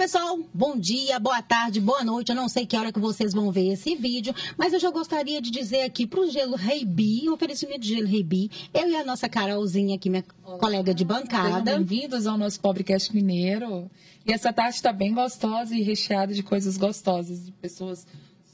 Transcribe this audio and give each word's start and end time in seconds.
pessoal, 0.00 0.38
bom 0.54 0.78
dia, 0.78 1.18
boa 1.18 1.42
tarde, 1.42 1.78
boa 1.78 2.02
noite. 2.02 2.30
Eu 2.30 2.34
não 2.34 2.48
sei 2.48 2.64
que 2.64 2.74
hora 2.74 2.90
que 2.90 2.98
vocês 2.98 3.34
vão 3.34 3.52
ver 3.52 3.70
esse 3.70 3.94
vídeo, 3.94 4.34
mas 4.56 4.72
eu 4.72 4.80
já 4.80 4.90
gostaria 4.90 5.42
de 5.42 5.50
dizer 5.50 5.82
aqui 5.82 6.06
para 6.06 6.20
o 6.20 6.30
Gelo 6.30 6.56
Reibi, 6.56 7.28
oferecimento 7.28 7.80
de 7.80 7.96
Gelo 7.96 8.06
Reibi, 8.06 8.50
eu 8.72 8.88
e 8.88 8.96
a 8.96 9.04
nossa 9.04 9.28
Carolzinha 9.28 9.96
aqui, 9.96 10.08
minha 10.08 10.24
Olá. 10.42 10.58
colega 10.58 10.94
de 10.94 11.04
bancada. 11.04 11.76
Bem-vindos 11.76 12.26
ao 12.26 12.38
nosso 12.38 12.58
Pobrecast 12.60 13.14
Mineiro. 13.14 13.90
E 14.26 14.32
essa 14.32 14.54
tarde 14.54 14.76
está 14.76 14.90
bem 14.90 15.12
gostosa 15.12 15.76
e 15.76 15.82
recheada 15.82 16.32
de 16.32 16.42
coisas 16.42 16.78
gostosas, 16.78 17.44
de 17.44 17.52
pessoas 17.52 18.06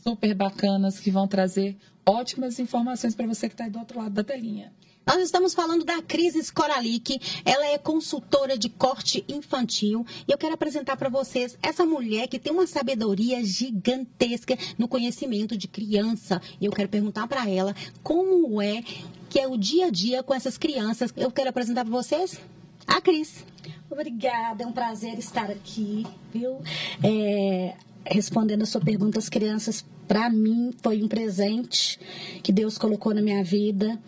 super 0.03 0.35
bacanas 0.35 0.99
que 0.99 1.13
vão 1.13 1.29
trazer 1.29 1.77
ótimas 2.05 2.59
informações 2.59 3.15
para 3.15 3.25
você 3.29 3.49
que 3.49 3.55
está 3.55 3.67
aí 3.67 3.71
do 3.71 3.79
outro 3.79 4.01
lado 4.01 4.13
da 4.13 4.25
telinha. 4.25 4.73
Nós 5.07 5.23
estamos 5.23 5.55
falando 5.55 5.85
da 5.85 6.03
Cris 6.03 6.51
Koralik. 6.51 7.21
Ela 7.45 7.67
é 7.67 7.79
consultora 7.79 8.59
de 8.59 8.69
corte 8.69 9.25
infantil. 9.29 10.05
E 10.27 10.33
eu 10.33 10.37
quero 10.37 10.55
apresentar 10.55 10.97
para 10.97 11.09
vocês 11.09 11.57
essa 11.63 11.87
mulher 11.87 12.27
que 12.27 12.41
tem 12.41 12.53
uma 12.53 12.67
sabedoria 12.67 13.41
gigantesca 13.45 14.59
no 14.77 14.89
conhecimento 14.89 15.57
de 15.57 15.69
criança. 15.69 16.43
E 16.61 16.67
eu 16.67 16.73
quero 16.73 16.89
perguntar 16.89 17.29
para 17.29 17.49
ela 17.49 17.73
como 18.03 18.61
é 18.61 18.83
que 19.31 19.39
é 19.39 19.47
o 19.47 19.57
dia 19.57 19.87
a 19.87 19.91
dia 19.91 20.25
com 20.25 20.35
essas 20.35 20.59
crianças. 20.59 21.15
Eu 21.17 21.31
quero 21.31 21.51
apresentar 21.51 21.85
para 21.85 21.93
vocês 21.93 22.41
a 22.85 23.01
Cris. 23.01 23.45
Obrigada, 23.89 24.65
é 24.65 24.67
um 24.67 24.73
prazer 24.73 25.17
estar 25.21 25.49
aqui, 25.49 26.05
viu? 26.35 26.61
É, 27.01 27.77
respondendo 28.11 28.63
a 28.63 28.67
sua 28.67 28.81
pergunta, 28.81 29.19
as 29.19 29.29
crianças 29.29 29.85
para 30.07 30.31
mim 30.31 30.71
foi 30.83 31.03
um 31.03 31.09
presente 31.09 31.99
que 32.43 32.53
Deus 32.53 32.79
colocou 32.79 33.13
na 33.13 33.21
minha 33.21 33.43
vida. 33.43 33.99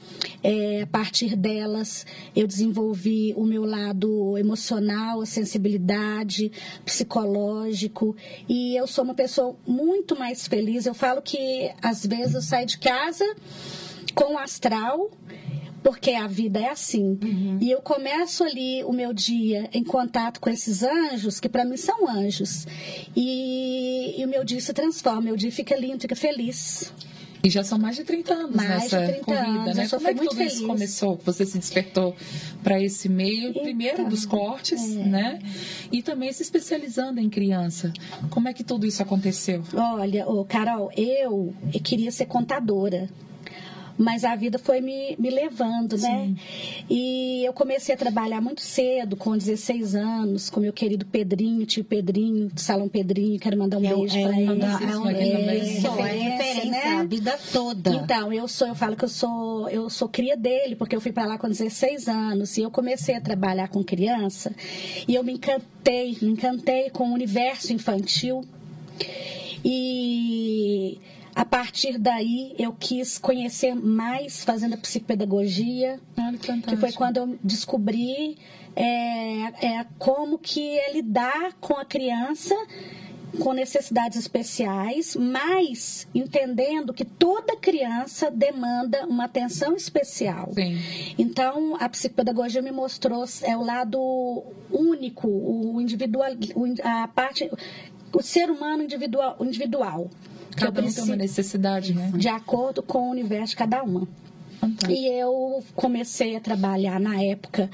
É, 0.42 0.82
a 0.82 0.86
partir 0.86 1.36
delas, 1.36 2.06
eu 2.34 2.46
desenvolvi 2.46 3.34
o 3.36 3.44
meu 3.44 3.64
lado 3.64 4.38
emocional, 4.38 5.20
a 5.20 5.26
sensibilidade, 5.26 6.52
psicológico, 6.84 8.16
e 8.48 8.76
eu 8.76 8.86
sou 8.86 9.04
uma 9.04 9.14
pessoa 9.14 9.56
muito 9.66 10.16
mais 10.16 10.46
feliz. 10.46 10.86
Eu 10.86 10.94
falo 10.94 11.20
que 11.20 11.70
às 11.82 12.06
vezes 12.06 12.34
eu 12.34 12.42
saio 12.42 12.66
de 12.66 12.78
casa 12.78 13.24
com 14.14 14.34
o 14.34 14.38
astral 14.38 15.10
porque 15.82 16.12
a 16.12 16.26
vida 16.26 16.58
é 16.58 16.70
assim. 16.70 17.18
Uhum. 17.22 17.58
E 17.60 17.70
eu 17.70 17.80
começo 17.80 18.44
ali 18.44 18.82
o 18.84 18.92
meu 18.92 19.12
dia 19.12 19.68
em 19.72 19.84
contato 19.84 20.40
com 20.40 20.50
esses 20.50 20.82
anjos, 20.82 21.40
que 21.40 21.48
para 21.48 21.64
mim 21.64 21.76
são 21.76 22.08
anjos. 22.08 22.66
E, 23.16 24.20
e, 24.20 24.24
o 24.24 24.28
meu 24.28 24.44
dia 24.44 24.60
se 24.60 24.72
transforma, 24.72 25.22
meu 25.22 25.36
dia 25.36 25.52
fica 25.52 25.76
lindo, 25.76 26.00
fica 26.00 26.16
feliz. 26.16 26.92
E 27.42 27.48
já 27.48 27.62
são 27.62 27.78
mais 27.78 27.94
de 27.94 28.02
30 28.02 28.34
anos 28.34 28.56
mais 28.56 28.68
nessa 28.68 29.00
de 29.00 29.12
30 29.12 29.24
corrida, 29.24 29.48
anos. 29.48 29.76
né? 29.76 29.88
Como 29.88 30.08
é 30.08 30.14
que 30.14 30.20
tudo 30.20 30.34
feliz. 30.34 30.52
isso 30.54 30.66
começou? 30.66 31.20
Você 31.24 31.46
se 31.46 31.56
despertou 31.58 32.16
para 32.64 32.82
esse 32.82 33.08
meio, 33.08 33.50
então, 33.50 33.62
primeiro 33.62 34.08
dos 34.08 34.26
cortes, 34.26 34.82
é. 34.96 35.04
né? 35.04 35.38
E 35.92 36.02
também 36.02 36.32
se 36.32 36.42
especializando 36.42 37.20
em 37.20 37.30
criança. 37.30 37.92
Como 38.28 38.48
é 38.48 38.52
que 38.52 38.64
tudo 38.64 38.84
isso 38.84 39.02
aconteceu? 39.02 39.62
Olha, 39.72 40.28
oh, 40.28 40.44
Carol, 40.44 40.90
eu 40.96 41.54
queria 41.84 42.10
ser 42.10 42.26
contadora 42.26 43.08
mas 43.98 44.24
a 44.24 44.36
vida 44.36 44.58
foi 44.58 44.80
me, 44.80 45.16
me 45.18 45.28
levando, 45.28 45.98
né? 45.98 46.32
E 46.88 47.44
eu 47.44 47.52
comecei 47.52 47.94
a 47.94 47.98
trabalhar 47.98 48.40
muito 48.40 48.60
cedo, 48.60 49.16
com 49.16 49.36
16 49.36 49.96
anos, 49.96 50.48
com 50.48 50.60
meu 50.60 50.72
querido 50.72 51.04
Pedrinho, 51.04 51.66
tio 51.66 51.82
Pedrinho, 51.82 52.48
do 52.48 52.60
Salão 52.60 52.88
Pedrinho, 52.88 53.38
quero 53.40 53.58
mandar 53.58 53.78
um 53.78 53.84
é, 53.84 53.94
beijo 53.94 54.16
é, 54.16 54.22
para 54.22 54.40
ele. 54.40 54.62
É, 54.62 55.48
é, 55.48 55.56
isso, 55.56 55.86
é 55.86 56.12
referência 56.12 56.70
né? 56.70 56.96
a 57.00 57.04
vida 57.04 57.36
toda. 57.52 57.90
Então, 57.90 58.32
eu 58.32 58.46
sou, 58.46 58.68
eu 58.68 58.74
falo 58.76 58.94
que 58.94 59.04
eu 59.04 59.08
sou, 59.08 59.68
eu 59.68 59.90
sou 59.90 60.08
cria 60.08 60.36
dele, 60.36 60.76
porque 60.76 60.94
eu 60.94 61.00
fui 61.00 61.10
para 61.10 61.26
lá 61.26 61.36
com 61.36 61.48
16 61.48 62.06
anos 62.06 62.56
e 62.56 62.62
eu 62.62 62.70
comecei 62.70 63.16
a 63.16 63.20
trabalhar 63.20 63.68
com 63.68 63.82
criança 63.82 64.54
e 65.08 65.14
eu 65.16 65.24
me 65.24 65.32
encantei, 65.32 66.16
me 66.22 66.30
encantei 66.30 66.90
com 66.90 67.10
o 67.10 67.12
universo 67.12 67.72
infantil. 67.72 68.44
E 69.64 70.98
a 71.38 71.44
partir 71.44 71.98
daí, 71.98 72.52
eu 72.58 72.72
quis 72.72 73.16
conhecer 73.16 73.72
mais 73.72 74.42
fazendo 74.42 74.74
a 74.74 74.76
psicopedagogia, 74.76 76.00
que 76.66 76.76
foi 76.76 76.90
quando 76.90 77.18
eu 77.18 77.38
descobri 77.44 78.36
é, 78.74 79.66
é, 79.68 79.86
como 80.00 80.36
que 80.36 80.76
é 80.76 80.94
lidar 80.94 81.52
com 81.60 81.76
a 81.76 81.84
criança 81.84 82.56
com 83.38 83.52
necessidades 83.52 84.18
especiais, 84.18 85.14
mas 85.14 86.08
entendendo 86.12 86.92
que 86.92 87.04
toda 87.04 87.54
criança 87.54 88.32
demanda 88.32 89.06
uma 89.06 89.26
atenção 89.26 89.76
especial. 89.76 90.50
Sim. 90.54 90.76
Então, 91.16 91.76
a 91.78 91.88
psicopedagogia 91.88 92.60
me 92.60 92.72
mostrou 92.72 93.24
é 93.42 93.56
o 93.56 93.62
lado 93.62 94.42
único, 94.72 95.28
o 95.28 95.80
individual, 95.80 96.30
a 96.82 97.06
parte, 97.06 97.48
o 98.12 98.22
ser 98.22 98.50
humano 98.50 98.82
individual, 98.82 99.36
individual 99.40 100.10
Cada 100.58 100.82
um 100.82 100.92
tem 100.92 101.04
uma 101.04 101.16
necessidade, 101.16 101.94
né? 101.94 102.10
De 102.14 102.28
acordo 102.28 102.82
com 102.82 103.08
o 103.08 103.10
universo 103.10 103.50
de 103.50 103.56
cada 103.56 103.82
uma. 103.82 104.06
Fantástico. 104.60 104.92
E 104.92 105.06
eu 105.20 105.62
comecei 105.74 106.36
a 106.36 106.40
trabalhar 106.40 106.98
na 106.98 107.22
época, 107.22 107.70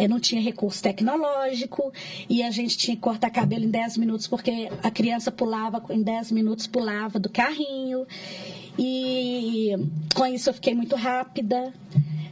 eu 0.00 0.08
não 0.08 0.18
tinha 0.18 0.40
recurso 0.40 0.82
tecnológico 0.82 1.92
e 2.28 2.42
a 2.42 2.50
gente 2.50 2.76
tinha 2.76 2.96
que 2.96 3.02
cortar 3.02 3.30
cabelo 3.30 3.64
em 3.64 3.70
10 3.70 3.98
minutos, 3.98 4.26
porque 4.26 4.70
a 4.82 4.90
criança 4.90 5.30
pulava, 5.30 5.82
em 5.90 6.02
10 6.02 6.32
minutos 6.32 6.66
pulava 6.66 7.18
do 7.18 7.28
carrinho. 7.28 8.06
E 8.78 9.74
com 10.14 10.26
isso 10.26 10.48
eu 10.48 10.54
fiquei 10.54 10.74
muito 10.74 10.96
rápida. 10.96 11.72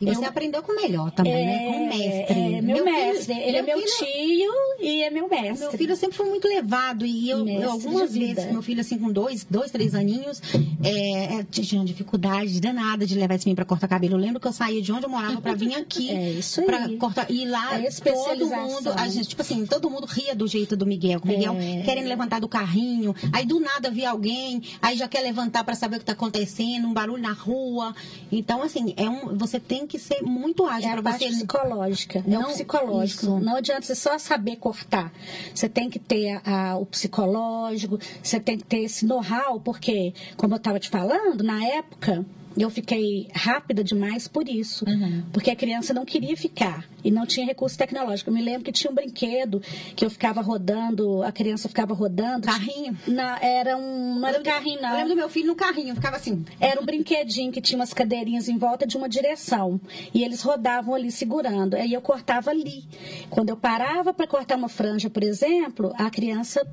E 0.00 0.06
você 0.06 0.24
eu, 0.24 0.28
aprendeu 0.28 0.62
com 0.62 0.72
o 0.72 0.76
melhor 0.76 1.10
também, 1.10 1.34
é, 1.34 1.46
né? 1.46 1.66
Com 1.66 1.84
o 1.84 1.88
mestre. 1.88 2.40
É, 2.40 2.60
meu, 2.60 2.76
meu 2.76 2.84
mestre. 2.84 3.34
Filho, 3.34 3.46
ele 3.48 3.56
é 3.56 3.62
meu 3.62 3.78
filho, 3.78 3.96
tio 3.98 4.52
e 4.80 5.02
é 5.02 5.10
meu 5.10 5.28
mestre. 5.28 5.58
Meu 5.58 5.72
filho 5.72 5.96
sempre 5.96 6.16
foi 6.16 6.26
muito 6.26 6.46
levado. 6.46 7.04
E 7.04 7.28
eu, 7.28 7.46
eu 7.46 7.70
algumas 7.70 8.14
vezes, 8.14 8.50
meu 8.50 8.62
filho, 8.62 8.80
assim, 8.80 8.98
com 8.98 9.10
dois, 9.10 9.44
dois 9.48 9.70
três 9.70 9.94
aninhos, 9.94 10.40
é, 10.82 11.40
é 11.40 11.46
tinha 11.50 11.84
dificuldade 11.84 12.60
danada 12.60 13.04
de 13.04 13.14
levar 13.16 13.34
esse 13.34 13.46
menino 13.46 13.56
pra 13.56 13.64
cortar 13.64 13.88
cabelo. 13.88 14.14
Eu 14.14 14.18
lembro 14.18 14.40
que 14.40 14.46
eu 14.46 14.52
saía 14.52 14.80
de 14.80 14.92
onde 14.92 15.04
eu 15.04 15.10
morava 15.10 15.40
pra 15.40 15.54
vir 15.54 15.74
aqui. 15.74 16.08
É 16.18 16.30
isso 16.30 16.60
aí. 16.60 16.66
Pra 16.66 16.88
cortar. 16.98 17.30
E 17.30 17.44
lá, 17.44 17.57
é 17.74 17.90
todo 17.90 18.46
mundo, 18.46 18.90
a 18.96 19.08
gente, 19.08 19.28
tipo 19.28 19.42
assim, 19.42 19.66
todo 19.66 19.90
mundo 19.90 20.06
ria 20.06 20.34
do 20.34 20.46
jeito 20.46 20.76
do 20.76 20.86
Miguel. 20.86 21.20
O 21.22 21.26
Miguel 21.26 21.56
é. 21.58 21.82
querendo 21.82 22.08
levantar 22.08 22.40
do 22.40 22.48
carrinho. 22.48 23.14
Aí 23.32 23.44
do 23.44 23.60
nada 23.60 23.90
via 23.90 24.10
alguém, 24.10 24.62
aí 24.80 24.96
já 24.96 25.08
quer 25.08 25.20
levantar 25.20 25.64
pra 25.64 25.74
saber 25.74 25.96
o 25.96 25.98
que 26.00 26.04
tá 26.04 26.12
acontecendo, 26.12 26.86
um 26.86 26.92
barulho 26.92 27.22
na 27.22 27.32
rua. 27.32 27.94
Então, 28.30 28.62
assim, 28.62 28.94
é 28.96 29.08
um, 29.08 29.36
você 29.36 29.58
tem 29.58 29.86
que 29.86 29.98
ser 29.98 30.22
muito 30.22 30.66
ágil 30.66 30.90
é 30.90 31.02
para 31.02 31.12
você. 31.12 31.28
psicológica. 31.28 32.24
Não, 32.26 32.42
não 32.42 32.48
psicológico. 32.50 33.22
Isso. 33.22 33.40
Não 33.40 33.56
adianta 33.56 33.82
você 33.82 33.94
só 33.94 34.18
saber 34.18 34.56
cortar. 34.56 35.12
Você 35.54 35.68
tem 35.68 35.90
que 35.90 35.98
ter 35.98 36.40
a, 36.44 36.76
o 36.76 36.86
psicológico, 36.86 37.98
você 38.22 38.40
tem 38.40 38.58
que 38.58 38.64
ter 38.64 38.84
esse 38.84 39.06
know-how, 39.06 39.60
porque, 39.60 40.14
como 40.36 40.54
eu 40.54 40.58
estava 40.58 40.78
te 40.78 40.88
falando, 40.88 41.42
na 41.42 41.64
época 41.64 42.24
eu 42.62 42.70
fiquei 42.70 43.28
rápida 43.34 43.84
demais 43.84 44.26
por 44.26 44.48
isso, 44.48 44.84
uhum. 44.88 45.22
porque 45.32 45.50
a 45.50 45.56
criança 45.56 45.94
não 45.94 46.04
queria 46.04 46.36
ficar 46.36 46.84
e 47.04 47.10
não 47.10 47.24
tinha 47.26 47.46
recurso 47.46 47.78
tecnológico. 47.78 48.30
Eu 48.30 48.34
me 48.34 48.42
lembro 48.42 48.64
que 48.64 48.72
tinha 48.72 48.90
um 48.90 48.94
brinquedo 48.94 49.60
que 49.94 50.04
eu 50.04 50.10
ficava 50.10 50.40
rodando, 50.40 51.22
a 51.22 51.30
criança 51.30 51.68
ficava 51.68 51.94
rodando. 51.94 52.46
Carrinho? 52.46 52.96
Na, 53.06 53.38
era 53.40 53.76
um. 53.76 54.18
Não 54.18 54.28
era 54.28 54.40
um 54.40 54.42
carrinho, 54.42 54.82
não. 54.82 54.90
Eu 54.90 54.96
lembro 54.96 55.10
do 55.10 55.16
meu 55.16 55.28
filho 55.28 55.46
no 55.46 55.54
carrinho, 55.54 55.94
ficava 55.94 56.16
assim. 56.16 56.44
Era 56.60 56.80
um 56.80 56.84
brinquedinho 56.84 57.52
que 57.52 57.60
tinha 57.60 57.78
umas 57.78 57.94
cadeirinhas 57.94 58.48
em 58.48 58.58
volta 58.58 58.86
de 58.86 58.96
uma 58.96 59.08
direção. 59.08 59.80
E 60.12 60.24
eles 60.24 60.42
rodavam 60.42 60.94
ali 60.94 61.10
segurando. 61.10 61.74
Aí 61.74 61.92
eu 61.92 62.00
cortava 62.00 62.50
ali. 62.50 62.84
Quando 63.30 63.50
eu 63.50 63.56
parava 63.56 64.12
para 64.12 64.26
cortar 64.26 64.56
uma 64.56 64.68
franja, 64.68 65.08
por 65.08 65.22
exemplo, 65.22 65.92
a 65.96 66.10
criança 66.10 66.66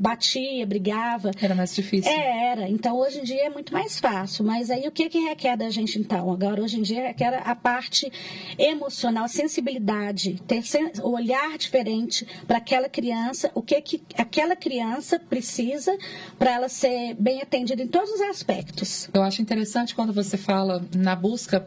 batia, 0.00 0.66
brigava. 0.66 1.30
Era 1.40 1.54
mais 1.54 1.74
difícil. 1.74 2.10
É, 2.10 2.50
era. 2.50 2.68
Então, 2.68 2.98
hoje 2.98 3.20
em 3.20 3.24
dia 3.24 3.46
é 3.46 3.50
muito 3.50 3.72
mais 3.72 3.98
fácil. 3.98 4.44
Mas 4.44 4.70
aí, 4.70 4.86
o 4.86 4.90
que, 4.90 5.08
que 5.08 5.18
requer 5.18 5.56
da 5.56 5.70
gente, 5.70 5.98
então? 5.98 6.30
Agora, 6.32 6.62
hoje 6.62 6.78
em 6.78 6.82
dia, 6.82 7.08
requer 7.08 7.42
a 7.44 7.54
parte 7.54 8.10
emocional, 8.58 9.24
a 9.24 9.28
sensibilidade, 9.28 10.40
ter 10.46 10.62
o 11.02 11.10
olhar 11.10 11.56
diferente 11.58 12.26
para 12.46 12.58
aquela 12.58 12.88
criança, 12.88 13.50
o 13.54 13.62
que, 13.62 13.80
que 13.80 14.02
aquela 14.16 14.54
criança 14.54 15.18
precisa 15.18 15.96
para 16.38 16.52
ela 16.52 16.68
ser 16.68 17.14
bem 17.14 17.42
atendida 17.42 17.82
em 17.82 17.88
todos 17.88 18.10
os 18.10 18.20
aspectos. 18.20 19.08
Eu 19.12 19.22
acho 19.22 19.42
interessante 19.42 19.94
quando 19.94 20.12
você 20.12 20.36
fala 20.36 20.84
na 20.94 21.16
busca 21.16 21.66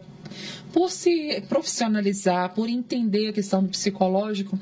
por 0.74 0.90
se 0.90 1.42
profissionalizar, 1.48 2.54
por 2.54 2.68
entender 2.68 3.30
a 3.30 3.34
questão 3.34 3.64
do 3.64 3.70
psicológico, 3.70 4.58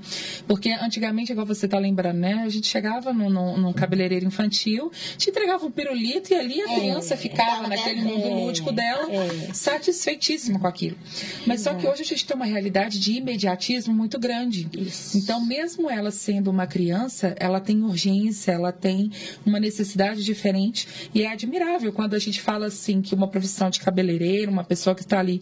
porque 0.45 0.69
antigamente, 0.71 1.31
igual 1.31 1.47
você 1.47 1.65
está 1.65 1.79
lembrando, 1.79 2.19
né? 2.19 2.43
A 2.45 2.49
gente 2.49 2.67
chegava 2.67 3.13
num, 3.13 3.29
num, 3.57 3.73
cabeleireiro 3.73 4.25
infantil, 4.25 4.91
te 5.17 5.29
entregava 5.29 5.65
um 5.65 5.71
pirulito 5.71 6.33
e 6.33 6.35
ali 6.35 6.61
a 6.61 6.71
é, 6.71 6.79
criança 6.79 7.15
ficava 7.15 7.67
naquele 7.67 8.01
mundo 8.01 8.27
é, 8.27 8.29
lúdico 8.29 8.71
dela, 8.73 9.09
é. 9.09 9.53
satisfeitíssima 9.53 10.59
com 10.59 10.67
aquilo. 10.67 10.97
Mas 11.47 11.61
só 11.61 11.73
que 11.73 11.87
hoje 11.87 12.01
a 12.01 12.05
gente 12.05 12.25
tem 12.25 12.35
uma 12.35 12.45
realidade 12.45 12.99
de 12.99 13.13
imediatismo 13.13 13.93
muito 13.93 14.19
grande. 14.19 14.67
Isso. 14.73 15.17
Então, 15.17 15.45
mesmo 15.45 15.89
ela 15.89 16.11
sendo 16.11 16.51
uma 16.51 16.67
criança, 16.67 17.33
ela 17.39 17.61
tem 17.61 17.81
urgência, 17.83 18.51
ela 18.51 18.73
tem 18.73 19.11
uma 19.45 19.59
necessidade 19.59 20.23
diferente 20.23 20.87
e 21.15 21.21
é 21.21 21.31
admirável 21.31 21.93
quando 21.93 22.15
a 22.15 22.19
gente 22.19 22.41
fala 22.41 22.65
assim 22.65 23.01
que 23.01 23.15
uma 23.15 23.27
profissão 23.27 23.69
de 23.69 23.79
cabeleireiro, 23.79 24.51
uma 24.51 24.63
pessoa 24.63 24.93
que 24.93 25.03
está 25.03 25.19
ali 25.19 25.41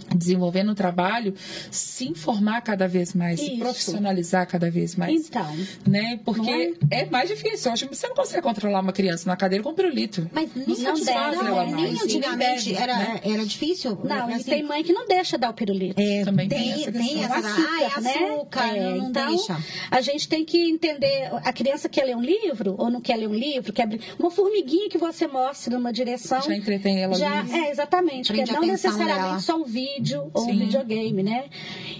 desenvolvendo 0.15 0.71
o 0.71 0.75
trabalho, 0.75 1.33
se 1.69 2.07
informar 2.07 2.61
cada 2.61 2.87
vez 2.87 3.13
mais, 3.13 3.39
se 3.39 3.47
Isso. 3.47 3.59
profissionalizar 3.59 4.47
cada 4.47 4.69
vez 4.69 4.95
mais. 4.95 5.27
Então, 5.27 5.45
Né? 5.87 6.19
Porque 6.23 6.41
Não 6.41 6.87
é? 6.89 7.05
mais 7.05 7.29
difícil. 7.29 7.71
Hoje 7.71 7.85
você 7.91 8.07
não 8.07 8.15
consegue 8.15 8.41
controlar 8.41 8.79
uma 8.81 8.91
criança 8.93 9.27
na 9.29 9.35
cadeira 9.35 9.63
com 9.63 9.73
pirulito. 9.73 10.29
Mas 10.33 10.49
nem, 10.55 10.67
Não 10.67 10.75
satisfaz 10.75 11.05
deve, 11.37 11.47
ela 11.47 11.65
não, 11.65 11.71
mais. 11.71 11.75
nem 11.75 12.01
antigamente 12.01 12.75
era, 12.75 12.97
né? 12.97 13.21
era 13.23 13.45
difícil. 13.45 13.97
não, 14.03 14.29
e 14.29 14.33
assim, 14.33 14.43
tem 14.51 14.63
mãe 14.63 14.83
que 14.83 14.93
não 14.93 15.07
deixa 15.07 15.37
dar 15.37 15.49
o 15.49 15.53
pirulito. 15.53 15.99
é, 15.99 16.23
Também 16.23 16.47
tem 16.47 16.59
tem, 16.73 16.81
essa 16.83 16.91
tem 16.91 17.23
essa, 17.23 17.37
açúcar, 17.37 17.67
ah, 17.69 17.81
é 17.97 18.01
né? 18.01 18.11
açúcar, 18.13 18.67
É, 18.75 18.79
não, 18.91 18.97
não 18.97 19.09
então, 19.09 19.27
deixa. 19.29 19.57
a 19.89 20.01
gente 20.01 20.27
tem 20.27 20.43
que 20.45 20.69
entender, 20.69 21.29
a 21.43 21.53
criança 21.53 21.87
quer 21.89 22.05
ler 22.05 22.15
um 22.15 22.21
livro 22.21 22.75
ou 22.77 22.89
não 22.89 23.01
quer 23.01 23.15
ler 23.17 23.27
um 23.27 23.33
livro, 23.33 23.71
quer 23.73 23.87
uma 24.19 24.29
formiguinha 24.31 24.89
que 24.89 24.97
você 24.97 25.27
mostra 25.27 25.75
numa 25.75 25.91
direção. 25.91 26.41
Já 26.41 26.55
entretém 26.55 27.01
ela 27.03 27.15
Já, 27.15 27.45
é, 27.47 27.71
exatamente, 27.71 28.27
Prende 28.31 28.51
porque 28.51 28.65
não 28.65 28.73
necessariamente 28.73 29.21
dela. 29.21 29.39
só 29.39 29.55
um 29.57 29.65
vídeo 29.65 30.00
ou 30.33 30.43
Sim. 30.43 30.51
um 30.51 30.57
videogame, 30.59 31.23
né? 31.23 31.45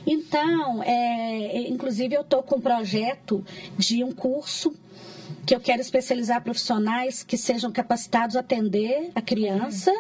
Então, 0.06 0.82
é, 0.84 1.70
inclusive 1.70 2.16
eu 2.16 2.22
estou 2.22 2.44
com 2.44 2.58
um 2.58 2.62
projeto 2.62 3.44
de 3.78 4.04
um 4.04 4.12
curso 4.12 4.74
que 5.46 5.56
eu 5.56 5.60
quero 5.60 5.82
especializar 5.82 6.44
profissionais 6.44 7.24
que 7.24 7.38
sejam 7.38 7.72
capacitados 7.72 8.36
a 8.36 8.40
atender 8.40 9.12
a 9.16 9.22
criança. 9.22 9.92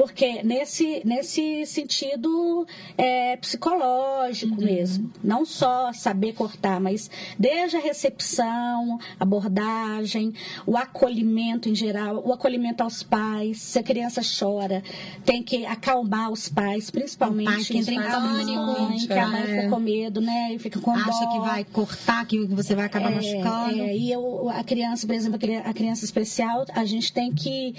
Porque 0.00 0.42
nesse, 0.42 1.02
nesse 1.04 1.66
sentido 1.66 2.66
é, 2.96 3.36
psicológico 3.36 4.56
mesmo. 4.56 5.12
Não 5.22 5.44
só 5.44 5.92
saber 5.92 6.32
cortar, 6.32 6.80
mas 6.80 7.10
desde 7.38 7.76
a 7.76 7.80
recepção, 7.80 8.98
abordagem, 9.18 10.32
o 10.64 10.74
acolhimento 10.78 11.68
em 11.68 11.74
geral, 11.74 12.26
o 12.26 12.32
acolhimento 12.32 12.82
aos 12.82 13.02
pais. 13.02 13.60
Se 13.60 13.78
a 13.78 13.82
criança 13.82 14.22
chora, 14.22 14.82
tem 15.22 15.42
que 15.42 15.66
acalmar 15.66 16.32
os 16.32 16.48
pais, 16.48 16.90
principalmente 16.90 17.76
entra 17.76 17.92
em 17.92 17.98
os 17.98 18.04
pais 18.06 18.14
pânico, 18.14 19.06
que 19.06 19.12
a 19.12 19.28
mãe 19.28 19.42
é. 19.42 19.44
fica 19.44 19.68
com 19.68 19.80
medo, 19.80 20.20
né? 20.22 20.54
E 20.54 20.58
fica 20.58 20.80
com 20.80 20.92
Acha 20.92 21.26
dó. 21.26 21.32
que 21.32 21.38
vai 21.40 21.62
cortar, 21.64 22.24
que 22.24 22.46
você 22.46 22.74
vai 22.74 22.86
acabar 22.86 23.10
machucando. 23.10 23.82
É, 23.82 23.94
e 23.94 24.10
eu, 24.10 24.48
a 24.48 24.64
criança, 24.64 25.06
por 25.06 25.14
exemplo, 25.14 25.38
a 25.62 25.74
criança 25.74 26.06
especial, 26.06 26.64
a 26.72 26.86
gente 26.86 27.12
tem 27.12 27.30
que 27.34 27.74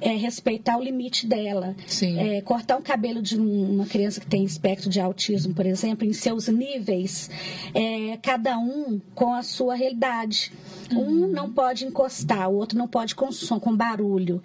é, 0.00 0.10
respeitar 0.16 0.76
o 0.78 0.82
limite 0.82 1.26
dela. 1.26 1.74
Sim. 1.86 2.18
É, 2.18 2.40
cortar 2.40 2.76
o 2.78 2.82
cabelo 2.82 3.20
de 3.20 3.40
um- 3.40 3.74
uma 3.74 3.86
criança 3.86 4.20
que 4.20 4.26
tem 4.26 4.44
espectro 4.44 4.88
de 4.88 5.00
autismo, 5.00 5.54
por 5.54 5.66
exemplo, 5.66 6.06
em 6.06 6.12
seus 6.12 6.48
níveis, 6.48 7.30
é, 7.74 8.16
cada 8.22 8.58
um 8.58 9.00
com 9.14 9.32
a 9.34 9.42
sua 9.42 9.74
realidade. 9.74 10.52
Um 10.90 11.26
não 11.26 11.52
pode 11.52 11.84
encostar, 11.84 12.48
o 12.48 12.54
outro 12.54 12.78
não 12.78 12.88
pode 12.88 13.14
com 13.14 13.30
som, 13.30 13.60
com 13.60 13.76
barulho. 13.76 14.42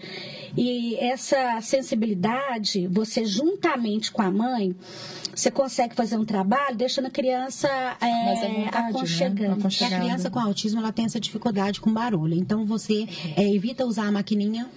E 0.57 0.95
essa 0.97 1.61
sensibilidade, 1.61 2.85
você 2.87 3.23
juntamente 3.25 4.11
com 4.11 4.21
a 4.21 4.29
mãe, 4.31 4.75
você 5.33 5.49
consegue 5.49 5.95
fazer 5.95 6.17
um 6.17 6.25
trabalho 6.25 6.75
deixando 6.75 7.05
a 7.05 7.09
criança 7.09 7.67
é, 8.01 8.05
à 8.05 8.33
vontade, 8.35 8.53
né? 8.53 8.69
aconchegante. 8.73 9.61
Porque 9.61 9.83
a 9.85 9.99
criança 9.99 10.29
com 10.29 10.39
autismo 10.39 10.79
ela 10.79 10.91
tem 10.91 11.05
essa 11.05 11.19
dificuldade 11.19 11.79
com 11.79 11.91
barulho. 11.93 12.35
Então 12.35 12.65
você 12.65 13.07
é, 13.37 13.47
evita 13.53 13.85
usar 13.85 14.07
a 14.07 14.11
maquininha. 14.11 14.69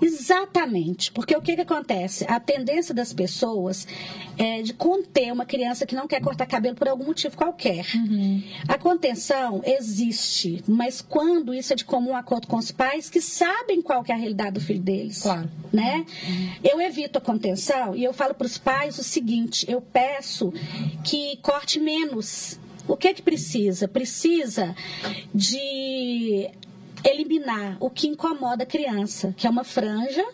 Exatamente, 0.00 1.10
porque 1.12 1.34
o 1.34 1.40
que, 1.40 1.54
que 1.54 1.62
acontece? 1.62 2.24
A 2.28 2.38
tendência 2.38 2.94
das 2.94 3.12
pessoas 3.12 3.86
é 4.36 4.62
de 4.62 4.74
conter 4.74 5.32
uma 5.32 5.46
criança 5.46 5.86
que 5.86 5.94
não 5.94 6.06
quer 6.06 6.20
cortar 6.20 6.46
cabelo 6.46 6.76
por 6.76 6.88
algum 6.88 7.06
motivo 7.06 7.36
qualquer. 7.36 7.86
A 8.68 8.78
contenção 8.78 9.62
existe, 9.64 10.62
mas 10.66 11.00
quando 11.00 11.54
isso 11.54 11.72
é 11.72 11.76
de 11.76 11.84
comum 11.84 12.14
acordo 12.14 12.46
com 12.46 12.56
os 12.56 12.70
pais 12.70 13.08
que 13.08 13.20
sabem 13.20 13.80
qual 13.80 14.02
que 14.04 14.12
é 14.12 14.14
a 14.14 14.18
realidade 14.18 14.52
do 14.52 14.60
filho 14.60 14.80
deles. 14.80 15.22
Claro. 15.22 15.48
Né? 15.72 16.04
Eu 16.62 16.80
evito 16.80 17.18
a 17.18 17.20
contenção 17.20 17.94
e 17.94 18.04
eu 18.04 18.12
falo 18.12 18.34
para 18.34 18.46
os 18.46 18.58
pais 18.58 18.98
o 18.98 19.04
seguinte: 19.04 19.64
eu 19.68 19.80
peço 19.80 20.52
que 21.04 21.38
corte 21.38 21.78
menos. 21.78 22.58
O 22.88 22.96
que 22.96 23.12
que 23.14 23.22
precisa? 23.22 23.88
Precisa 23.88 24.74
de 25.34 26.48
eliminar 27.04 27.76
o 27.80 27.90
que 27.90 28.06
incomoda 28.08 28.62
a 28.64 28.66
criança, 28.66 29.34
que 29.36 29.46
é 29.46 29.50
uma 29.50 29.64
franja, 29.64 30.24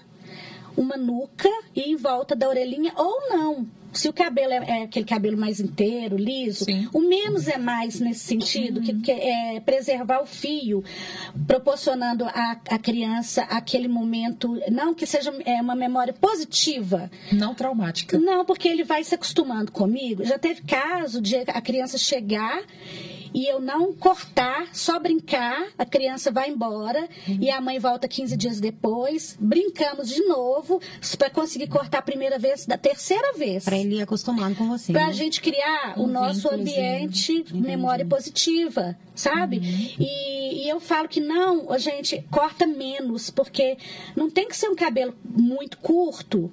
uma 0.77 0.97
nuca 0.97 1.49
e 1.77 1.83
em 1.93 1.97
volta 1.97 2.35
da 2.35 2.49
orelhinha 2.49 2.93
ou 2.97 3.29
não. 3.29 3.67
Se 3.93 4.09
o 4.09 4.13
cabelo 4.13 4.55
é, 4.55 4.57
é 4.81 4.83
aquele 4.85 5.05
cabelo 5.05 5.37
mais 5.37 5.61
inteiro, 5.61 6.17
liso, 6.17 6.65
Sim. 6.65 6.89
o 6.95 7.01
menos 7.01 7.47
é 7.47 7.59
mais 7.59 8.01
nesse 8.01 8.21
sentido, 8.21 8.81
que, 8.81 8.95
que 9.01 9.11
é 9.13 9.61
preservar 9.61 10.23
o 10.23 10.27
fio, 10.27 10.83
proporcionando 11.47 12.25
à, 12.25 12.57
à 12.71 12.79
criança 12.79 13.43
aquele 13.43 13.89
momento, 13.89 14.59
não 14.71 14.95
que 14.95 15.05
seja 15.05 15.31
é, 15.45 15.61
uma 15.61 15.75
memória 15.75 16.15
positiva, 16.15 17.11
Não 17.33 17.55
traumática. 17.55 18.19
não, 18.19 18.47
porque 18.47 18.67
ele 18.67 18.83
vai 18.83 19.05
se 19.05 19.15
acostumando 19.15 19.71
comigo. 19.71 20.25
Já 20.25 20.39
teve 20.39 20.63
caso 20.63 21.21
de 21.21 21.37
a 21.37 21.61
criança 21.61 21.99
chegar 21.99 22.63
e 23.35 23.47
eu 23.47 23.61
não 23.61 23.93
cortar, 23.93 24.69
só 24.73 24.99
brincar, 24.99 25.69
a 25.79 25.85
criança 25.85 26.31
vai 26.31 26.51
embora 26.51 27.09
e 27.27 27.51
a 27.51 27.61
mãe 27.61 27.79
volta 27.79 28.09
15 28.09 28.37
dias 28.37 28.61
depois, 28.61 29.37
brincamos 29.41 30.09
de 30.09 30.23
novo 30.25 30.81
para 31.17 31.31
conseguir 31.31 31.69
cortar 31.69 31.99
a 31.99 32.03
primeira 32.03 32.39
vez, 32.39 32.67
da 32.67 32.77
terceira 32.77 33.33
vez. 33.35 33.65
Para 33.65 33.79
ele 33.79 33.97
ir 33.97 34.03
acostumado 34.03 34.55
com 34.55 34.69
você. 34.69 34.93
Pra 34.93 35.07
né? 35.07 35.13
gente 35.13 35.41
criar 35.41 35.95
o 35.99 36.07
nosso 36.07 36.53
ambiente 36.53 37.45
memória 37.53 38.05
positiva, 38.05 38.97
sabe? 39.15 39.59
Uhum. 39.59 39.89
E, 39.99 40.65
e 40.65 40.69
eu 40.69 40.81
falo 40.81 41.09
que 41.09 41.21
não, 41.21 41.71
a 41.71 41.79
gente 41.79 42.25
corta 42.31 42.67
menos, 42.67 43.31
porque 43.31 43.77
não 44.17 44.31
tem 44.31 44.49
que 44.49 44.57
ser 44.57 44.69
um 44.69 44.77
cabelo 44.77 45.15
muito 45.25 45.79
curto 45.79 46.51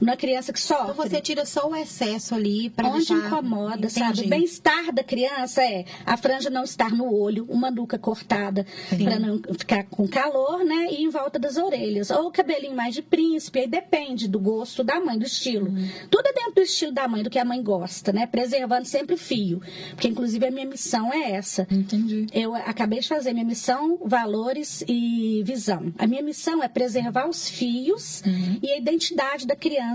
na 0.00 0.16
criança 0.16 0.52
que 0.52 0.60
sofre. 0.60 0.92
Então 0.92 1.08
você 1.08 1.20
tira 1.20 1.44
só 1.44 1.68
o 1.68 1.74
excesso 1.74 2.34
ali 2.34 2.70
para 2.70 2.88
Onde 2.88 3.06
deixar... 3.06 3.26
incomoda, 3.26 3.88
sabe? 3.88 4.12
Entendi. 4.12 4.26
O 4.26 4.30
bem-estar 4.30 4.92
da 4.92 5.02
criança 5.02 5.62
é 5.62 5.84
a 6.04 6.16
franja 6.16 6.50
não 6.50 6.64
estar 6.64 6.90
no 6.90 7.12
olho, 7.12 7.46
uma 7.48 7.70
nuca 7.70 7.98
cortada 7.98 8.66
para 8.88 9.18
não 9.18 9.40
ficar 9.58 9.84
com 9.84 10.06
calor, 10.06 10.64
né? 10.64 10.88
E 10.90 11.02
em 11.02 11.08
volta 11.08 11.38
das 11.38 11.56
orelhas. 11.56 12.10
Ou 12.10 12.26
o 12.26 12.30
cabelinho 12.30 12.74
mais 12.74 12.94
de 12.94 13.02
príncipe, 13.02 13.60
aí 13.60 13.66
depende 13.66 14.28
do 14.28 14.38
gosto 14.38 14.84
da 14.84 15.00
mãe, 15.00 15.18
do 15.18 15.24
estilo. 15.24 15.68
Uhum. 15.68 15.88
Tudo 16.10 16.26
é 16.26 16.32
dentro 16.32 16.54
do 16.54 16.60
estilo 16.60 16.92
da 16.92 17.08
mãe, 17.08 17.22
do 17.22 17.30
que 17.30 17.38
a 17.38 17.44
mãe 17.44 17.62
gosta, 17.62 18.12
né? 18.12 18.26
Preservando 18.26 18.86
sempre 18.86 19.14
o 19.14 19.18
fio. 19.18 19.60
Porque, 19.90 20.08
inclusive, 20.08 20.46
a 20.46 20.50
minha 20.50 20.66
missão 20.66 21.12
é 21.12 21.32
essa. 21.32 21.66
Entendi. 21.70 22.26
Eu 22.32 22.54
acabei 22.54 23.00
de 23.00 23.08
fazer 23.08 23.32
minha 23.32 23.44
missão, 23.44 23.98
valores 24.04 24.84
e 24.86 25.42
visão. 25.44 25.92
A 25.98 26.06
minha 26.06 26.22
missão 26.22 26.62
é 26.62 26.68
preservar 26.68 27.28
os 27.28 27.48
fios 27.48 28.22
e 28.62 28.70
a 28.70 28.78
identidade 28.78 29.46
da 29.46 29.56
criança, 29.56 29.85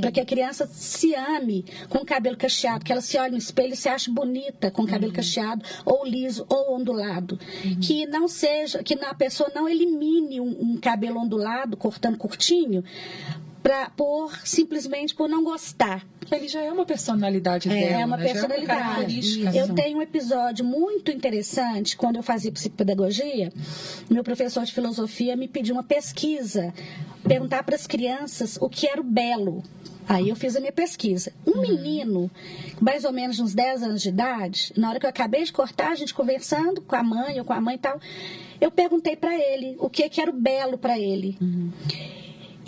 para 0.00 0.10
que 0.10 0.20
a 0.20 0.24
criança 0.24 0.66
se 0.66 1.14
ame 1.14 1.64
com 1.88 1.98
o 1.98 2.04
cabelo 2.04 2.36
cacheado, 2.36 2.84
que 2.84 2.92
ela 2.92 3.00
se 3.00 3.18
olhe 3.18 3.32
no 3.32 3.38
espelho 3.38 3.72
e 3.72 3.76
se 3.76 3.88
ache 3.88 4.10
bonita 4.10 4.70
com 4.70 4.82
o 4.82 4.86
cabelo 4.86 5.12
cacheado, 5.12 5.64
ou 5.84 6.04
liso, 6.04 6.46
ou 6.48 6.74
ondulado. 6.74 7.38
Que 7.80 8.06
não 8.06 8.28
seja, 8.28 8.82
que 8.82 8.94
a 8.94 9.14
pessoa 9.14 9.50
não 9.54 9.68
elimine 9.68 10.40
um, 10.40 10.72
um 10.72 10.76
cabelo 10.80 11.20
ondulado, 11.20 11.76
cortando 11.76 12.16
curtinho, 12.16 12.84
pra, 13.62 13.90
por 13.90 14.34
simplesmente 14.46 15.14
por 15.14 15.28
não 15.28 15.42
gostar. 15.44 16.06
Ali 16.30 16.46
já 16.48 16.60
é 16.60 16.70
uma 16.70 16.84
personalidade 16.84 17.68
É, 17.70 17.74
dela. 17.74 18.00
é 18.02 18.04
uma 18.04 18.16
né? 18.16 18.24
Personalidade. 18.32 18.66
característica, 18.66 19.56
eu 19.56 19.66
né? 19.68 19.74
tenho 19.82 19.98
um 19.98 20.02
episódio 20.02 20.64
muito 20.64 21.10
interessante 21.10 21.96
quando 21.96 22.16
eu 22.16 22.22
fazia 22.22 22.52
psicopedagogia. 22.52 23.50
Meu 24.10 24.22
professor 24.22 24.64
de 24.64 24.72
filosofia 24.72 25.34
me 25.36 25.48
pediu 25.48 25.74
uma 25.74 25.82
pesquisa, 25.82 26.72
perguntar 27.26 27.62
para 27.62 27.74
as 27.76 27.86
crianças 27.86 28.58
o 28.60 28.68
que 28.68 28.86
era 28.86 29.00
o 29.00 29.04
belo. 29.04 29.62
Aí 30.06 30.28
eu 30.30 30.36
fiz 30.36 30.56
a 30.56 30.60
minha 30.60 30.72
pesquisa. 30.72 31.32
Um 31.46 31.60
menino, 31.60 32.30
mais 32.80 33.04
ou 33.04 33.12
menos 33.12 33.36
de 33.36 33.42
uns 33.42 33.54
10 33.54 33.82
anos 33.82 34.02
de 34.02 34.08
idade, 34.08 34.72
na 34.76 34.88
hora 34.90 34.98
que 35.00 35.04
eu 35.04 35.10
acabei 35.10 35.44
de 35.44 35.52
cortar, 35.52 35.92
a 35.92 35.94
gente 35.94 36.14
conversando 36.14 36.80
com 36.80 36.96
a 36.96 37.02
mãe 37.02 37.38
ou 37.38 37.44
com 37.44 37.52
a 37.52 37.60
mãe 37.60 37.74
e 37.74 37.78
tal, 37.78 38.00
eu 38.60 38.70
perguntei 38.70 39.16
para 39.16 39.34
ele 39.34 39.76
o 39.78 39.88
que, 39.90 40.08
que 40.08 40.20
era 40.20 40.30
o 40.30 40.34
belo 40.34 40.78
para 40.78 40.98
ele. 40.98 41.36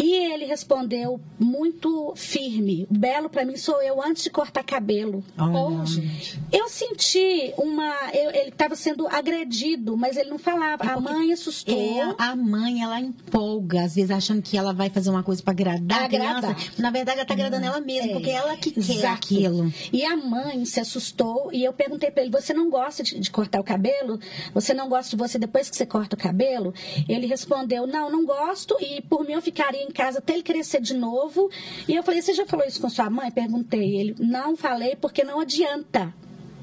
E 0.03 0.15
ele 0.33 0.45
respondeu 0.47 1.21
muito 1.39 2.13
firme: 2.17 2.87
Belo 2.91 3.29
para 3.29 3.45
mim 3.45 3.57
sou 3.57 3.83
eu 3.83 4.03
antes 4.03 4.23
de 4.23 4.31
cortar 4.31 4.63
cabelo. 4.65 5.23
Oh, 5.39 5.85
gente. 5.85 6.41
Eu 6.51 6.69
senti 6.69 7.53
uma. 7.59 7.93
eu- 8.15 8.31
ele 8.31 8.49
estava 8.49 8.75
sendo 8.75 9.07
agredido, 9.09 9.97
mas 9.97 10.17
ele 10.17 10.31
não 10.31 10.39
falava. 10.39 10.83
a 10.85 10.99
mãe 11.01 11.33
assustou. 11.33 11.75
É, 11.79 12.15
a 12.19 12.35
mãe, 12.35 12.83
ela 12.83 12.99
empolga, 13.01 13.83
às 13.85 13.95
vezes 13.95 14.11
achando 14.11 14.43
que 14.43 14.57
ela 14.57 14.73
vai 14.73 14.89
fazer 14.91 15.11
uma 15.11 15.23
coisa 15.23 15.43
para 15.43 15.53
agradar, 15.53 16.05
Agradar. 16.05 16.37
a 16.51 16.55
criança. 16.55 16.73
Na 16.83 16.91
verdade, 16.91 17.19
ela 17.19 17.27
tá 17.27 17.35
agradando 17.35 17.67
ela 17.67 17.81
mesma, 17.81 18.11
É, 18.11 18.15
porque 18.15 18.31
ela 18.31 18.57
que 18.57 18.71
quer 18.73 18.81
exato. 18.81 19.15
aquilo. 19.15 19.73
E 19.93 20.05
a 20.05 20.17
mãe 20.17 20.65
se 20.65 20.81
assustou 20.81 21.51
e 21.53 21.63
eu 21.65 21.73
perguntei 21.73 22.11
para 22.11 22.23
ele: 22.23 22.31
Você 22.33 22.55
não 22.55 22.71
gosta 22.71 23.03
de, 23.03 23.19
de 23.19 23.31
cortar 23.31 23.61
o 23.61 23.65
cabelo? 23.65 24.19
Você 24.55 24.73
não 24.73 24.89
gosta 24.89 25.11
de 25.11 25.17
você 25.23 25.39
depois 25.39 25.69
que 25.69 25.77
você 25.77 25.85
corta 25.87 26.17
o 26.17 26.19
cabelo? 26.19 26.73
Ele 27.09 27.27
respondeu: 27.27 27.87
Não, 27.87 28.11
não 28.11 28.25
gosto 28.25 28.77
e 28.81 29.03
por 29.03 29.25
mim 29.27 29.33
eu 29.35 29.43
ficaria 29.43 29.83
em 29.83 29.90
casa 29.91 30.19
até 30.19 30.35
ele 30.35 30.43
crescer 30.43 30.81
de 30.81 30.95
novo. 30.95 31.51
E 31.89 31.95
eu 31.95 32.03
falei: 32.03 32.23
Você 32.23 32.33
já 32.35 32.47
falou 32.47 32.67
isso 32.67 32.81
com 32.81 32.89
sua 32.89 33.11
mãe? 33.11 33.31
Perguntei. 33.31 33.97
Ele: 33.97 34.17
Não 34.19 34.57
falei 34.57 34.97
porque 34.97 35.25
não 35.25 35.41
adianta. 35.41 36.13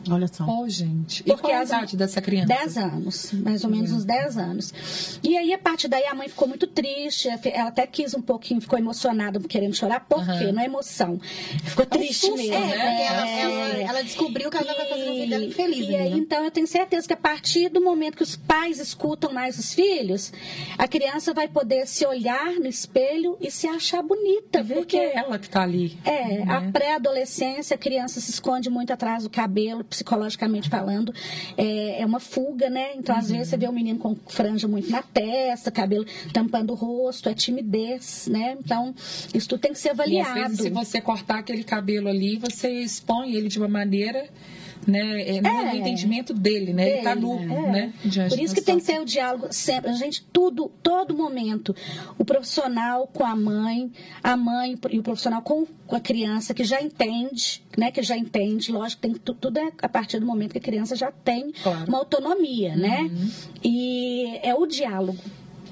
Olha 0.09 0.27
só. 0.27 0.45
Oh, 0.45 0.67
gente. 0.69 1.21
E 1.21 1.23
Porque 1.23 1.41
qual 1.41 1.53
a 1.53 1.59
as- 1.61 1.69
idade 1.69 1.97
dessa 1.97 2.21
criança? 2.21 2.47
10 2.47 2.77
anos, 2.77 3.31
mais 3.33 3.63
ou 3.63 3.69
menos 3.69 3.91
uns 3.91 4.05
10 4.05 4.37
anos. 4.37 5.19
E 5.23 5.37
aí, 5.37 5.53
a 5.53 5.57
partir 5.57 5.87
daí, 5.87 6.05
a 6.05 6.13
mãe 6.15 6.27
ficou 6.29 6.47
muito 6.47 6.67
triste. 6.67 7.27
Ela 7.29 7.69
até 7.69 7.85
quis 7.87 8.13
um 8.13 8.21
pouquinho, 8.21 8.61
ficou 8.61 8.77
emocionada, 8.77 9.39
querendo 9.39 9.75
chorar. 9.75 10.01
Por 10.07 10.19
Aham. 10.19 10.37
quê? 10.39 10.51
Não 10.51 10.61
é 10.61 10.65
emoção. 10.65 11.19
Ficou 11.63 11.85
triste 11.85 12.27
susto, 12.27 12.37
mesmo. 12.37 12.53
É, 12.55 12.59
porque 12.67 12.77
né? 12.77 13.05
ela, 13.05 13.27
É. 13.27 13.41
ela, 13.41 13.89
ela 13.91 14.03
descobriu 14.03 14.49
que 14.49 14.57
ela 14.57 14.71
estava 14.71 14.89
fazendo 14.89 15.09
a 15.09 15.13
vida 15.13 15.27
dela 15.27 15.45
infeliz. 15.45 15.89
E 15.89 15.95
aí, 15.95 16.09
né? 16.11 16.17
então, 16.17 16.43
eu 16.43 16.51
tenho 16.51 16.67
certeza 16.67 17.07
que 17.07 17.13
a 17.13 17.17
partir 17.17 17.69
do 17.69 17.81
momento 17.81 18.17
que 18.17 18.23
os 18.23 18.35
pais 18.35 18.79
escutam 18.79 19.31
mais 19.33 19.57
os 19.59 19.73
filhos, 19.73 20.31
a 20.77 20.87
criança 20.87 21.33
vai 21.33 21.47
poder 21.47 21.87
se 21.87 22.05
olhar 22.05 22.53
no 22.59 22.67
espelho 22.67 23.37
e 23.41 23.49
se 23.51 23.67
achar 23.67 24.01
bonita, 24.01 24.61
viu? 24.63 24.77
Porque 24.77 24.97
é 24.97 25.17
ela 25.17 25.37
que 25.39 25.49
tá 25.49 25.61
ali. 25.63 25.97
É, 26.05 26.41
a 26.43 26.61
né? 26.61 26.71
pré-adolescência, 26.71 27.75
a 27.75 27.77
criança 27.77 28.19
se 28.19 28.31
esconde 28.31 28.69
muito 28.69 28.91
atrás 28.91 29.23
do 29.23 29.29
cabelo, 29.29 29.83
psicologicamente 29.97 30.69
falando. 30.69 31.13
É, 31.57 32.01
é 32.01 32.05
uma 32.05 32.19
fuga, 32.19 32.69
né? 32.69 32.91
Então, 32.95 33.15
às 33.15 33.29
vezes, 33.29 33.49
você 33.49 33.57
vê 33.57 33.67
o 33.67 33.71
menino 33.73 33.97
com 33.99 34.15
franja 34.27 34.67
muito 34.67 34.89
na 34.91 35.01
testa, 35.01 35.71
cabelo 35.71 36.05
tampando 36.31 36.71
o 36.71 36.75
rosto, 36.75 37.27
é 37.29 37.33
timidez, 37.33 38.27
né? 38.29 38.55
Então, 38.59 38.93
isso 39.33 39.49
tudo 39.49 39.59
tem 39.59 39.73
que 39.73 39.79
ser 39.79 39.89
E 39.89 39.91
às 39.91 39.99
avaliado. 39.99 40.33
vezes, 40.49 40.59
se 40.61 40.69
você 40.69 41.01
cortar 41.01 41.39
aquele 41.39 41.63
cabelo 41.63 42.07
ali, 42.07 42.37
você 42.37 42.69
expõe 42.69 43.33
ele 43.33 43.47
de 43.47 43.57
uma 43.57 43.67
maneira, 43.67 44.27
né? 44.87 45.21
É, 45.37 45.41
no 45.41 45.47
É. 45.47 45.75
entendimento 45.75 46.33
dele, 46.33 46.71
né? 46.73 46.89
Ele 46.89 47.01
tá 47.03 47.13
dele, 47.13 47.25
nu, 47.27 47.39
é. 47.67 47.71
né? 47.71 47.93
diante 48.05 48.29
Por 48.35 48.39
isso 48.43 48.55
que 48.55 48.61
tem 48.61 48.79
que 48.79 48.85
ter 48.85 48.99
o 49.01 49.05
diálogo 49.05 49.47
sempre. 49.51 49.91
A 49.91 49.93
gente, 49.93 50.23
tudo, 50.31 50.71
todo 50.81 51.15
momento. 51.15 51.75
O 52.17 52.23
profissional 52.23 53.05
com 53.07 53.23
a 53.25 53.35
mãe, 53.35 53.91
a 54.23 54.37
mãe 54.37 54.77
e 54.91 54.99
o 54.99 55.03
profissional 55.03 55.41
com, 55.41 55.65
com 55.85 55.95
a 55.95 55.99
criança 55.99 56.53
que 56.53 56.63
já 56.63 56.81
entende, 56.81 57.61
né? 57.77 57.91
Que 57.91 58.01
já 58.01 58.17
entende. 58.17 58.71
Lógico, 58.71 59.01
tem, 59.01 59.13
tu- 59.13 59.33
tudo 59.33 59.57
é 59.59 59.71
a 59.81 59.89
partir 59.89 60.19
do 60.19 60.25
momento 60.25 60.53
que 60.53 60.57
a 60.59 60.61
criança 60.61 60.95
já 60.95 61.11
tem 61.11 61.51
Claro. 61.63 61.85
uma 61.89 61.97
autonomia, 61.97 62.75
né? 62.75 63.01
Uhum. 63.01 63.29
E 63.63 64.39
é 64.41 64.55
o 64.55 64.65
diálogo. 64.65 65.17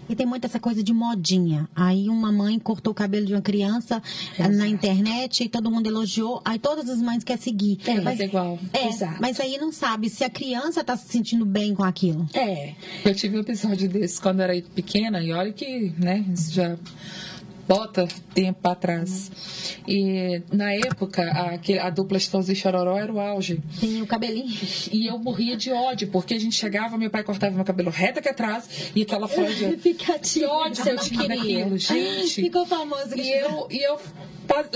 E 0.07 0.15
tem 0.15 0.25
muito 0.25 0.45
essa 0.45 0.59
coisa 0.59 0.83
de 0.83 0.93
modinha. 0.93 1.67
Aí 1.75 2.09
uma 2.09 2.31
mãe 2.31 2.59
cortou 2.59 2.91
o 2.91 2.95
cabelo 2.95 3.25
de 3.25 3.33
uma 3.33 3.41
criança 3.41 4.01
eh, 4.37 4.43
na 4.43 4.49
Exato. 4.49 4.65
internet 4.67 5.43
e 5.43 5.49
todo 5.49 5.71
mundo 5.71 5.87
elogiou. 5.87 6.41
Aí 6.45 6.59
todas 6.59 6.89
as 6.89 7.01
mães 7.01 7.23
querem 7.23 7.41
seguir. 7.41 7.79
É, 7.85 7.99
Mas 8.01 8.19
é 8.19 8.25
igual. 8.25 8.59
É, 8.73 8.87
Exato. 8.87 9.17
mas 9.19 9.39
aí 9.39 9.57
não 9.57 9.71
sabe 9.71 10.09
se 10.09 10.23
a 10.23 10.29
criança 10.29 10.81
está 10.81 10.95
se 10.95 11.07
sentindo 11.07 11.45
bem 11.45 11.73
com 11.73 11.83
aquilo. 11.83 12.27
É. 12.33 12.73
Eu 13.03 13.15
tive 13.15 13.37
um 13.37 13.41
episódio 13.41 13.89
desse 13.89 14.21
quando 14.21 14.41
era 14.41 14.53
pequena, 14.73 15.21
e 15.23 15.31
olha 15.31 15.51
que, 15.51 15.93
né, 15.97 16.23
isso 16.33 16.51
já 16.51 16.77
bota 17.67 18.07
tempo 18.33 18.67
atrás. 18.67 19.31
E 19.87 20.41
na 20.51 20.73
época, 20.73 21.23
a, 21.23 21.87
a 21.87 21.89
dupla 21.89 22.17
e 22.17 22.55
Chororó 22.55 22.97
era 22.97 23.11
o 23.11 23.19
auge. 23.19 23.61
Tem 23.79 24.01
o 24.01 24.07
cabelinho. 24.07 24.55
E 24.91 25.07
eu 25.07 25.17
morria 25.17 25.55
de 25.57 25.71
ódio, 25.71 26.07
porque 26.09 26.33
a 26.33 26.39
gente 26.39 26.55
chegava, 26.55 26.97
meu 26.97 27.09
pai 27.09 27.23
cortava 27.23 27.55
meu 27.55 27.65
cabelo 27.65 27.89
reto 27.89 28.19
aqui 28.19 28.29
atrás 28.29 28.91
e 28.95 29.01
aquela 29.01 29.27
franja. 29.27 29.75
Que 30.21 30.45
ódio 30.45 30.83
que 30.83 30.89
eu 30.89 30.97
tinha 30.97 31.27
daquilo, 31.27 31.77
gente. 31.77 32.41
Ficou 32.41 32.65
famoso. 32.65 33.15
E 33.15 33.31
eu, 33.31 33.67
e 33.69 33.83
eu, 33.83 33.99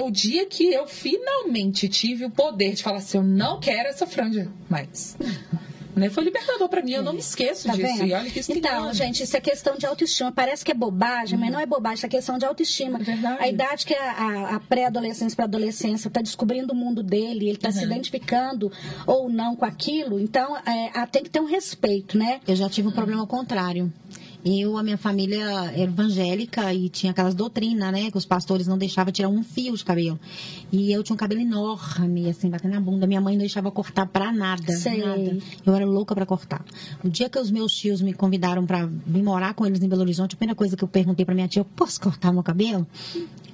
o 0.04 0.12
dia 0.12 0.46
que 0.46 0.72
eu 0.72 0.88
finalmente 0.88 1.88
tive 1.88 2.26
o 2.26 2.30
poder 2.30 2.74
de 2.74 2.84
falar 2.84 2.98
assim, 2.98 3.18
eu 3.18 3.24
não 3.24 3.60
quero 3.60 3.90
essa 3.90 4.06
franja 4.06 4.52
mais. 4.70 5.18
Né? 6.00 6.10
Foi 6.10 6.24
libertador 6.24 6.68
pra 6.70 6.82
mim, 6.82 6.92
eu 6.94 7.04
não 7.04 7.14
me 7.14 7.20
esqueço 7.20 7.68
Tá 7.68 7.74
disso. 7.76 7.88
vendo? 7.88 8.06
E 8.08 8.14
olha 8.14 8.30
que 8.30 8.40
isso 8.40 8.50
tem 8.50 8.58
então, 8.60 8.84
anos. 8.86 8.98
gente, 8.98 9.24
isso 9.24 9.36
é 9.38 9.42
questão 9.42 9.78
de 9.78 9.86
autoestima. 9.86 10.32
Parece 10.32 10.64
que 10.66 10.72
é 10.72 10.74
bobagem, 10.76 11.38
mas 11.38 11.52
não 11.52 11.60
é 11.60 11.66
bobagem, 11.66 11.96
isso 11.98 12.06
é 12.06 12.10
questão 12.10 12.38
de 12.38 12.46
autoestima. 12.46 13.00
É 13.00 13.04
verdade. 13.04 13.44
A 13.44 13.48
idade 13.48 13.86
que 13.86 13.94
a, 13.94 14.12
a- 14.12 14.56
a 14.56 14.60
pré-adolescência 14.60 15.36
para 15.36 15.46
adolescência 15.46 16.08
está 16.08 16.22
descobrindo 16.22 16.74
o 16.74 16.76
mundo 16.76 17.04
dele, 17.04 17.46
ele 17.48 17.52
está 17.58 17.72
se 17.72 17.80
Uhum. 17.80 17.86
identificando 17.86 18.72
ou 19.06 19.30
não 19.30 19.56
com 19.56 19.66
aquilo, 19.66 20.20
então 20.20 20.56
é, 20.58 21.06
tem 21.08 21.24
que 21.24 21.30
ter 21.30 21.40
um 21.40 21.46
respeito, 21.46 22.18
né? 22.18 22.40
Eu 22.48 22.56
já 22.56 22.70
tive 22.70 22.88
um 22.88 22.92
problema 22.92 23.22
ao 23.22 23.28
contrário. 23.28 23.92
Eu, 24.44 24.78
a 24.78 24.84
minha 24.84 24.98
família 24.98 25.44
era 25.44 25.80
evangélica 25.82 26.74
e 26.74 26.88
tinha 26.88 27.12
aquelas 27.12 27.36
doutrinas, 27.36 27.92
né? 27.92 28.10
Que 28.10 28.18
os 28.18 28.26
pastores 28.26 28.68
não 28.68 28.78
deixavam 28.78 29.12
tirar 29.12 29.28
um 29.28 29.44
fio 29.44 29.76
de 29.76 29.84
cabelo. 29.84 30.20
E 30.72 30.92
eu 30.92 31.04
tinha 31.04 31.14
um 31.14 31.18
cabelo 31.18 31.42
enorme, 31.42 32.30
assim, 32.30 32.50
batendo 32.50 32.74
na 32.74 32.80
bunda. 32.80 33.06
Minha 33.06 33.20
mãe 33.20 33.34
não 33.34 33.40
deixava 33.40 33.70
cortar 33.70 34.06
pra 34.06 34.32
nada. 34.32 34.72
Sei. 34.74 35.04
Nada. 35.04 35.38
Eu 35.66 35.76
era 35.76 35.86
louca 35.86 36.16
pra 36.16 36.26
cortar. 36.26 36.64
O 37.04 37.10
dia 37.10 37.30
que 37.30 37.38
os 37.38 37.52
meus 37.52 37.74
tios 37.74 38.02
me 38.02 38.14
convidaram 38.14 38.66
pra 38.66 38.86
vir 38.86 39.24
morar 39.24 39.54
com 39.54 39.66
eles 39.66 39.82
em 39.82 39.90
Belo 39.90 40.02
Horizonte, 40.02 40.36
a 40.36 40.38
primeira 40.38 40.56
coisa 40.56 40.78
que 40.78 40.84
eu 40.84 40.88
perguntei 40.88 41.26
pra 41.26 41.36
minha 41.36 41.48
tia, 41.48 41.62
eu 41.62 41.66
posso 41.66 42.00
cortar 42.00 42.32
meu 42.32 42.44
cabelo? 42.44 42.88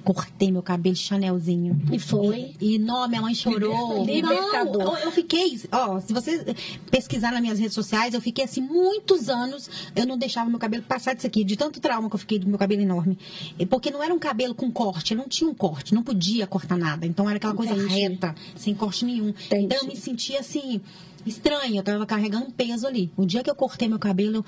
Cortei 0.04 0.52
meu 0.52 0.62
cabelo 0.62 0.94
chanelzinho. 0.94 1.82
E 1.90 1.98
foi. 1.98 2.54
E 2.60 2.78
não, 2.78 3.08
minha 3.08 3.20
mãe 3.20 3.34
chorou. 3.34 4.04
Libertador. 4.04 4.84
Não, 4.84 4.98
eu, 4.98 5.06
eu 5.06 5.10
fiquei, 5.10 5.60
ó, 5.72 5.98
se 5.98 6.12
você 6.12 6.54
pesquisar 6.92 7.32
nas 7.32 7.40
minhas 7.40 7.58
redes 7.58 7.74
sociais, 7.74 8.14
eu 8.14 8.20
fiquei 8.20 8.44
assim 8.44 8.60
muitos 8.60 9.28
anos, 9.28 9.68
eu 9.96 10.06
não 10.06 10.16
deixava 10.16 10.48
meu 10.48 10.60
cabelo 10.60 10.75
passar 10.82 11.14
disso 11.14 11.26
aqui, 11.26 11.44
de 11.44 11.56
tanto 11.56 11.80
trauma 11.80 12.08
que 12.08 12.14
eu 12.14 12.18
fiquei 12.18 12.38
do 12.38 12.46
meu 12.48 12.58
cabelo 12.58 12.82
enorme. 12.82 13.18
E 13.58 13.66
Porque 13.66 13.90
não 13.90 14.02
era 14.02 14.12
um 14.14 14.18
cabelo 14.18 14.54
com 14.54 14.70
corte, 14.70 15.14
não 15.14 15.28
tinha 15.28 15.48
um 15.48 15.54
corte, 15.54 15.94
não 15.94 16.02
podia 16.02 16.46
cortar 16.46 16.76
nada. 16.76 17.06
Então 17.06 17.28
era 17.28 17.36
aquela 17.36 17.54
coisa 17.54 17.74
Entendi. 17.74 17.94
reta, 18.00 18.34
sem 18.56 18.74
corte 18.74 19.04
nenhum. 19.04 19.28
Entendi. 19.30 19.64
Então 19.66 19.78
eu 19.78 19.86
me 19.86 19.96
sentia 19.96 20.40
assim, 20.40 20.80
estranha, 21.24 21.80
eu 21.80 21.82
tava 21.82 22.06
carregando 22.06 22.46
um 22.46 22.50
peso 22.50 22.86
ali. 22.86 23.10
O 23.16 23.24
dia 23.26 23.42
que 23.42 23.50
eu 23.50 23.54
cortei 23.54 23.88
meu 23.88 23.98
cabelo, 23.98 24.36
eu 24.36 24.44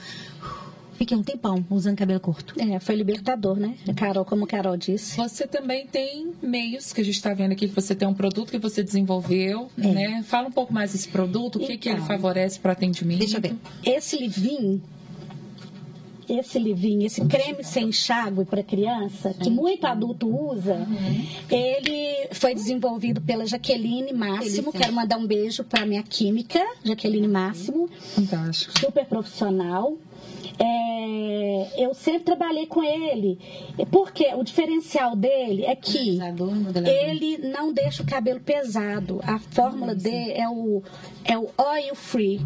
fiquei 0.96 1.16
um 1.16 1.22
tempão 1.22 1.64
usando 1.70 1.96
cabelo 1.96 2.18
curto. 2.20 2.54
É, 2.60 2.78
foi 2.80 2.96
libertador, 2.96 3.56
né? 3.56 3.76
Carol, 3.96 4.24
como 4.24 4.46
Carol 4.46 4.76
disse. 4.76 5.16
Você 5.16 5.46
também 5.46 5.86
tem 5.86 6.32
meios 6.42 6.92
que 6.92 7.00
a 7.00 7.04
gente 7.04 7.14
está 7.14 7.32
vendo 7.34 7.52
aqui, 7.52 7.68
que 7.68 7.74
você 7.74 7.94
tem 7.94 8.06
um 8.08 8.14
produto 8.14 8.50
que 8.50 8.58
você 8.58 8.82
desenvolveu, 8.82 9.68
É. 9.78 9.86
né? 9.88 10.22
Fala 10.24 10.48
um 10.48 10.52
pouco 10.52 10.72
mais 10.72 10.92
desse 10.92 11.08
produto, 11.08 11.56
o 11.56 11.60
que, 11.66 11.76
que 11.76 11.88
ele 11.88 11.96
Então. 11.98 12.06
favorece 12.08 12.58
para 12.58 12.72
atendimento. 12.72 13.20
Deixa 13.20 13.36
eu 13.36 13.40
ver. 13.40 13.56
Esse 13.84 14.16
livinho, 14.16 14.82
esse 16.28 16.58
livinho, 16.58 17.06
esse 17.06 17.24
creme 17.24 17.64
sem 17.64 17.88
enxágue 17.88 18.44
para 18.44 18.62
criança, 18.62 19.34
que 19.34 19.50
muito 19.50 19.86
adulto 19.86 20.28
usa, 20.28 20.86
ele 21.50 22.28
foi 22.32 22.54
desenvolvido 22.54 23.20
pela 23.20 23.46
Jaqueline 23.46 24.12
Máximo. 24.12 24.72
Quero 24.72 24.92
mandar 24.92 25.16
um 25.16 25.26
beijo 25.26 25.64
para 25.64 25.86
minha 25.86 26.02
química, 26.02 26.60
Jaqueline 26.84 27.28
Máximo, 27.28 27.88
Fantástico. 28.14 28.78
super 28.78 29.04
profissional. 29.06 29.96
É, 30.60 31.84
eu 31.84 31.94
sempre 31.94 32.24
trabalhei 32.24 32.66
com 32.66 32.82
ele, 32.82 33.38
porque 33.90 34.34
o 34.34 34.42
diferencial 34.42 35.14
dele 35.14 35.64
é 35.64 35.76
que 35.76 36.18
ele 36.84 37.38
não 37.38 37.72
deixa 37.72 38.02
o 38.02 38.06
cabelo 38.06 38.40
pesado. 38.40 39.20
A 39.22 39.38
fórmula 39.38 39.94
dele 39.94 40.32
é 40.32 40.48
o, 40.48 40.82
é 41.24 41.38
o 41.38 41.48
oil 41.56 41.94
free. 41.94 42.40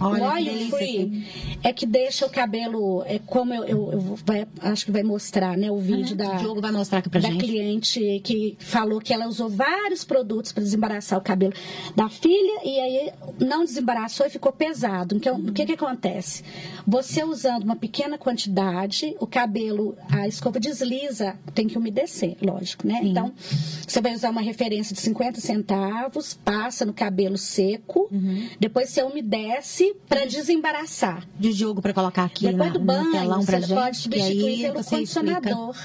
Olha, 0.00 0.32
oil 0.34 0.70
free 0.70 1.24
é 1.62 1.72
que 1.72 1.84
deixa 1.86 2.24
o 2.26 2.30
cabelo, 2.30 3.02
é 3.06 3.18
como 3.18 3.52
eu, 3.52 3.64
eu, 3.64 3.92
eu 3.92 4.00
vai- 4.24 4.46
acho 4.60 4.84
que 4.86 4.92
vai 4.92 5.02
mostrar, 5.02 5.56
né, 5.56 5.70
o 5.70 5.78
vídeo 5.78 6.14
da, 6.16 6.34
O 6.34 6.38
Diogo 6.38 6.60
vai 6.60 6.70
mostrar 6.72 6.98
aqui 6.98 7.08
pra 7.08 7.20
da 7.20 7.28
gente. 7.30 7.44
cliente 7.44 8.20
que 8.22 8.56
falou 8.60 9.00
que 9.00 9.12
ela 9.12 9.26
usou 9.26 9.48
vários 9.48 10.04
produtos 10.04 10.52
para 10.52 10.62
desembaraçar 10.62 11.18
o 11.18 11.22
cabelo 11.22 11.52
da 11.96 12.08
filha 12.08 12.60
e 12.64 12.78
aí 12.80 13.12
não 13.40 13.64
desembaraçou 13.64 14.26
e 14.26 14.30
ficou 14.30 14.52
pesado. 14.52 15.16
Então, 15.16 15.36
o 15.36 15.52
que 15.52 15.66
que 15.66 15.72
acontece? 15.72 16.42
Você 16.86 17.24
usando 17.24 17.64
uma 17.64 17.76
pequena 17.76 18.16
quantidade, 18.16 19.14
o 19.20 19.26
cabelo, 19.26 19.96
a 20.10 20.26
escova 20.28 20.60
desliza, 20.60 21.36
tem 21.54 21.66
que 21.66 21.76
umedecer, 21.76 22.36
lógico, 22.40 22.86
né? 22.86 23.00
Então, 23.02 23.32
você 23.86 24.00
vai 24.00 24.14
usar 24.14 24.30
uma 24.30 24.40
referência 24.40 24.94
de 24.94 25.00
50 25.00 25.40
centavos, 25.40 26.34
passa 26.34 26.84
no 26.86 26.92
cabelo 26.94 27.36
seco, 27.36 28.08
Uhum. 28.12 28.48
depois 28.60 28.90
você 28.90 29.02
umedece 29.02 29.87
para 30.08 30.24
desembaraçar. 30.26 31.26
de 31.38 31.52
Diogo 31.54 31.80
para 31.82 31.92
colocar 31.92 32.24
aqui 32.24 32.46
Depois 32.46 32.58
na, 32.66 32.72
do 32.72 32.78
no 32.78 32.84
banho, 32.84 33.10
telão 33.12 33.44
pra 33.44 33.60
você 33.60 33.66
gente. 33.66 33.78
pode 33.80 33.96
substituir 33.96 34.40
pelo 34.62 34.80
explica. 34.80 34.84
condicionador. 34.84 35.76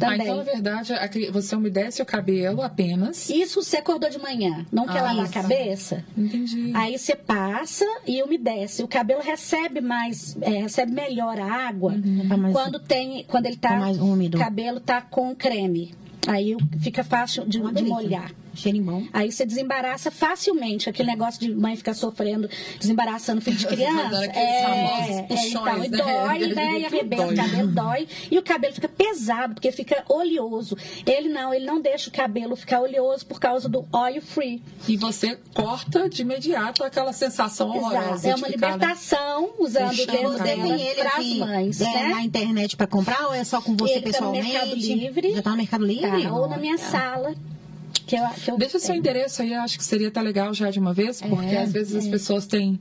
Ah, 0.00 0.16
então, 0.16 0.36
na 0.36 0.42
verdade, 0.42 0.92
você 1.32 1.54
umedece 1.56 2.00
o 2.02 2.06
cabelo 2.06 2.62
apenas. 2.62 3.28
Isso 3.30 3.62
você 3.62 3.78
acordou 3.78 4.08
de 4.10 4.18
manhã, 4.18 4.64
não 4.72 4.86
quer 4.86 4.98
Ah, 5.00 5.02
lavar 5.12 5.26
a 5.26 5.28
cabeça? 5.28 6.04
Entendi. 6.16 6.70
Aí 6.74 6.96
você 6.98 7.14
passa 7.16 7.84
e 8.06 8.22
umedece. 8.22 8.82
O 8.82 8.88
cabelo 8.88 9.20
recebe 9.20 9.80
mais, 9.80 10.36
é, 10.40 10.62
recebe 10.62 10.92
melhor 10.92 11.38
a 11.38 11.44
água 11.68 11.94
Tá 12.28 12.36
mais- 12.36 12.52
quando 12.52 12.78
tem, 12.80 13.24
quando 13.28 13.46
ele 13.46 13.56
tá, 13.56 13.70
Tá 13.70 13.76
mais 13.76 13.98
úmido. 13.98 14.36
o 14.36 14.40
cabelo 14.40 14.80
tá 14.80 15.00
com 15.00 15.34
creme. 15.34 15.94
Aí 16.26 16.56
fica 16.80 17.02
fácil 17.02 17.44
de, 17.44 17.58
de 17.72 17.82
molhar. 17.82 18.30
Cheirinho 18.54 18.84
bom. 18.84 19.04
Aí 19.12 19.30
você 19.32 19.46
desembaraça 19.46 20.10
facilmente. 20.10 20.88
Aquele 20.88 21.10
negócio 21.10 21.40
de 21.40 21.54
mãe 21.54 21.76
ficar 21.76 21.94
sofrendo, 21.94 22.48
desembaraçando 22.78 23.40
filho 23.40 23.56
de 23.56 23.66
criança. 23.66 24.24
É, 24.26 25.22
puxões, 25.22 25.52
então, 25.52 25.84
e 25.84 25.88
né? 25.88 25.98
dói, 25.98 26.54
né? 26.54 26.80
E 26.80 26.84
arrebenta, 26.86 27.24
Dói. 27.24 27.32
o 27.34 27.36
cabelo 27.36 27.68
dói. 27.68 28.08
E 28.30 28.38
o 28.38 28.42
cabelo 28.42 28.74
fica 28.74 28.88
pesado, 28.88 29.54
porque 29.54 29.72
fica 29.72 30.04
oleoso. 30.08 30.76
Ele 31.06 31.28
não, 31.28 31.52
ele 31.54 31.64
não 31.64 31.80
deixa 31.80 32.08
o 32.10 32.12
cabelo 32.12 32.54
ficar 32.56 32.80
oleoso 32.80 33.26
por 33.26 33.40
causa 33.40 33.68
do 33.68 33.86
oil 33.92 34.20
free. 34.20 34.62
E 34.88 34.96
você 34.96 35.38
corta 35.54 36.08
de 36.08 36.22
imediato 36.22 36.84
aquela 36.84 37.12
sensação 37.12 37.68
horrorosa. 37.70 38.28
Exato. 38.28 38.28
É 38.28 38.34
uma 38.34 38.46
ficar, 38.48 38.66
né? 38.68 38.74
libertação 38.74 39.50
usando 39.58 39.90
o 39.90 39.94
Fechando 39.94 40.12
dedo 40.12 40.28
o 40.28 40.32
Você 40.32 40.38
cabelo. 40.38 40.62
dela 40.62 40.76
tem 40.76 40.86
ele 40.86 41.00
para 41.00 41.18
as 41.18 41.26
mães, 41.36 41.80
é, 41.80 41.84
né? 41.84 42.08
na 42.08 42.22
internet 42.22 42.76
para 42.76 42.86
comprar 42.86 43.26
ou 43.28 43.34
é 43.34 43.44
só 43.44 43.60
com 43.60 43.76
você 43.76 43.94
Ele 43.94 44.00
tá 44.00 44.06
no 44.06 44.12
pessoalmente? 44.12 44.52
Mercado 44.52 44.74
Livre. 44.74 45.32
Já 45.34 45.42
tá 45.42 45.50
no 45.50 45.56
Mercado 45.56 45.84
Livre? 45.86 46.22
Tá, 46.22 46.32
ou 46.34 46.48
na 46.48 46.56
minha 46.58 46.74
Olha. 46.74 46.82
sala. 46.84 47.34
Que 48.06 48.16
eu, 48.16 48.28
que 48.30 48.50
eu, 48.50 48.58
Deixa 48.58 48.78
seu 48.78 48.94
é, 48.94 48.98
endereço 48.98 49.42
aí, 49.42 49.52
eu 49.52 49.60
acho 49.60 49.78
que 49.78 49.84
seria 49.84 50.08
até 50.08 50.20
legal 50.20 50.52
já 50.52 50.70
de 50.70 50.78
uma 50.78 50.92
vez, 50.92 51.20
porque 51.22 51.56
às 51.56 51.72
vezes 51.72 51.94
as 51.96 52.06
pessoas 52.08 52.46
têm. 52.46 52.78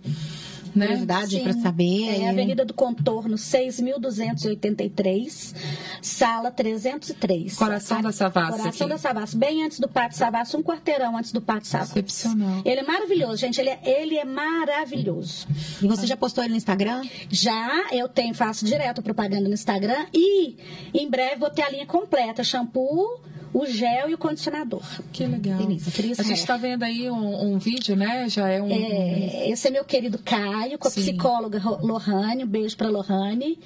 Né? 0.73 0.85
Curiosidade 0.85 1.37
para 1.41 1.51
saber. 1.53 2.07
É 2.07 2.11
aí- 2.15 2.29
Avenida 2.29 2.63
do 2.63 2.73
Contorno, 2.73 3.37
6.283, 3.37 5.53
sala 6.01 6.49
303. 6.49 7.55
Coração 7.55 8.01
da 8.01 8.13
Savassi 8.13 8.51
Coração 8.57 8.87
aqui. 8.87 8.93
da 8.93 8.97
Savassi, 8.97 9.35
bem 9.37 9.65
antes 9.65 9.81
do 9.81 9.89
Pátio 9.89 10.17
Savassi, 10.17 10.55
um 10.55 10.63
quarteirão 10.63 11.17
antes 11.17 11.33
do 11.33 11.41
Pátio 11.41 11.69
Savassi. 11.69 11.91
Excepcional. 11.99 12.61
Ele 12.63 12.79
é 12.79 12.83
maravilhoso, 12.83 13.35
gente, 13.37 13.59
ele 13.59 13.69
é, 13.69 13.79
ele 13.83 14.17
é 14.17 14.23
maravilhoso. 14.23 15.45
E 15.81 15.87
você 15.87 16.07
já 16.07 16.15
postou 16.15 16.41
ele 16.43 16.51
no 16.51 16.57
Instagram? 16.57 17.01
Já 17.29 17.87
eu 17.91 18.07
tenho, 18.07 18.33
faço 18.33 18.63
direto 18.65 19.01
propaganda 19.01 19.47
no 19.47 19.53
Instagram 19.53 20.05
e 20.13 20.55
em 20.93 21.09
breve 21.09 21.35
vou 21.35 21.49
ter 21.49 21.63
a 21.63 21.69
linha 21.69 21.85
completa, 21.85 22.43
shampoo, 22.45 23.19
o 23.53 23.65
gel 23.65 24.09
e 24.09 24.13
o 24.13 24.17
condicionador. 24.17 24.81
Que 25.11 25.25
legal. 25.25 25.57
Delícia, 25.57 25.91
a 26.17 26.23
gente 26.23 26.37
está 26.39 26.55
vendo 26.57 26.83
aí 26.83 27.09
um, 27.11 27.53
um 27.53 27.57
vídeo, 27.57 27.95
né? 27.95 28.27
Já 28.29 28.47
é 28.47 28.61
um. 28.61 28.69
É, 28.71 29.49
esse 29.49 29.67
é 29.67 29.71
meu 29.71 29.83
querido 29.83 30.17
Caio, 30.19 30.77
com 30.79 30.87
a 30.87 30.91
Sim. 30.91 31.01
psicóloga 31.01 31.59
Lohane, 31.81 32.43
um 32.43 32.47
beijo 32.47 32.77
para 32.77 32.89
Lohane, 32.89 33.59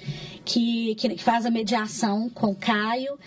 que, 0.43 0.95
que 0.95 1.17
faz 1.19 1.45
a 1.45 1.51
mediação 1.51 2.29
com 2.29 2.47
o 2.51 2.55
Caio. 2.55 3.17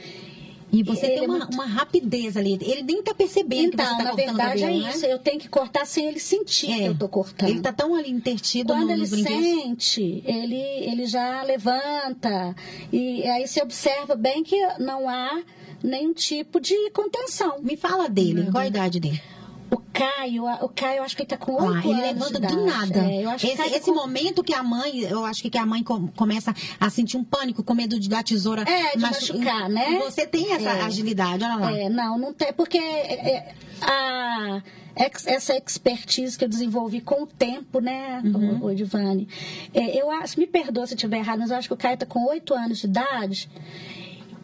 E 0.71 0.83
você 0.83 1.07
Ele 1.07 1.15
tem 1.15 1.25
é 1.25 1.27
uma, 1.29 1.39
muito- 1.39 1.55
uma 1.55 1.65
rapidez 1.65 2.37
ali. 2.37 2.59
Ele 2.61 2.83
nem 2.83 3.03
tá 3.03 3.15
percebendo 3.15 3.71
que 3.71 3.77
você 3.79 3.83
Então, 3.85 3.97
tá 3.97 4.05
na 4.05 4.11
cortando 4.11 4.27
verdade 4.37 4.61
cabelo, 4.61 4.81
é 4.81 4.83
né? 4.85 4.91
isso, 4.91 5.07
eu 5.07 5.19
tenho 5.19 5.41
que 5.41 5.49
cortar 5.49 5.87
sem 5.87 6.05
ele 6.07 6.19
sentir 6.21 6.67
que 6.67 6.83
eu 6.85 6.95
tô 6.99 7.09
cortando. 7.09 7.49
Ele 7.49 7.61
tá 7.61 7.73
tão 7.73 7.95
ali 7.95 8.11
intertido 8.11 8.75
Quando 8.75 8.89
no, 8.89 8.93
ele 8.93 9.07
sente, 9.07 10.23
ele, 10.27 10.57
ele 10.61 11.07
já 11.07 11.43
levanta. 11.43 12.55
E 12.93 13.23
aí 13.23 13.49
você 13.49 13.63
observa 13.63 14.15
bem 14.15 14.43
que 14.45 14.57
não 14.79 15.09
há 15.09 15.41
nenhum 15.83 16.13
tipo 16.13 16.61
de 16.61 16.75
contenção. 16.91 17.61
Me 17.63 17.77
fala 17.77 18.09
dele, 18.09 18.51
qual 18.51 18.63
a 18.63 18.67
idade 18.67 18.99
dele? 19.01 19.21
O 19.71 19.77
Caio, 19.93 20.45
o 20.63 20.69
Caio, 20.71 20.99
eu 20.99 21.03
acho 21.03 21.15
que 21.15 21.23
ele 21.23 21.29
tá 21.29 21.37
com 21.37 21.59
Ah, 21.59 21.65
oito 21.73 21.89
ele 21.89 21.93
anos. 22.01 22.03
levanta 22.31 22.41
de 22.41 22.47
do 22.47 22.63
idade. 22.67 22.91
nada. 22.93 22.99
É, 23.01 23.37
que 23.37 23.47
esse 23.49 23.57
Caio 23.59 23.71
tá 23.71 23.77
esse 23.77 23.91
com- 23.91 23.95
momento 23.97 24.43
que 24.43 24.55
a 24.55 24.63
mãe, 24.63 25.01
eu 25.01 25.25
acho 25.27 25.43
que 25.43 25.59
a 25.59 25.67
mãe 25.67 25.83
com- 25.83 26.09
começa 26.09 26.55
a 26.81 26.89
sentir 26.89 27.19
um 27.19 27.25
pânico, 27.25 27.63
com 27.63 27.75
medo 27.75 28.01
de 28.01 28.09
dar 28.09 28.23
tesoura. 28.25 28.63
É, 28.63 28.93
de 28.93 28.99
machucar, 28.99 29.69
né? 29.69 29.99
Você 29.99 30.27
tem 30.27 30.53
essa 30.53 30.71
É. 30.71 30.81
agilidade, 30.83 31.45
olha 31.45 31.57
lá. 31.57 31.73
É, 31.79 31.89
não, 31.91 32.19
não 32.19 32.33
tem, 32.33 32.51
porque 32.55 32.79
é, 32.79 33.31
é, 33.31 33.55
a, 33.83 34.63
essa 35.27 35.55
expertise 35.57 36.39
que 36.39 36.45
eu 36.45 36.49
desenvolvi 36.49 37.03
com 37.03 37.25
o 37.25 37.27
tempo, 37.27 37.81
né, 37.81 38.23
Uhum. 38.25 38.61
o, 38.65 38.71
é, 38.71 40.01
eu 40.01 40.11
acho, 40.11 40.41
me 40.41 40.47
perdoa 40.47 40.87
se 40.87 40.95
eu 40.95 40.97
estiver 40.97 41.19
errado, 41.19 41.41
mas 41.41 41.51
eu 41.51 41.57
acho 41.57 41.69
que 41.69 41.75
o 41.75 41.77
Caio 41.77 41.95
está 41.95 42.07
com 42.07 42.25
oito 42.29 42.55
anos 42.55 42.79
de 42.79 42.87
idade 42.87 43.51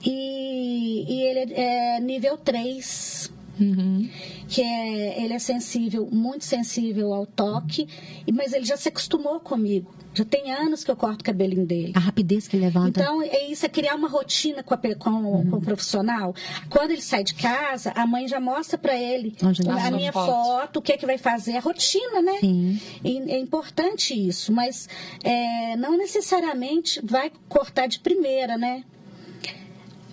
e, 0.05 1.05
e 1.09 1.23
ele 1.23 1.53
é, 1.55 1.97
é 1.97 2.01
nível 2.01 2.37
3 2.37 3.33
Uhum. 3.61 4.09
que 4.49 4.61
é, 4.61 5.23
ele 5.23 5.33
é 5.33 5.39
sensível, 5.39 6.09
muito 6.11 6.45
sensível 6.45 7.15
ao 7.15 7.25
toque, 7.25 7.87
mas 8.33 8.53
ele 8.53 8.65
já 8.65 8.77
se 8.77 8.89
acostumou 8.89 9.39
comigo. 9.39 9.95
Já 10.13 10.25
tem 10.25 10.51
anos 10.53 10.83
que 10.83 10.91
eu 10.91 10.97
corto 10.97 11.21
o 11.21 11.25
cabelinho 11.25 11.65
dele. 11.65 11.93
A 11.95 12.01
rapidez 12.01 12.49
que 12.49 12.57
levanta. 12.57 13.01
Então, 13.01 13.23
é 13.23 13.47
isso 13.49 13.65
é 13.65 13.69
criar 13.69 13.95
uma 13.95 14.09
rotina 14.09 14.61
com, 14.65 14.75
a 14.75 14.77
com- 14.77 15.49
com 15.49 15.57
o 15.57 15.61
profissional. 15.61 16.35
Quando 16.69 16.91
ele 16.91 17.01
sai 17.01 17.23
de 17.23 17.35
casa, 17.35 17.93
a 17.95 18.05
mãe 18.05 18.27
já 18.27 18.41
mostra 18.41 18.77
para 18.77 18.97
ele 18.97 19.37
ele 19.41 19.71
a 19.71 19.91
minha 19.93 20.13
Foto. 20.13 20.27
foto, 20.27 20.77
o 20.79 20.83
que 20.83 20.93
é 20.93 20.97
que 20.97 21.07
vai 21.07 21.17
fazer, 21.19 21.57
a 21.57 21.61
rotina, 21.61 22.21
né? 22.23 22.39
Sim. 22.41 22.81
E 23.05 23.19
é 23.31 23.39
importante 23.39 24.15
isso, 24.15 24.53
mas 24.53 24.89
é, 25.23 25.77
não 25.77 25.97
necessariamente 25.97 27.01
vai 27.05 27.31
cortar 27.49 27.87
de 27.87 28.01
primeira, 28.01 28.59
né? 28.59 28.83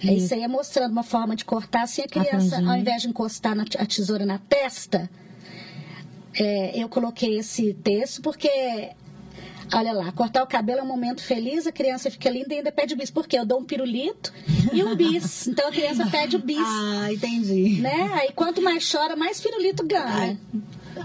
É 0.03 0.13
Isso 0.13 0.34
aí 0.34 0.41
é 0.43 0.48
mostrando 0.48 0.91
uma 0.91 1.03
forma 1.03 1.36
de 1.36 1.46
cortar 1.46 1.84
assim 1.84 2.01
a 2.01 2.08
criança, 2.08 2.50
franjinha. 2.50 2.72
ao 2.72 2.77
invés 2.77 3.01
de 3.03 3.08
encostar 3.10 3.55
na- 3.55 3.65
a 3.77 3.86
tesoura 3.86 4.25
na 4.25 4.38
testa, 4.39 5.10
é, 6.34 6.81
eu 6.81 6.88
coloquei 6.89 7.38
esse 7.38 7.74
texto 7.74 8.22
porque, 8.22 8.50
olha 9.74 9.91
lá, 9.91 10.12
cortar 10.12 10.43
o 10.43 10.48
cabelo 10.48 10.79
é 10.79 10.84
um 10.84 10.88
momento 10.88 11.22
feliz, 11.24 11.67
a 11.67 11.72
criança 11.72 12.10
fica 12.10 12.29
linda 12.29 12.53
e 12.53 12.58
ainda 12.58 12.72
pede 12.72 12.96
bis. 12.96 13.12
Por 13.12 13.27
quê? 13.27 13.38
Eu 13.38 13.46
dou 13.46 13.60
um 13.60 13.65
pirulito 13.65 14.34
e 14.74 14.84
um 14.84 14.96
bis. 14.96 15.48
Então 15.48 15.67
a 15.67 15.72
criança 15.72 16.08
pede 16.08 16.36
o 16.36 16.39
bis. 16.39 16.58
Ah, 16.60 17.12
entendi. 17.12 17.79
Né? 17.81 18.10
Aí 18.13 18.31
quanto 18.34 18.62
mais 18.62 18.89
chora, 18.89 19.15
mais 19.15 19.39
pirulito 19.41 19.86
ganha. 19.86 20.39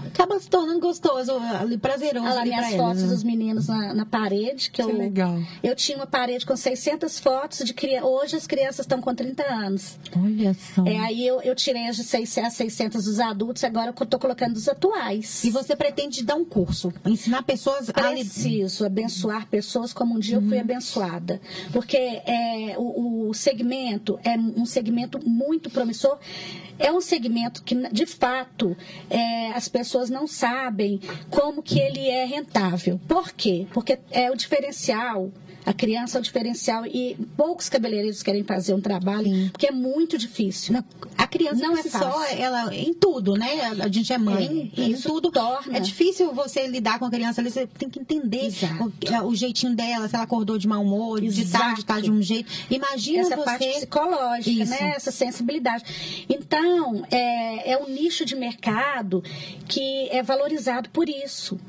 Acaba 0.07 0.39
se 0.39 0.49
tornando 0.49 0.79
gostoso, 0.79 1.33
prazeroso. 1.81 2.25
Olha 2.25 2.35
lá 2.35 2.43
minhas 2.43 2.67
fotos 2.71 2.79
ela, 2.79 2.93
né? 2.93 3.07
dos 3.07 3.23
meninos 3.23 3.67
na, 3.67 3.93
na 3.93 4.05
parede. 4.05 4.69
Que, 4.71 4.81
Que 4.83 4.91
eu, 4.91 4.97
legal. 4.97 5.39
Eu 5.63 5.75
tinha 5.75 5.97
uma 5.97 6.07
parede 6.07 6.45
com 6.45 6.55
600 6.55 7.19
fotos 7.19 7.59
de 7.65 7.73
crianças. 7.73 8.09
Hoje 8.09 8.35
as 8.35 8.47
crianças 8.47 8.79
estão 8.81 9.01
com 9.01 9.13
30 9.13 9.43
anos. 9.43 9.97
Olha 10.15 10.53
só. 10.53 10.85
É, 10.85 10.97
aí 10.99 11.25
eu, 11.25 11.41
eu 11.41 11.55
tirei 11.55 11.87
as 11.87 11.95
de 11.95 12.03
600, 12.03 12.53
600 12.53 13.05
dos 13.05 13.19
adultos, 13.19 13.63
agora 13.63 13.93
eu 13.97 14.03
estou 14.03 14.19
colocando 14.19 14.53
dos 14.53 14.67
atuais. 14.67 15.43
E 15.43 15.49
você 15.49 15.75
pretende 15.75 16.23
dar 16.23 16.35
um 16.35 16.45
curso, 16.45 16.93
ensinar 17.05 17.43
pessoas 17.43 17.89
a. 17.89 17.93
Preciso 17.93 18.85
abençoar 18.85 19.47
pessoas 19.47 19.93
como 19.93 20.15
um 20.15 20.19
dia 20.19 20.35
eu 20.37 20.41
Uhum. 20.41 20.49
fui 20.49 20.59
abençoada. 20.59 21.41
Porque 21.71 21.97
é, 21.97 22.75
o, 22.77 23.29
o 23.29 23.33
segmento 23.33 24.19
é 24.23 24.37
um 24.37 24.65
segmento 24.65 25.19
muito 25.27 25.69
promissor. 25.69 26.17
É 26.79 26.91
um 26.91 27.01
segmento 27.01 27.63
que, 27.63 27.73
de 27.89 28.05
fato, 28.05 28.77
é, 29.09 29.51
as 29.53 29.67
pessoas 29.67 29.76
não 30.09 30.27
sabem 30.27 30.99
como 31.29 31.61
que 31.61 31.79
ele 31.79 32.07
é 32.07 32.25
rentável. 32.25 32.99
Por 33.07 33.31
quê? 33.31 33.67
Porque 33.73 33.99
é 34.11 34.31
o 34.31 34.35
diferencial. 34.35 35.31
A 35.67 35.73
criança 35.73 36.17
é 36.17 36.21
o 36.21 36.23
diferencial 36.23 36.85
e 36.85 37.17
poucos 37.35 37.67
cabeleireiros 37.67 38.23
querem 38.23 38.41
fazer 38.43 38.73
um 38.73 38.79
trabalho, 38.79 39.25
Sim. 39.25 39.49
porque 39.51 39.67
é 39.67 39.71
muito 39.71 40.17
difícil. 40.17 40.73
Não, 40.73 40.83
A 41.17 41.27
criança 41.27 41.55
Não 41.61 41.73
é 41.77 41.83
fácil. 41.83 41.99
só, 41.99 42.23
ela 42.27 42.73
em 42.73 42.93
tudo, 42.93 43.33
né? 43.35 43.63
A 43.81 43.87
gente 43.89 44.13
é 44.13 44.17
mãe, 44.17 44.71
É, 44.77 44.81
em 44.81 44.91
isso 44.91 45.09
tudo. 45.09 45.29
torna. 45.29 45.77
É 45.77 45.81
difícil 45.81 46.33
você 46.33 46.67
lidar 46.67 46.97
com 46.99 47.05
a 47.05 47.09
criança 47.09 47.41
ali, 47.41 47.51
você 47.51 47.67
tem 47.67 47.89
que 47.89 47.99
entender 47.99 48.49
o, 48.79 49.25
o 49.27 49.35
jeitinho 49.35 49.75
dela, 49.75 50.07
se 50.07 50.15
ela 50.15 50.23
acordou 50.23 50.57
de 50.57 50.67
mau 50.67 50.81
humor, 50.81 51.19
de 51.19 51.27
Exato. 51.41 51.63
tarde, 51.65 51.85
tá 51.85 51.99
de 51.99 52.09
um 52.09 52.21
jeito. 52.21 52.49
Imagina 52.69 53.19
essa 53.19 53.35
você. 53.35 53.43
parte 53.43 53.67
psicológica, 53.67 54.63
Isso. 54.63 54.71
né? 54.71 54.93
Essa 54.95 55.11
sensibilidade. 55.11 55.83
Então, 56.29 57.05
é, 57.11 57.71
é 57.73 57.77
um 57.77 57.89
nicho 57.89 58.23
de 58.25 58.35
mercado 58.35 59.21
que 59.67 60.07
é 60.09 60.23
valorizado 60.23 60.89
por 60.91 61.09
isso. 61.09 61.59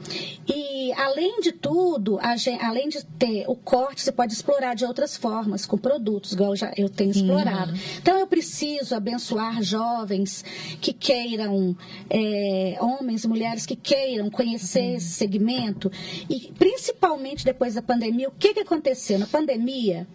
E, 0.46 0.92
além 0.92 1.40
de 1.40 1.50
tudo, 1.52 2.18
a 2.20 2.36
além 2.66 2.88
de 2.88 3.04
ter 3.18 3.44
o 3.48 3.56
você 3.96 4.12
pode 4.12 4.32
explorar 4.32 4.74
de 4.74 4.84
outras 4.84 5.16
formas, 5.16 5.66
com 5.66 5.78
produtos, 5.78 6.32
igual 6.32 6.54
já 6.56 6.72
eu 6.76 6.88
tenho 6.88 7.10
explorado. 7.10 7.72
Então, 7.98 8.18
eu 8.18 8.26
preciso 8.26 8.94
abençoar 8.94 9.62
jovens 9.62 10.44
que 10.80 10.92
queiram, 10.92 11.76
é, 12.10 12.76
homens 12.80 13.24
e 13.24 13.28
mulheres 13.28 13.66
que 13.66 13.76
queiram 13.76 14.30
conhecer 14.30 14.96
esse 14.96 15.10
segmento. 15.10 15.90
E, 16.28 16.52
principalmente 16.58 17.44
depois 17.44 17.74
da 17.74 17.82
pandemia, 17.82 18.28
o 18.28 18.32
que, 18.32 18.54
que 18.54 18.60
aconteceu? 18.60 19.18
Na 19.18 19.26
pandemia, 19.26 20.06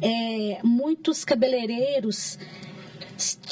é, 0.00 0.58
muitos 0.62 1.24
cabeleireiros 1.24 2.38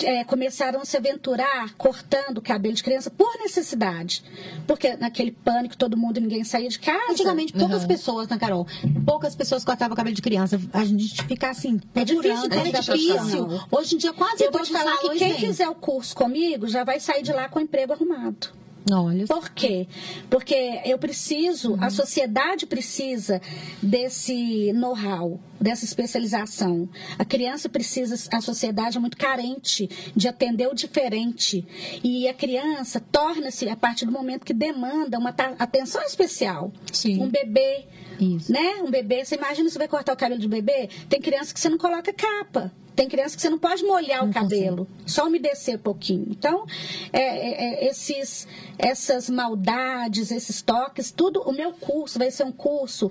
é, 0.02 0.24
começaram 0.24 0.80
a 0.80 0.84
se 0.84 0.96
aventurar 0.96 1.74
cortando 1.76 2.38
o 2.38 2.42
cabelo 2.42 2.74
de 2.74 2.82
criança 2.82 3.10
por 3.10 3.32
necessidade. 3.38 4.22
Porque 4.66 4.96
naquele 4.96 5.30
pânico, 5.32 5.76
todo 5.76 5.96
mundo, 5.96 6.20
ninguém 6.20 6.44
saía 6.44 6.68
de 6.68 6.78
casa. 6.78 7.12
Antigamente, 7.12 7.52
poucas 7.52 7.82
Uhum. 7.82 7.88
pessoas, 7.88 8.28
né, 8.28 8.38
Carol? 8.38 8.66
Poucas 9.06 9.34
pessoas 9.34 9.64
cortavam 9.64 9.96
cabelo 9.96 10.14
de 10.14 10.22
criança. 10.22 10.60
A 10.72 10.84
gente 10.84 11.22
fica 11.24 11.50
assim, 11.50 11.80
É 11.94 12.04
difícil 12.04 12.48
procurando, 12.48 12.66
é 12.76 12.80
difícil. 12.80 13.48
Hoje 13.70 13.94
em 13.94 13.98
dia, 13.98 14.12
quase 14.12 14.44
eu 14.44 14.50
vou 14.52 14.62
te 14.62 14.72
falar 14.72 14.96
que 14.98 15.08
quem 15.10 15.32
têm. 15.34 15.40
fizer 15.40 15.68
o 15.68 15.74
curso 15.74 16.14
comigo 16.14 16.66
já 16.68 16.84
vai 16.84 17.00
sair 17.00 17.22
de 17.22 17.32
lá 17.32 17.48
com 17.48 17.58
o 17.58 17.62
emprego 17.62 17.92
arrumado. 17.92 18.48
Olha, 18.90 19.26
Por 19.26 19.50
quê? 19.50 19.86
Porque 20.30 20.80
eu 20.84 20.98
preciso, 20.98 21.76
a 21.80 21.90
sociedade 21.90 22.66
precisa 22.66 23.40
desse 23.82 24.72
know-how, 24.72 25.40
dessa 25.60 25.84
especialização. 25.84 26.88
A 27.18 27.24
criança 27.24 27.68
precisa, 27.68 28.14
a 28.32 28.40
sociedade 28.40 28.96
é 28.96 29.00
muito 29.00 29.16
carente 29.16 29.88
de 30.14 30.28
atender 30.28 30.68
o 30.68 30.74
diferente. 30.74 31.66
E 32.02 32.28
a 32.28 32.34
criança 32.34 33.00
torna-se, 33.00 33.68
a 33.68 33.76
partir 33.76 34.06
do 34.06 34.12
momento 34.12 34.44
que 34.44 34.54
demanda 34.54 35.18
uma 35.18 35.34
atenção 35.58 36.02
especial. 36.02 36.72
Sim. 36.92 37.22
Um 37.22 37.28
bebê, 37.28 37.86
Isso. 38.20 38.52
né? 38.52 38.76
Um 38.82 38.90
bebê, 38.90 39.24
você 39.24 39.34
imagina 39.34 39.68
você 39.68 39.78
vai 39.78 39.88
cortar 39.88 40.12
o 40.12 40.16
cabelo 40.16 40.40
de 40.40 40.48
bebê? 40.48 40.88
Tem 41.08 41.20
criança 41.20 41.52
que 41.52 41.60
você 41.60 41.68
não 41.68 41.78
coloca 41.78 42.12
capa. 42.12 42.72
Tem 42.98 43.08
criança 43.08 43.36
que 43.36 43.42
você 43.42 43.48
não 43.48 43.60
pode 43.60 43.84
molhar 43.84 44.24
o 44.28 44.32
cabelo, 44.32 44.84
só 45.06 45.28
umedecer 45.28 45.76
um 45.76 45.78
pouquinho. 45.78 46.26
Então, 46.28 46.66
é, 47.12 47.20
é, 47.20 47.84
é, 47.84 47.88
esses, 47.88 48.44
essas 48.76 49.30
maldades, 49.30 50.32
esses 50.32 50.60
toques, 50.62 51.12
tudo, 51.12 51.40
o 51.42 51.52
meu 51.52 51.70
curso 51.74 52.18
vai 52.18 52.28
ser 52.32 52.42
um 52.42 52.50
curso 52.50 53.08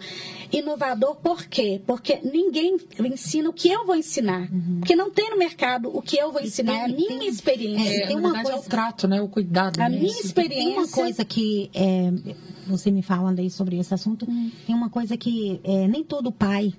inovador, 0.52 1.15
por 1.15 1.45
quê? 1.45 1.82
Porque 1.88 2.19
ninguém 2.21 2.76
ensina 3.00 3.50
o 3.50 3.54
que 3.54 3.69
eu 3.69 3.86
vou 3.86 3.95
ensinar. 3.95 4.50
Porque 4.80 4.93
não 4.93 5.10
tem 5.10 5.30
no 5.30 5.38
mercado 5.38 5.89
o 5.95 6.02
que 6.02 6.17
eu 6.17 6.34
vou 6.34 6.41
ensinar, 6.41 6.73
é 6.73 6.82
a 6.82 6.86
tem- 6.88 6.95
minha 6.95 7.23
é, 7.23 7.32
experiência. 7.32 8.04
É, 8.04 8.08
tem 8.08 8.15
na 8.17 8.19
uma 8.19 8.34
verdade 8.34 8.47
é 8.50 8.52
coisa- 8.52 8.67
o 8.67 8.69
trato, 8.69 9.08
né? 9.08 9.21
O 9.21 9.30
cuidado. 9.30 9.80
A 9.80 9.88
né? 9.88 9.97
minha 10.00 10.12
Isso. 10.12 10.26
experiência. 10.26 10.65
Tem 10.65 10.78
uma 10.78 10.88
coisa 10.89 11.23
que 11.23 11.69
é, 11.73 12.12
você 12.67 12.91
me 12.91 13.02
falando 13.02 13.39
aí 13.39 13.50
sobre 13.50 13.80
esse 13.80 13.93
assunto, 13.93 14.30
hum. 14.30 14.52
tem 14.65 14.76
uma 14.76 14.89
coisa 14.89 15.15
que 15.15 15.62
é, 15.63 15.88
nem 15.88 16.04
todo 16.04 16.30
pai 16.30 16.73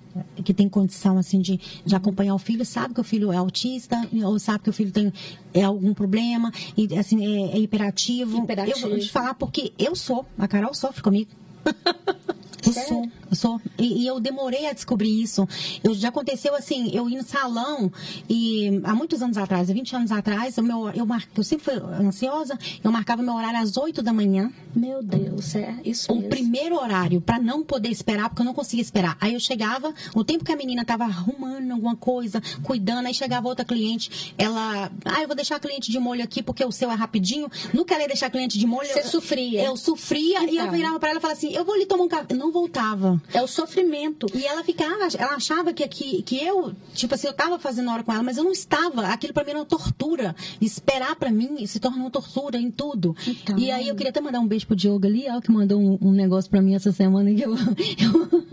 que 0.44 0.53
tem 0.53 0.68
condição 0.68 1.16
assim 1.16 1.40
de, 1.40 1.59
de 1.85 1.94
acompanhar 1.94 2.35
o 2.35 2.38
filho 2.38 2.64
sabe 2.64 2.92
que 2.98 3.00
o 3.00 3.04
filho 3.04 3.32
é 3.32 3.37
autista 3.37 3.96
ou 4.24 4.38
sabe 4.38 4.64
que 4.64 4.70
o 4.70 4.72
filho 4.72 4.90
tem 4.90 5.12
é, 5.54 5.62
algum 5.62 5.94
problema 5.94 6.52
e 6.76 6.96
assim 6.98 7.24
é, 7.24 7.56
é 7.56 7.58
hiperativo. 7.58 8.42
hiperativo. 8.42 8.87
Eu 8.87 8.90
vou 8.90 8.98
te 8.98 9.11
falar 9.11 9.34
porque 9.34 9.72
eu 9.78 9.94
sou, 9.94 10.26
a 10.37 10.48
Carol 10.48 10.74
sofre 10.74 11.02
comigo. 11.02 11.30
Eu 12.66 12.73
sou, 12.73 13.09
eu 13.31 13.37
sou. 13.37 13.61
E, 13.79 14.03
e, 14.03 14.07
eu 14.07 14.21
demorei 14.21 14.66
a 14.66 14.73
descobrir 14.73 15.23
isso. 15.23 15.47
Eu, 15.83 15.94
já 15.94 16.09
aconteceu 16.09 16.55
assim, 16.55 16.90
eu 16.94 17.09
ia 17.09 17.18
no 17.18 17.25
salão 17.25 17.90
e 18.29 18.81
há 18.85 18.94
muitos 18.94 19.23
anos 19.23 19.37
atrás, 19.37 19.68
20 19.68 19.97
anos 19.97 20.12
atrás, 20.12 20.59
o 20.59 20.62
meu, 20.62 20.90
eu, 20.90 21.07
mar, 21.07 21.25
eu 21.37 21.44
sempre 21.44 21.64
fui 21.64 21.75
ansiosa, 21.75 22.59
eu 22.83 22.90
marcava 22.90 23.23
meu 23.23 23.35
horário 23.35 23.61
às 23.61 23.77
8 23.77 24.03
da 24.03 24.12
manhã. 24.12 24.53
Meu 24.75 25.03
Deus, 25.03 25.55
é 25.55 25.77
isso 25.85 26.12
O 26.12 26.16
mesmo. 26.16 26.31
primeiro 26.31 26.77
horário, 26.77 27.21
para 27.21 27.38
não 27.38 27.64
poder 27.64 27.88
esperar, 27.90 28.29
porque 28.29 28.42
eu 28.42 28.47
não 28.47 28.55
conseguia 28.55 28.83
esperar. 28.83 29.16
Aí 29.21 29.35
eu 29.35 29.40
chegava, 29.40 29.92
o 30.14 30.25
tempo 30.25 30.44
que 30.44 30.53
a 30.53 30.57
menina 30.57 30.85
tava 30.85 31.05
arrumando 31.05 31.73
alguma 31.73 31.97
coisa, 31.97 32.42
cuidando, 32.62 33.07
aí 33.07 33.14
chegava 33.14 33.49
outra 33.49 33.64
cliente, 33.64 34.35
ela, 34.37 34.90
ah, 35.05 35.23
eu 35.23 35.27
vou 35.27 35.37
deixar 35.37 35.57
a 35.57 35.61
cliente 35.61 35.90
de 35.90 35.99
molho 35.99 36.23
aqui 36.23 36.42
porque 36.42 36.64
o 36.64 36.73
seu 36.73 36.90
é 36.90 36.94
rapidinho. 36.94 37.51
Não 37.73 37.85
queria 37.85 38.07
deixar 38.07 38.27
a 38.27 38.31
cliente 38.31 38.59
de 38.59 38.66
molho. 38.66 38.88
Você 38.88 39.01
eu, 39.01 39.05
sofria. 39.05 39.64
Eu 39.64 39.77
sofria 39.77 40.42
então. 40.42 40.55
e 40.55 40.57
eu 40.57 40.62
então. 40.64 40.77
virava 40.77 40.99
para 40.99 41.11
ela 41.11 41.18
e 41.18 41.23
falava 41.23 41.38
assim, 41.38 41.53
eu 41.53 41.64
vou 41.64 41.77
lhe 41.77 41.87
tomar 41.87 42.05
um 42.05 42.09
café. 42.09 42.35
Não 42.35 42.47
voltava. 42.50 43.20
É 43.32 43.42
o 43.42 43.46
sofrimento. 43.46 44.26
E 44.34 44.44
ela 44.44 44.62
ficava, 44.64 45.08
ela 45.16 45.34
achava 45.34 45.72
que, 45.72 45.87
que, 45.88 46.22
que 46.22 46.44
eu, 46.44 46.74
tipo 46.94 47.14
assim, 47.14 47.26
eu 47.26 47.32
estava 47.32 47.58
fazendo 47.58 47.90
hora 47.90 48.02
com 48.02 48.12
ela, 48.12 48.22
mas 48.22 48.37
eu 48.37 48.44
não 48.44 48.52
estava. 48.52 49.06
Aquilo 49.06 49.32
para 49.32 49.44
mim 49.44 49.50
era 49.50 49.58
uma 49.61 49.66
tortura. 49.66 50.34
Esperar 50.61 51.16
para 51.16 51.30
mim 51.30 51.66
se 51.66 51.80
torna 51.80 51.98
uma 51.98 52.11
tortura 52.11 52.58
em 52.58 52.70
tudo. 52.70 53.16
Então... 53.26 53.58
E 53.58 53.70
aí 53.70 53.88
eu 53.88 53.94
queria 53.94 54.11
até 54.11 54.20
mandar 54.20 54.40
um 54.40 54.46
beijo 54.46 54.66
pro 54.66 54.76
Diogo 54.76 55.06
ali, 55.06 55.26
ó, 55.28 55.40
que 55.40 55.50
mandou 55.50 55.80
um, 55.80 55.98
um 56.00 56.12
negócio 56.12 56.50
para 56.50 56.61
mim 56.61 56.74
essa 56.74 56.92
semana 56.92 57.32
que 57.34 57.42
eu, 57.42 57.54
eu 57.56 58.48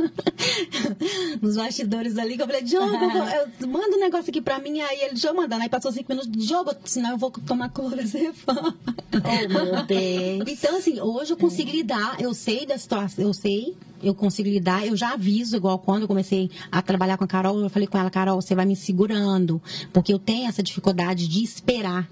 nos 1.42 1.56
bastidores 1.56 2.18
ali, 2.18 2.36
que 2.36 2.42
eu 2.42 2.48
falei, 2.48 2.62
Diogo, 2.62 2.96
eu, 3.62 3.68
manda 3.68 3.96
um 3.96 4.00
negócio 4.00 4.30
aqui 4.30 4.42
para 4.42 4.60
mim, 4.60 4.80
aí 4.82 5.00
ele, 5.02 5.12
deixa 5.12 5.28
eu 5.28 5.34
mandar. 5.34 5.60
Aí 5.60 5.70
passou 5.70 5.92
cinco 5.92 6.12
minutos, 6.12 6.32
Diogo, 6.32 6.72
senão 6.86 7.12
eu 7.12 7.18
vou 7.18 7.32
tomar 7.32 7.70
clorazepam. 7.70 8.74
Oh, 9.14 9.50
meu 9.50 9.86
Deus. 9.86 10.44
Então, 10.48 10.78
assim, 10.78 11.00
hoje 11.00 11.34
eu 11.34 11.38
consigo 11.38 11.70
é. 11.70 11.74
lidar, 11.74 12.22
eu 12.22 12.34
sei 12.34 12.66
da 12.66 12.78
situação, 12.78 13.26
eu 13.26 13.34
sei 13.34 13.76
eu 14.02 14.14
consigo 14.14 14.50
lidar, 14.50 14.86
eu 14.86 14.96
já 14.96 15.14
aviso, 15.14 15.56
igual 15.56 15.80
quando 15.80 16.04
eu 16.04 16.08
comecei 16.08 16.50
a 16.72 16.82
trabalhar 16.82 17.18
com 17.18 17.24
a 17.24 17.28
Carol, 17.28 17.60
eu 17.60 17.70
falei 17.70 17.88
com 17.88 17.98
ela, 17.98 18.10
Carol, 18.10 18.42
você 18.42 18.56
vai 18.56 18.66
me 18.66 18.76
segurando, 18.76 19.62
porque 19.94 20.14
eu 20.14 20.20
tenho 20.20 20.48
essa 20.48 20.62
dificuldade 20.62 21.28
de 21.28 21.44
esperar 21.44 22.10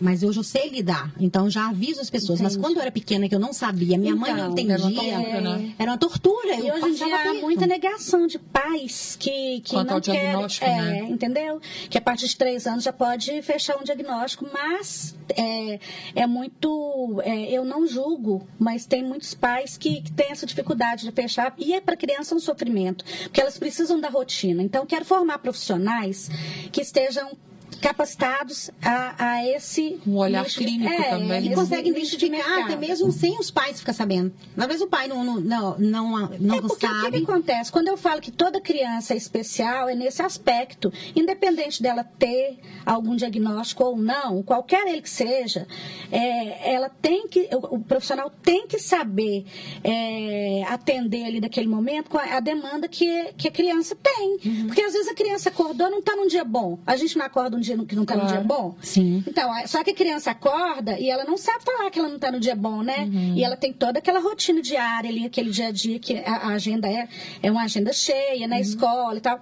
mas 0.00 0.22
hoje 0.22 0.38
eu 0.38 0.44
sei 0.44 0.68
lidar, 0.68 1.12
então 1.18 1.48
já 1.50 1.68
aviso 1.68 2.00
as 2.00 2.10
pessoas. 2.10 2.40
Entendi. 2.40 2.56
Mas 2.56 2.64
quando 2.64 2.76
eu 2.76 2.82
era 2.82 2.90
pequena, 2.90 3.28
que 3.28 3.34
eu 3.34 3.38
não 3.38 3.52
sabia, 3.52 3.98
minha 3.98 4.12
então, 4.12 4.20
mãe 4.20 4.34
não 4.34 4.52
entendia, 4.52 4.74
era 4.74 4.82
uma 4.82 4.92
tortura. 4.92 5.40
Né? 5.40 5.74
Era 5.78 5.90
uma 5.90 5.98
tortura 5.98 6.54
e 6.54 6.70
hoje 6.70 6.86
em 6.86 6.94
dia 6.94 7.30
há 7.30 7.34
muita 7.34 7.66
negação 7.66 8.26
de 8.26 8.38
pais 8.38 9.16
que, 9.18 9.60
que 9.60 9.74
Quanto 9.74 9.90
não 9.90 10.00
querem. 10.00 10.48
É, 10.60 10.82
né? 10.82 10.98
Entendeu? 11.08 11.60
Que 11.88 11.98
a 11.98 12.00
partir 12.00 12.28
de 12.28 12.36
três 12.36 12.66
anos 12.66 12.84
já 12.84 12.92
pode 12.92 13.42
fechar 13.42 13.78
um 13.78 13.84
diagnóstico, 13.84 14.46
mas 14.52 15.14
é, 15.36 15.78
é 16.14 16.26
muito. 16.26 17.20
É, 17.24 17.50
eu 17.50 17.64
não 17.64 17.86
julgo, 17.86 18.46
mas 18.58 18.86
tem 18.86 19.02
muitos 19.02 19.34
pais 19.34 19.76
que, 19.76 20.02
que 20.02 20.12
têm 20.12 20.30
essa 20.30 20.46
dificuldade 20.46 21.04
de 21.04 21.12
fechar, 21.12 21.54
e 21.58 21.72
é 21.72 21.80
para 21.80 21.96
criança 21.96 22.34
um 22.34 22.40
sofrimento, 22.40 23.04
porque 23.24 23.40
elas 23.40 23.58
precisam 23.58 24.00
da 24.00 24.08
rotina. 24.08 24.62
Então, 24.62 24.86
quero 24.86 25.04
formar 25.04 25.38
profissionais 25.38 26.30
que 26.70 26.80
estejam 26.80 27.36
capacitados 27.82 28.70
a, 28.80 29.14
a 29.18 29.46
esse. 29.46 30.00
Um 30.06 30.16
olhar 30.16 30.44
nicho, 30.44 30.60
clínico 30.60 30.92
é, 30.92 31.10
também. 31.10 31.46
E 31.46 31.54
consegue 31.54 31.90
identificar 31.90 32.64
até 32.64 32.76
mesmo 32.76 33.10
sem 33.10 33.38
os 33.38 33.50
pais 33.50 33.80
ficar 33.80 33.92
sabendo. 33.92 34.32
Às 34.56 34.66
vezes 34.66 34.82
o 34.82 34.86
pai 34.86 35.08
não, 35.08 35.24
não, 35.24 35.40
não, 35.40 35.78
não, 35.78 36.30
não 36.38 36.54
é 36.54 36.60
porque 36.60 36.86
sabe. 36.86 37.08
O 37.08 37.10
que, 37.10 37.18
que, 37.18 37.30
acontece? 37.30 37.72
Quando 37.72 37.88
eu 37.88 37.96
falo 37.96 38.20
que 38.20 38.30
toda 38.30 38.60
criança 38.60 39.14
é 39.14 39.16
especial, 39.16 39.88
é 39.88 39.94
nesse 39.94 40.22
aspecto. 40.22 40.92
Independente 41.16 41.82
dela 41.82 42.04
ter 42.04 42.58
algum 42.86 43.16
diagnóstico 43.16 43.84
ou 43.84 43.96
não, 43.96 44.42
qualquer 44.42 44.86
ele 44.86 45.02
que 45.02 45.10
seja, 45.10 45.66
é, 46.10 46.72
ela 46.72 46.88
tem 46.88 47.26
que. 47.26 47.48
O, 47.52 47.76
o, 47.76 47.80
profissional 47.80 48.30
tem 48.42 48.66
que 48.66 48.78
saber 48.78 49.44
é, 49.82 50.64
atender 50.68 51.24
ali 51.24 51.40
naquele 51.40 51.66
momento 51.66 52.08
com 52.08 52.18
a, 52.18 52.36
a, 52.36 52.40
demanda 52.40 52.86
que, 52.86 53.32
que 53.36 53.48
a 53.48 53.50
criança 53.50 53.96
tem. 53.96 54.38
Uhum. 54.44 54.66
Porque 54.68 54.82
às 54.82 54.92
vezes 54.92 55.08
a 55.08 55.14
criança 55.14 55.48
acordou 55.48 55.90
não 55.90 55.98
está 55.98 56.14
num 56.14 56.28
dia 56.28 56.44
bom. 56.44 56.78
A 56.86 56.96
gente 56.96 57.18
não 57.18 57.26
acorda 57.26 57.56
um 57.56 57.60
dia 57.60 57.71
dia 57.76 57.86
que 57.86 57.94
não 57.94 58.02
está 58.02 58.14
claro. 58.14 58.28
no 58.28 58.34
dia 58.34 58.44
bom? 58.46 58.74
Sim. 58.82 59.24
Então, 59.26 59.50
só 59.66 59.82
que 59.82 59.90
a 59.90 59.94
criança 59.94 60.30
acorda 60.30 60.98
e 60.98 61.10
ela 61.10 61.24
não 61.24 61.36
sabe 61.36 61.64
falar 61.64 61.90
que 61.90 61.98
ela 61.98 62.08
não 62.08 62.16
está 62.16 62.30
no 62.30 62.40
dia 62.40 62.54
bom, 62.54 62.82
né? 62.82 63.08
Uhum. 63.10 63.34
E 63.36 63.44
ela 63.44 63.56
tem 63.56 63.72
toda 63.72 63.98
aquela 63.98 64.20
rotina 64.20 64.60
diária 64.60 65.10
ali, 65.10 65.26
aquele 65.26 65.50
dia 65.50 65.68
a 65.68 65.70
dia 65.70 65.98
que 65.98 66.18
a, 66.18 66.32
a 66.32 66.48
agenda 66.48 66.88
é, 66.88 67.08
é 67.42 67.50
uma 67.50 67.62
agenda 67.62 67.92
cheia 67.92 68.46
na 68.46 68.56
uhum. 68.56 68.62
escola 68.62 69.16
e 69.16 69.20
tal. 69.20 69.40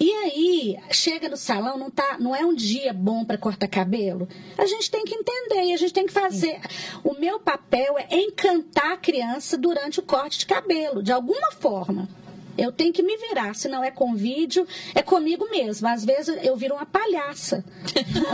E 0.00 0.10
aí, 0.10 0.76
chega 0.90 1.28
no 1.28 1.36
salão, 1.36 1.78
não, 1.78 1.90
tá, 1.90 2.16
não 2.18 2.34
é 2.34 2.44
um 2.44 2.54
dia 2.54 2.92
bom 2.92 3.24
para 3.24 3.38
cortar 3.38 3.68
cabelo. 3.68 4.28
A 4.58 4.66
gente 4.66 4.90
tem 4.90 5.04
que 5.04 5.14
entender 5.14 5.64
e 5.64 5.72
a 5.72 5.76
gente 5.76 5.92
tem 5.92 6.06
que 6.06 6.12
fazer. 6.12 6.60
O 7.02 7.14
meu 7.14 7.40
papel 7.40 7.96
é 7.98 8.16
encantar 8.16 8.92
a 8.92 8.96
criança 8.96 9.56
durante 9.56 10.00
o 10.00 10.02
corte 10.02 10.38
de 10.38 10.46
cabelo, 10.46 11.02
de 11.02 11.12
alguma 11.12 11.52
forma. 11.52 12.08
Eu 12.56 12.70
tenho 12.70 12.92
que 12.92 13.02
me 13.02 13.16
virar. 13.16 13.54
Se 13.54 13.68
não 13.68 13.82
é 13.82 13.90
com 13.90 14.14
vídeo, 14.14 14.66
é 14.94 15.02
comigo 15.02 15.48
mesmo. 15.50 15.88
Às 15.88 16.04
vezes 16.04 16.36
eu 16.42 16.56
viro 16.56 16.74
uma 16.74 16.86
palhaça. 16.86 17.64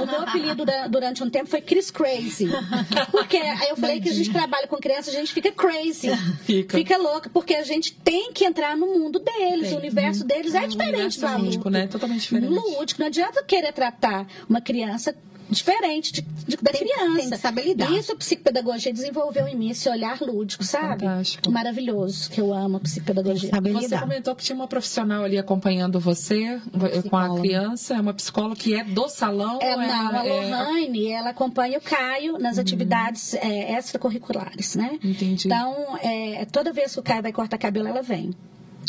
o 0.03 0.07
meu 0.07 0.23
apelido 0.23 0.65
durante 0.89 1.23
um 1.23 1.31
tempo 1.31 1.47
foi 1.49 1.61
Chris 1.61 1.91
Crazy. 1.91 2.49
Porque 3.11 3.37
aí 3.37 3.69
eu 3.69 3.77
falei 3.77 4.01
que 4.01 4.09
a 4.09 4.13
gente 4.13 4.31
trabalha 4.31 4.67
com 4.67 4.77
criança, 4.77 5.11
a 5.11 5.13
gente 5.13 5.33
fica 5.33 5.53
crazy. 5.53 6.09
Fica. 6.43 6.77
Fica 6.77 6.97
louca, 6.97 7.31
porque 7.31 7.55
a 7.55 7.63
gente 7.63 7.93
tem 7.95 8.33
que 8.33 8.45
entrar 8.45 8.77
no 8.77 8.87
mundo 8.87 9.19
deles. 9.19 9.69
Tem. 9.69 9.75
O 9.75 9.79
universo 9.79 10.25
deles 10.25 10.55
é, 10.55 10.65
é 10.65 10.67
diferente 10.67 11.21
do 11.21 11.27
adulto. 11.27 11.45
Lúdico, 11.45 11.71
né? 11.71 11.87
Totalmente 11.87 12.21
diferente. 12.23 12.51
Lúdico. 12.51 13.01
Não 13.01 13.07
adianta 13.07 13.43
querer 13.43 13.73
tratar 13.73 14.27
uma 14.49 14.61
criança 14.61 15.15
diferente 15.51 16.13
de, 16.13 16.23
de, 16.23 16.57
da 16.57 16.71
tem, 16.71 16.81
criança. 16.81 17.21
Tem 17.21 17.31
que 17.31 17.37
saber 17.39 17.63
lidar. 17.63 17.91
Isso 17.93 18.13
a 18.13 18.17
psicopedagogia 18.17 18.93
desenvolveu 18.93 19.47
em 19.49 19.57
mim, 19.57 19.71
esse 19.71 19.89
olhar 19.89 20.21
lúdico, 20.21 20.65
sabe? 20.65 21.05
Fantástico. 21.05 21.51
Maravilhoso, 21.51 22.31
que 22.31 22.41
eu 22.41 22.53
amo 22.53 22.77
a 22.77 22.81
psicopedagogia. 22.81 23.51
Saber 23.51 23.73
você 23.73 23.87
lidar. 23.87 24.01
comentou 24.01 24.35
que 24.35 24.45
tinha 24.45 24.57
uma 24.57 24.69
profissional 24.69 25.25
ali 25.25 25.39
acompanhando 25.39 25.99
você 25.99 26.61
com 27.09 27.17
a 27.17 27.39
criança, 27.39 27.95
é 27.95 28.01
uma 28.01 28.15
psicóloga 28.15 28.57
que 28.57 28.75
é 28.75 28.85
do 28.85 29.09
salão? 29.09 29.59
É, 29.61 29.77
não, 29.77 30.17
a 30.17 30.27
é 30.27 30.51
Lohane, 30.51 31.09
é... 31.09 31.13
ela 31.13 31.31
acompanha 31.31 31.79
o 31.79 31.81
Caio 31.81 32.39
nas 32.39 32.57
uhum. 32.57 32.63
atividades 32.63 33.35
é, 33.35 33.79
extracurriculares, 33.79 34.77
né? 34.77 34.99
Entendi. 35.03 35.47
Então, 35.47 35.99
é, 36.03 36.45
toda 36.47 36.73
vez 36.73 36.93
que 36.95 37.01
o 37.01 37.03
Caio 37.03 37.23
vai 37.23 37.33
cortar 37.33 37.59
cabelo, 37.59 37.89
ela 37.89 38.03
vem 38.03 38.35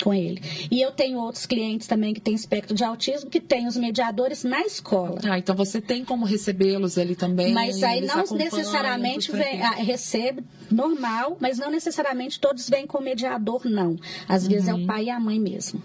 com 0.04 0.14
ele. 0.14 0.42
E 0.72 0.82
eu 0.82 0.92
tenho 0.92 1.20
outros 1.20 1.46
clientes 1.46 1.88
também 1.88 2.14
que 2.14 2.22
têm 2.22 2.34
espectro 2.34 2.76
de 2.76 2.84
autismo, 2.84 3.30
que 3.30 3.40
têm 3.40 3.68
os 3.68 3.78
mediadores 3.78 4.44
na 4.44 4.62
escola. 4.62 5.20
Ah, 5.24 5.38
então 5.38 5.56
você 5.56 5.82
tem 5.82 6.04
como 6.04 6.26
recebê-los 6.26 6.98
ali 6.98 7.16
também. 7.16 7.54
Mas 7.54 7.84
aí 7.84 8.02
não 8.02 8.24
necessariamente 8.38 9.32
vem, 9.32 9.62
ah, 9.62 9.72
recebe 9.72 10.44
normal, 10.72 11.38
mas 11.40 11.58
não 11.58 11.72
necessariamente 11.72 12.40
todos 12.40 12.70
vêm 12.70 12.86
com 12.86 13.02
mediador, 13.02 13.62
não. 13.66 13.98
Às 14.28 14.44
uhum. 14.44 14.50
vezes 14.50 14.68
é 14.68 14.74
o 14.74 14.78
uhum. 14.78 14.86
pai 14.86 15.06
e 15.06 15.10
a 15.10 15.20
mãe 15.20 15.40
mesmo. 15.40 15.82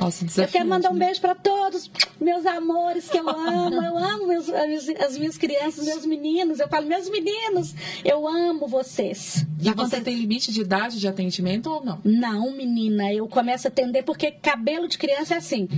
Nossa, 0.00 0.24
eu 0.40 0.48
quero 0.48 0.68
mandar 0.68 0.90
um 0.90 0.98
beijo 0.98 1.20
para 1.20 1.34
todos 1.34 1.90
meus 2.20 2.46
amores 2.46 3.08
que 3.08 3.18
eu 3.18 3.28
amo. 3.28 3.82
Eu 3.82 3.98
amo 3.98 4.26
meus, 4.26 4.48
as 4.48 5.18
minhas 5.18 5.36
crianças, 5.36 5.84
meus 5.84 6.06
meninos. 6.06 6.60
Eu 6.60 6.68
falo, 6.68 6.86
meus 6.86 7.08
meninos, 7.10 7.74
eu 8.04 8.26
amo 8.26 8.66
vocês. 8.66 9.44
E 9.60 9.70
você 9.72 10.00
tem 10.00 10.16
limite 10.16 10.52
de 10.52 10.60
idade 10.60 10.98
de 10.98 11.06
atendimento 11.06 11.70
ou 11.70 11.84
não? 11.84 12.00
Não, 12.04 12.50
menina. 12.52 13.12
Eu 13.12 13.28
começo 13.28 13.66
a 13.66 13.70
atender 13.70 14.02
porque 14.02 14.30
cabelo 14.30 14.88
de 14.88 14.98
criança 14.98 15.34
é 15.34 15.36
assim. 15.38 15.68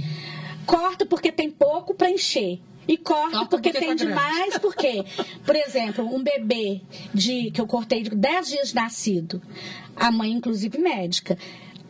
Corta 0.66 1.04
porque 1.04 1.30
tem 1.30 1.50
pouco 1.50 1.94
para 1.94 2.10
encher. 2.10 2.60
E 2.86 2.98
corta 2.98 3.46
porque, 3.46 3.70
porque 3.70 3.72
tem 3.72 3.88
tá 3.88 3.94
demais, 3.94 4.58
porque, 4.58 5.04
por 5.44 5.56
exemplo, 5.56 6.04
um 6.04 6.22
bebê 6.22 6.82
de 7.14 7.50
que 7.50 7.58
eu 7.58 7.66
cortei 7.66 8.02
de 8.02 8.10
10 8.10 8.48
dias 8.48 8.68
de 8.68 8.74
nascido, 8.74 9.40
a 9.96 10.10
mãe, 10.10 10.30
inclusive 10.30 10.76
médica, 10.76 11.38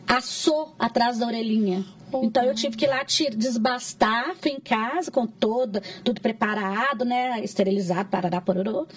assou 0.07 0.73
atrás 0.79 1.17
da 1.19 1.27
orelhinha. 1.27 1.85
Então 2.23 2.43
eu 2.43 2.55
tive 2.55 2.77
que 2.77 2.85
ir 2.85 2.87
lá 2.87 3.03
desbastar, 3.35 4.35
fui 4.35 4.51
em 4.51 4.59
casa 4.59 5.11
com 5.11 5.25
toda, 5.25 5.81
tudo 6.03 6.21
preparado, 6.21 7.05
né? 7.05 7.43
Esterilizado, 7.43 8.09
parará, 8.09 8.41
pororô. 8.41 8.87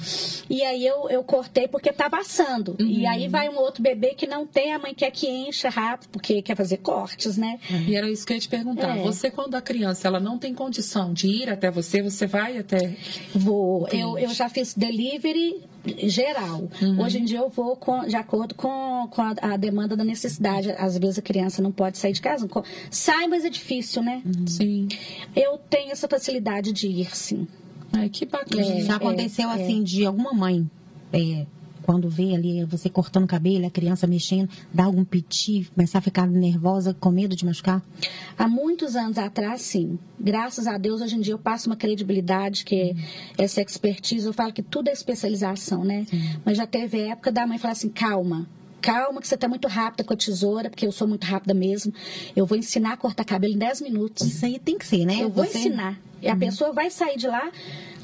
E 0.48 0.62
aí 0.62 0.86
eu, 0.86 1.08
eu 1.08 1.22
cortei 1.22 1.68
porque 1.68 1.90
estava 1.90 2.18
assando. 2.18 2.76
Uhum. 2.78 2.86
E 2.86 3.06
aí 3.06 3.28
vai 3.28 3.48
um 3.48 3.58
outro 3.58 3.82
bebê 3.82 4.14
que 4.14 4.26
não 4.26 4.46
tem, 4.46 4.72
a 4.72 4.78
mãe 4.78 4.94
quer 4.94 5.10
que 5.10 5.28
encha 5.28 5.68
rápido, 5.68 6.08
porque 6.10 6.42
quer 6.42 6.56
fazer 6.56 6.78
cortes, 6.78 7.36
né? 7.36 7.58
E 7.86 7.94
era 7.94 8.10
isso 8.10 8.26
que 8.26 8.32
eu 8.32 8.36
ia 8.36 8.40
te 8.40 8.48
perguntar. 8.48 8.96
É. 8.96 9.02
Você, 9.02 9.30
quando 9.30 9.54
a 9.54 9.60
criança 9.60 10.08
ela 10.08 10.20
não 10.20 10.38
tem 10.38 10.54
condição 10.54 11.12
de 11.12 11.28
ir 11.28 11.50
até 11.50 11.70
você, 11.70 12.02
você 12.02 12.26
vai 12.26 12.58
até. 12.58 12.96
Vou. 13.34 13.88
Eu, 13.88 14.18
eu 14.18 14.30
já 14.30 14.48
fiz 14.48 14.74
delivery 14.74 15.62
geral. 15.96 16.68
Uhum. 16.82 17.02
Hoje 17.02 17.18
em 17.18 17.24
dia 17.24 17.38
eu 17.38 17.48
vou 17.48 17.76
com, 17.76 18.06
de 18.06 18.16
acordo 18.16 18.54
com, 18.54 19.08
com 19.10 19.22
a, 19.22 19.34
a, 19.40 19.56
demanda 19.56 19.96
da 19.96 20.04
necessidade. 20.04 20.70
Às 20.72 20.98
vezes 20.98 21.18
a 21.18 21.22
criança 21.22 21.62
não 21.62 21.72
pode 21.72 21.98
sair 21.98 22.12
de 22.12 22.20
casa. 22.20 22.48
Sai, 22.98 23.28
mas 23.28 23.44
é 23.44 23.48
difícil, 23.48 24.02
né? 24.02 24.20
Uhum. 24.26 24.46
Sim. 24.46 24.88
Eu 25.34 25.56
tenho 25.56 25.92
essa 25.92 26.08
facilidade 26.08 26.72
de 26.72 26.88
ir, 26.88 27.14
sim. 27.16 27.46
Ai, 27.92 28.08
que 28.08 28.26
bacana. 28.26 28.60
É, 28.60 28.80
Já 28.80 28.96
aconteceu 28.96 29.48
é, 29.48 29.54
assim 29.54 29.80
é. 29.80 29.84
de 29.84 30.04
alguma 30.04 30.32
mãe 30.32 30.68
é, 31.12 31.46
quando 31.84 32.10
vê 32.10 32.34
ali 32.34 32.64
você 32.64 32.90
cortando 32.90 33.22
o 33.22 33.28
cabelo, 33.28 33.64
a 33.64 33.70
criança 33.70 34.04
mexendo, 34.04 34.50
dá 34.74 34.84
algum 34.84 35.04
piti, 35.04 35.70
começar 35.72 35.98
a 35.98 36.02
ficar 36.02 36.26
nervosa, 36.26 36.92
com 36.92 37.12
medo 37.12 37.36
de 37.36 37.46
machucar? 37.46 37.80
Há 38.36 38.48
muitos 38.48 38.96
anos 38.96 39.16
atrás, 39.16 39.62
sim. 39.62 39.96
Graças 40.18 40.66
a 40.66 40.76
Deus, 40.76 41.00
hoje 41.00 41.14
em 41.14 41.20
dia 41.20 41.34
eu 41.34 41.38
passo 41.38 41.70
uma 41.70 41.76
credibilidade, 41.76 42.64
que 42.64 42.96
essa 43.38 43.62
expertise, 43.62 44.26
eu 44.26 44.32
falo 44.32 44.52
que 44.52 44.62
tudo 44.62 44.88
é 44.88 44.92
especialização, 44.92 45.84
né? 45.84 46.04
Mas 46.44 46.56
já 46.56 46.66
teve 46.66 46.98
época 46.98 47.30
da 47.30 47.46
mãe 47.46 47.58
falar 47.58 47.72
assim, 47.72 47.90
calma, 47.90 48.48
calma 48.80 49.20
que 49.20 49.28
você 49.28 49.34
está 49.34 49.48
muito 49.48 49.68
rápida 49.68 50.04
com 50.04 50.12
a 50.14 50.16
tesoura, 50.16 50.70
porque 50.70 50.86
eu 50.86 50.92
sou 50.92 51.06
muito 51.08 51.24
rápida 51.24 51.54
mesmo. 51.54 51.92
Eu 52.34 52.46
vou 52.46 52.56
ensinar 52.58 52.92
a 52.92 52.96
cortar 52.96 53.24
cabelo 53.24 53.54
em 53.54 53.58
10 53.58 53.80
minutos. 53.80 54.26
Isso 54.26 54.44
aí 54.44 54.58
tem 54.58 54.78
que 54.78 54.86
ser, 54.86 55.04
né? 55.04 55.18
Eu 55.20 55.30
vou 55.30 55.44
Você- 55.44 55.58
ensinar. 55.58 55.98
E 56.20 56.28
a 56.28 56.34
pessoa 56.34 56.72
vai 56.72 56.90
sair 56.90 57.16
de 57.16 57.28
lá 57.28 57.50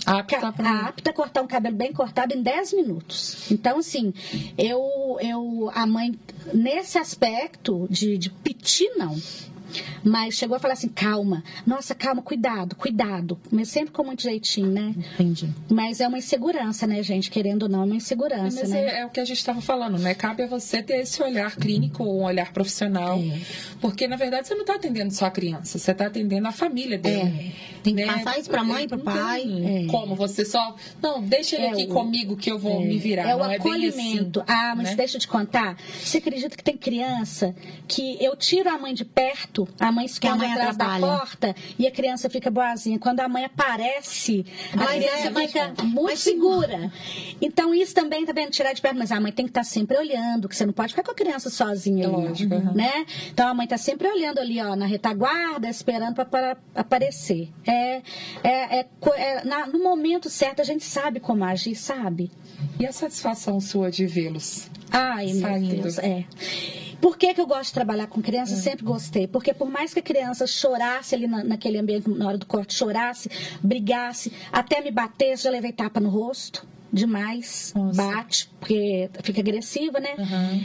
Apta 0.06 0.52
pra- 0.52 0.80
apta 0.88 1.10
a 1.10 1.12
cortar 1.12 1.42
um 1.42 1.46
cabelo 1.46 1.74
bem 1.74 1.92
cortado 1.92 2.34
em 2.34 2.42
10 2.42 2.72
minutos. 2.74 3.50
Então, 3.50 3.78
assim, 3.78 4.12
eu, 4.58 5.18
eu 5.20 5.70
a 5.74 5.87
mãe, 5.87 6.14
nesse 6.52 6.98
aspecto 6.98 7.87
de, 7.90 8.16
de 8.18 8.28
piti, 8.30 8.87
não. 8.96 9.16
Mas 10.02 10.34
chegou 10.34 10.56
a 10.56 10.60
falar 10.60 10.74
assim, 10.74 10.88
calma, 10.88 11.42
nossa, 11.66 11.94
calma, 11.94 12.22
cuidado, 12.22 12.74
cuidado. 12.76 13.38
Mas 13.50 13.68
sempre 13.68 13.92
com 13.92 14.04
muito 14.04 14.22
jeitinho, 14.22 14.68
né? 14.70 14.94
Entendi. 15.14 15.48
Mas 15.70 16.00
é 16.00 16.08
uma 16.08 16.18
insegurança, 16.18 16.87
né, 16.87 17.02
gente? 17.02 17.30
Querendo 17.30 17.64
ou 17.64 17.68
não, 17.68 17.82
é 17.82 17.84
uma 17.84 17.96
insegurança, 17.96 18.60
Mas 18.60 18.70
né? 18.70 18.80
é, 18.84 19.00
é 19.00 19.06
o 19.06 19.10
que 19.10 19.20
a 19.20 19.24
gente 19.24 19.38
estava 19.38 19.60
falando, 19.60 19.98
né? 19.98 20.14
Cabe 20.14 20.42
a 20.42 20.46
você 20.46 20.82
ter 20.82 21.00
esse 21.00 21.22
olhar 21.22 21.56
clínico 21.56 22.04
um 22.04 22.22
olhar 22.24 22.52
profissional. 22.52 23.18
É. 23.18 23.40
Porque, 23.80 24.06
na 24.08 24.16
verdade, 24.16 24.46
você 24.48 24.54
não 24.54 24.62
está 24.62 24.74
atendendo 24.74 25.12
só 25.12 25.26
a 25.26 25.30
criança, 25.30 25.78
você 25.78 25.90
está 25.92 26.06
atendendo 26.06 26.46
a 26.48 26.52
família 26.52 26.98
dele. 26.98 27.52
É. 27.52 27.74
Tem 27.82 27.94
que 27.94 28.04
né? 28.04 28.12
passar 28.12 28.38
isso 28.38 28.48
pra 28.48 28.64
mãe, 28.64 28.88
pro 28.88 28.96
Não 28.98 29.04
pai. 29.04 29.42
tem 29.42 29.84
É. 29.84 29.87
Como 29.88 30.14
você 30.14 30.44
só. 30.44 30.74
Não, 31.02 31.22
deixa 31.22 31.56
ele 31.56 31.66
É 31.66 31.70
aqui 31.70 31.84
o- 31.84 31.88
comigo 31.88 32.37
que 32.37 32.50
eu 32.50 32.58
vou 32.58 32.80
me 32.80 32.96
virar. 32.98 33.28
É 33.28 33.34
o 33.34 33.38
não 33.40 33.50
é 33.50 33.56
acolhimento. 33.56 34.40
assim, 34.40 34.52
ah, 34.52 34.74
mas 34.76 34.90
né? 34.90 34.94
deixa 34.96 35.16
eu 35.16 35.20
te 35.20 35.28
contar. 35.28 35.76
Você 36.02 36.18
acredita 36.18 36.56
que 36.56 36.64
tem 36.64 36.76
criança 36.76 37.54
que 37.87 38.16
eu 38.24 38.34
tiro 38.37 38.68
a 38.70 38.78
mãe 38.78 38.94
de 38.94 39.04
perto, 39.04 39.63
a 39.81 39.92
mãe 39.92 40.07
Que 40.07 40.11
a 40.11 40.12
esconde 40.12 40.38
mãe 40.38 40.53
atrás 40.53 40.77
da 40.77 40.85
atrapalha. 40.87 41.18
porta 41.18 41.57
e 41.79 41.87
a 41.87 41.90
criança 41.90 42.29
fica 42.31 42.50
boazinha. 42.50 42.98
Quando 42.98 43.20
a 43.20 43.29
mãe 43.29 43.44
aparece, 43.44 44.44
a 44.72 44.77
Mas 44.77 44.88
criança 45.05 45.27
é, 45.27 45.31
mas- 45.31 45.53
fica 45.53 45.74
muito 45.85 46.03
mas- 46.03 46.20
segura. 46.20 46.92
Então, 47.40 47.74
isso 47.74 47.94
também 47.94 48.24
tá 48.24 48.33
vendo 48.33 48.50
tirar 48.50 48.72
de 48.72 48.81
perto, 48.81 48.96
mas 48.98 49.11
a 49.12 49.20
mãe 49.20 49.33
tem 49.33 49.44
que 49.44 49.50
estar 49.50 49.64
sempre 49.64 49.96
olhando, 49.96 50.48
que 50.48 50.57
você 50.57 50.64
não 50.66 50.72
pode 50.72 50.90
ficar 50.90 51.03
com 51.03 51.11
a 51.11 51.14
criança 51.14 51.50
sozinha 51.50 52.05
É 52.05 52.07
ali, 52.07 52.29
lógico, 52.29 52.55
aham. 52.55 52.72
né? 52.74 53.07
Então 53.31 53.48
a 53.48 53.55
mãe 53.55 53.66
tá 53.66 53.77
sempre 53.79 54.09
olhando 54.09 54.38
ali, 54.38 54.61
ó, 54.61 54.74
na 54.77 54.87
retaguarda, 54.87 55.68
esperando 55.68 56.14
para 56.24 56.57
aparecer. 56.74 57.50
É, 57.66 58.03
é, 58.42 58.79
é 58.81 58.87
é, 59.16 59.44
na- 59.44 59.66
no 59.66 59.83
momento 59.83 60.29
certo 60.31 60.61
a 60.61 60.64
gente 60.64 60.85
sabe 60.85 61.20
como 61.20 61.44
agir, 61.44 61.74
sabe? 61.74 62.31
E 62.78 62.86
a 62.86 62.92
satisfação 62.92 63.60
sua 63.60 63.90
de 63.90 64.06
vê-los? 64.06 64.68
Ai, 64.90 65.28
Saindo. 65.34 65.66
meu 65.74 65.82
Deus, 65.82 65.98
é. 65.98 66.24
Por 67.00 67.18
que, 67.18 67.34
que 67.34 67.40
eu 67.40 67.46
gosto 67.46 67.66
de 67.66 67.72
trabalhar 67.74 68.06
com 68.06 68.22
criança? 68.22 68.54
Hum. 68.54 68.58
Sempre 68.58 68.84
gostei. 68.84 69.26
Porque 69.26 69.52
por 69.52 69.68
mais 69.70 69.92
que 69.92 70.00
a 70.00 70.02
criança 70.02 70.46
chorasse 70.46 71.14
ali 71.14 71.26
na- 71.26 71.44
naquele 71.44 71.78
ambiente, 71.78 72.08
na 72.08 72.26
hora 72.26 72.38
do 72.38 72.46
corte, 72.46 72.72
chorasse, 72.74 73.28
brigasse, 73.62 74.32
até 74.52 74.80
me 74.80 74.90
batesse, 74.90 75.44
já 75.44 75.50
levei 75.50 75.72
tapa 75.72 76.00
no 76.00 76.08
rosto. 76.08 76.66
Demais. 76.92 77.72
Nossa. 77.74 78.02
Bate, 78.02 78.48
porque 78.60 79.10
fica 79.22 79.40
agressiva, 79.40 79.98
né? 80.00 80.14
Aham. 80.18 80.60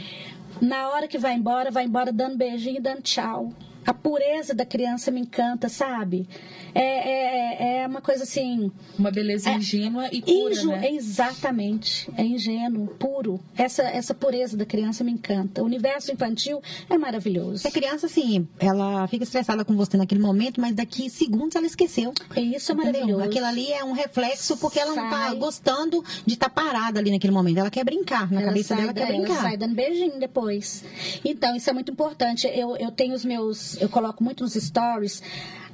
Na 0.62 0.88
hora 0.90 1.08
que 1.08 1.18
vai 1.18 1.34
embora, 1.34 1.70
vai 1.70 1.84
embora 1.84 2.12
dando 2.12 2.36
beijinho 2.36 2.76
e 2.76 2.80
dando 2.80 3.02
tchau. 3.02 3.52
A 3.86 3.92
pureza 3.94 4.54
da 4.54 4.64
criança 4.64 5.10
me 5.10 5.20
encanta, 5.20 5.68
sabe? 5.68 6.28
É, 6.74 7.78
é, 7.78 7.82
é 7.82 7.86
uma 7.86 8.00
coisa 8.00 8.24
assim. 8.24 8.70
Uma 8.98 9.10
beleza 9.10 9.50
ingênua 9.50 10.08
e 10.12 10.20
pura, 10.22 10.54
Inju- 10.54 10.68
né? 10.70 10.90
Exatamente. 10.92 12.08
É 12.16 12.24
ingênuo, 12.24 12.86
puro. 12.98 13.40
Essa, 13.56 13.82
essa 13.82 14.14
pureza 14.14 14.56
da 14.56 14.64
criança 14.64 15.02
me 15.04 15.12
encanta. 15.12 15.62
O 15.62 15.64
universo 15.64 16.12
infantil 16.12 16.60
é 16.88 16.96
maravilhoso. 16.98 17.66
A 17.66 17.70
criança, 17.70 18.06
assim, 18.06 18.46
ela 18.58 19.06
fica 19.08 19.24
estressada 19.24 19.64
com 19.64 19.74
você 19.76 19.96
naquele 19.96 20.20
momento, 20.20 20.60
mas 20.60 20.74
daqui 20.74 21.08
segundos 21.10 21.56
ela 21.56 21.66
esqueceu. 21.66 22.12
Isso 22.36 22.72
é 22.72 22.74
Entendeu? 22.74 22.76
maravilhoso. 22.92 23.22
Aquilo 23.24 23.46
ali 23.46 23.72
é 23.72 23.84
um 23.84 23.92
reflexo 23.92 24.56
porque 24.56 24.78
ela 24.78 24.94
não 24.94 25.10
tá 25.10 25.28
Sai. 25.28 25.36
gostando 25.36 26.04
de 26.26 26.34
estar 26.34 26.50
parada 26.50 26.98
ali 27.00 27.10
naquele 27.10 27.32
momento. 27.32 27.58
Ela 27.58 27.70
quer 27.70 27.84
brincar. 27.84 28.30
Na 28.30 28.40
Ela 28.40 28.48
cabeça 28.48 28.68
sai, 28.74 28.78
dela 28.82 28.92
quer 28.94 29.08
ela 29.14 29.24
brincar. 29.26 29.42
sai 29.42 29.56
dando 29.56 29.74
beijinho 29.74 30.18
depois. 30.18 30.84
Então, 31.24 31.54
isso 31.56 31.68
é 31.68 31.72
muito 31.72 31.90
importante. 31.92 32.46
Eu, 32.46 32.76
eu 32.76 32.90
tenho 32.90 33.14
os 33.14 33.24
meus. 33.24 33.80
Eu 33.80 33.88
coloco 33.88 34.22
muito 34.22 34.42
nos 34.44 34.54
stories. 34.54 35.22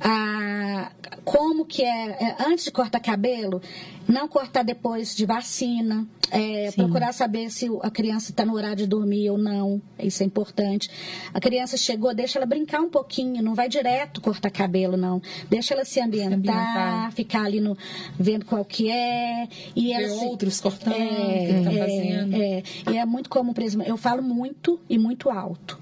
Ah, 0.01 0.91
como 1.25 1.65
que 1.65 1.83
é, 1.83 2.11
é, 2.11 2.37
antes 2.47 2.65
de 2.65 2.71
cortar 2.71 3.01
cabelo, 3.01 3.61
não 4.09 4.29
cortar 4.29 4.63
depois 4.63 5.15
de 5.17 5.27
vacina, 5.27 6.07
é, 6.31 6.71
procurar 6.73 7.13
saber 7.13 7.51
se 7.51 7.69
a 7.83 7.91
criança 7.91 8.31
está 8.31 8.45
no 8.45 8.55
horário 8.55 8.77
de 8.77 8.87
dormir 8.87 9.31
ou 9.31 9.39
não, 9.39 9.81
isso 9.99 10.23
é 10.23 10.27
importante. 10.27 10.89
A 11.33 11.41
criança 11.41 11.77
chegou, 11.77 12.15
deixa 12.15 12.39
ela 12.39 12.47
brincar 12.47 12.81
um 12.81 12.89
pouquinho, 12.91 13.43
não 13.43 13.55
vai 13.55 13.69
direto 13.69 14.21
cortar 14.21 14.51
cabelo, 14.51 14.97
não. 14.97 15.21
Deixa 15.49 15.75
ela 15.75 15.85
se 15.85 16.01
ambientar, 16.01 16.35
ambientar. 16.35 17.13
ficar 17.13 17.45
ali 17.45 17.61
no, 17.61 17.77
vendo 18.19 18.45
qual 18.45 18.65
que 18.65 18.91
é. 18.91 19.49
E 19.75 19.93
ela 19.93 20.09
se- 20.09 20.25
outros 20.25 20.61
cortando, 20.61 20.95
o 20.95 20.97
que 20.97 21.03
é, 21.03 21.59
estão 21.59 21.73
é, 21.73 21.79
fazendo. 21.79 22.37
é. 22.37 22.63
E 22.93 22.99
é 22.99 23.05
muito 23.07 23.29
comum, 23.29 23.53
por 23.53 23.63
exemplo, 23.65 23.87
eu 23.89 23.97
falo 23.97 24.23
muito 24.23 24.79
e 24.89 24.99
muito 24.99 25.31
alto. 25.31 25.81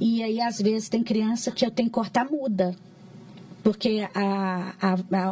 E 0.00 0.22
aí, 0.22 0.40
às 0.40 0.60
vezes, 0.60 0.88
tem 0.88 1.02
criança 1.02 1.50
que 1.50 1.64
eu 1.64 1.70
tenho 1.70 1.88
que 1.88 1.94
cortar 1.94 2.30
muda. 2.30 2.76
Porque 3.64 4.06
a, 4.14 4.74
a, 4.80 4.92
a, 4.92 5.30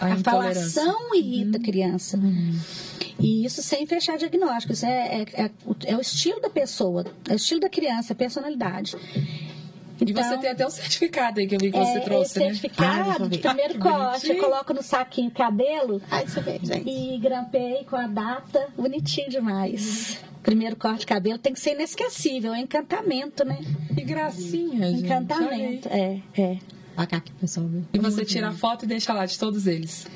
A 0.00 0.12
a 0.14 0.16
falação 0.16 1.14
irrita 1.14 1.58
a 1.58 1.60
criança. 1.60 2.18
E 3.20 3.44
isso 3.44 3.62
sem 3.62 3.86
fechar 3.86 4.16
diagnóstico. 4.18 4.72
Isso 4.72 4.86
é, 4.86 5.22
é, 5.22 5.42
é 5.44 5.50
o- 5.66 5.76
é 5.84 5.96
o 5.96 6.00
estilo 6.00 6.40
da 6.40 6.48
pessoa, 6.50 7.04
é 7.28 7.34
o 7.34 7.36
estilo 7.36 7.60
da 7.60 7.68
criança, 7.68 8.12
a 8.12 8.16
personalidade. 8.16 8.96
E 10.00 10.12
você 10.12 10.36
tem 10.38 10.50
até 10.50 10.66
um 10.66 10.70
certificado 10.70 11.38
aí 11.38 11.46
que 11.46 11.54
eu 11.54 11.58
vi 11.60 11.70
que 11.70 11.78
você 11.78 11.98
é, 11.98 12.00
trouxe, 12.00 12.30
esse 12.32 12.38
né? 12.40 12.46
Ah, 12.46 12.54
certificado 12.54 13.24
eu 13.24 13.28
de 13.28 13.38
primeiro 13.38 13.74
Que 13.74 13.80
corte, 13.80 14.28
eu 14.30 14.38
coloco 14.38 14.74
no 14.74 14.82
saquinho 14.82 15.30
cabelo 15.30 16.02
Ai, 16.10 16.24
eu 16.36 16.42
ver, 16.42 16.60
gente. 16.64 16.88
e 16.90 17.16
grampei 17.18 17.84
com 17.84 17.94
a 17.96 18.06
data, 18.08 18.66
bonitinho 18.76 19.28
demais. 19.30 20.18
Primeiro 20.42 20.74
corte 20.74 21.00
de 21.00 21.06
cabelo 21.06 21.38
tem 21.38 21.52
que 21.52 21.60
ser 21.60 21.74
inesquecível, 21.74 22.52
é 22.52 22.60
encantamento, 22.60 23.44
né? 23.44 23.58
Que 23.94 24.02
gracinha, 24.02 24.90
gente. 24.90 25.04
Encantamento, 25.04 25.88
é, 25.88 26.20
é. 26.36 26.58
Que 26.96 27.30
o 27.32 27.34
pessoal 27.40 27.66
viu. 27.66 27.84
E 27.92 27.98
você 27.98 28.24
tira 28.24 28.48
a 28.48 28.52
foto 28.52 28.84
e 28.84 28.88
deixa 28.88 29.12
lá 29.12 29.26
de 29.26 29.38
todos 29.38 29.66
eles. 29.66 30.06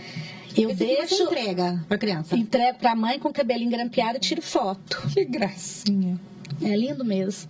Eu 0.56 0.70
Esse 0.70 0.82
aqui 0.84 0.94
você 0.96 1.06
deixo, 1.08 1.22
entrega 1.24 1.84
pra 1.88 1.98
criança. 1.98 2.36
entrego 2.36 2.78
pra 2.78 2.94
mãe 2.96 3.18
com 3.18 3.28
o 3.28 3.32
cabelinho 3.32 3.70
grampeado 3.70 4.16
e 4.16 4.20
tiro 4.20 4.40
foto. 4.42 4.96
Que 5.12 5.24
gracinha. 5.24 6.18
É 6.62 6.74
lindo 6.76 7.04
mesmo. 7.04 7.48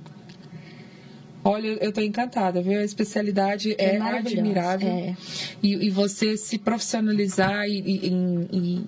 Olha, 1.45 1.69
eu 1.69 1.93
tô 1.93 2.01
encantada, 2.01 2.61
viu? 2.61 2.79
A 2.81 2.85
especialidade 2.85 3.75
é, 3.79 3.95
É 3.97 4.01
admirável. 4.03 4.89
é. 4.89 5.17
E, 5.63 5.87
e 5.87 5.91
você 5.91 6.37
se 6.37 6.59
profissionalizar 6.59 7.65
e, 7.67 7.79
e- 7.79 8.09
e- 8.09 8.49
e 8.53 8.85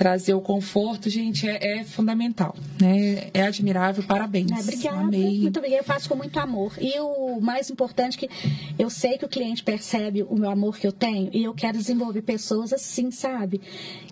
trazer 0.00 0.32
o 0.32 0.40
conforto, 0.40 1.10
gente, 1.10 1.46
é, 1.46 1.80
é 1.80 1.84
fundamental. 1.84 2.56
Né? 2.80 3.28
É 3.34 3.42
admirável, 3.42 4.02
parabéns. 4.02 4.50
Ah, 4.50 4.60
obrigada. 4.60 4.96
Amei. 4.96 5.40
Muito 5.40 5.58
obrigada. 5.58 5.82
Eu 5.82 5.84
faço 5.84 6.08
com 6.08 6.14
muito 6.14 6.40
amor. 6.40 6.72
E 6.80 6.98
o 6.98 7.38
mais 7.38 7.68
importante 7.68 8.16
é 8.16 8.26
que 8.26 8.30
eu 8.78 8.88
sei 8.88 9.18
que 9.18 9.26
o 9.26 9.28
cliente 9.28 9.62
percebe 9.62 10.22
o 10.22 10.38
meu 10.38 10.48
amor 10.48 10.78
que 10.78 10.86
eu 10.86 10.92
tenho 10.92 11.28
e 11.34 11.44
eu 11.44 11.52
quero 11.52 11.76
desenvolver 11.76 12.22
pessoas 12.22 12.72
assim, 12.72 13.10
sabe? 13.10 13.60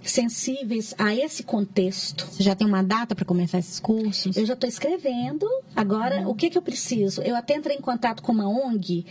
Sensíveis 0.02 0.94
a 0.98 1.14
esse 1.14 1.42
contexto. 1.42 2.26
Você 2.30 2.42
já 2.42 2.54
tem 2.54 2.66
uma 2.66 2.82
data 2.82 3.14
para 3.14 3.24
começar 3.24 3.58
esses 3.58 3.80
cursos? 3.80 4.36
Eu 4.36 4.44
já 4.44 4.52
estou 4.52 4.68
escrevendo. 4.68 5.48
Agora, 5.74 6.28
o 6.28 6.34
que, 6.34 6.50
que 6.50 6.58
eu 6.58 6.62
preciso? 6.62 7.22
Eu 7.22 7.34
até 7.34 7.56
entrei 7.56 7.78
em 7.78 7.80
contato 7.80 8.22
com 8.22 8.32
uma 8.32 8.46
ONG, 8.46 9.06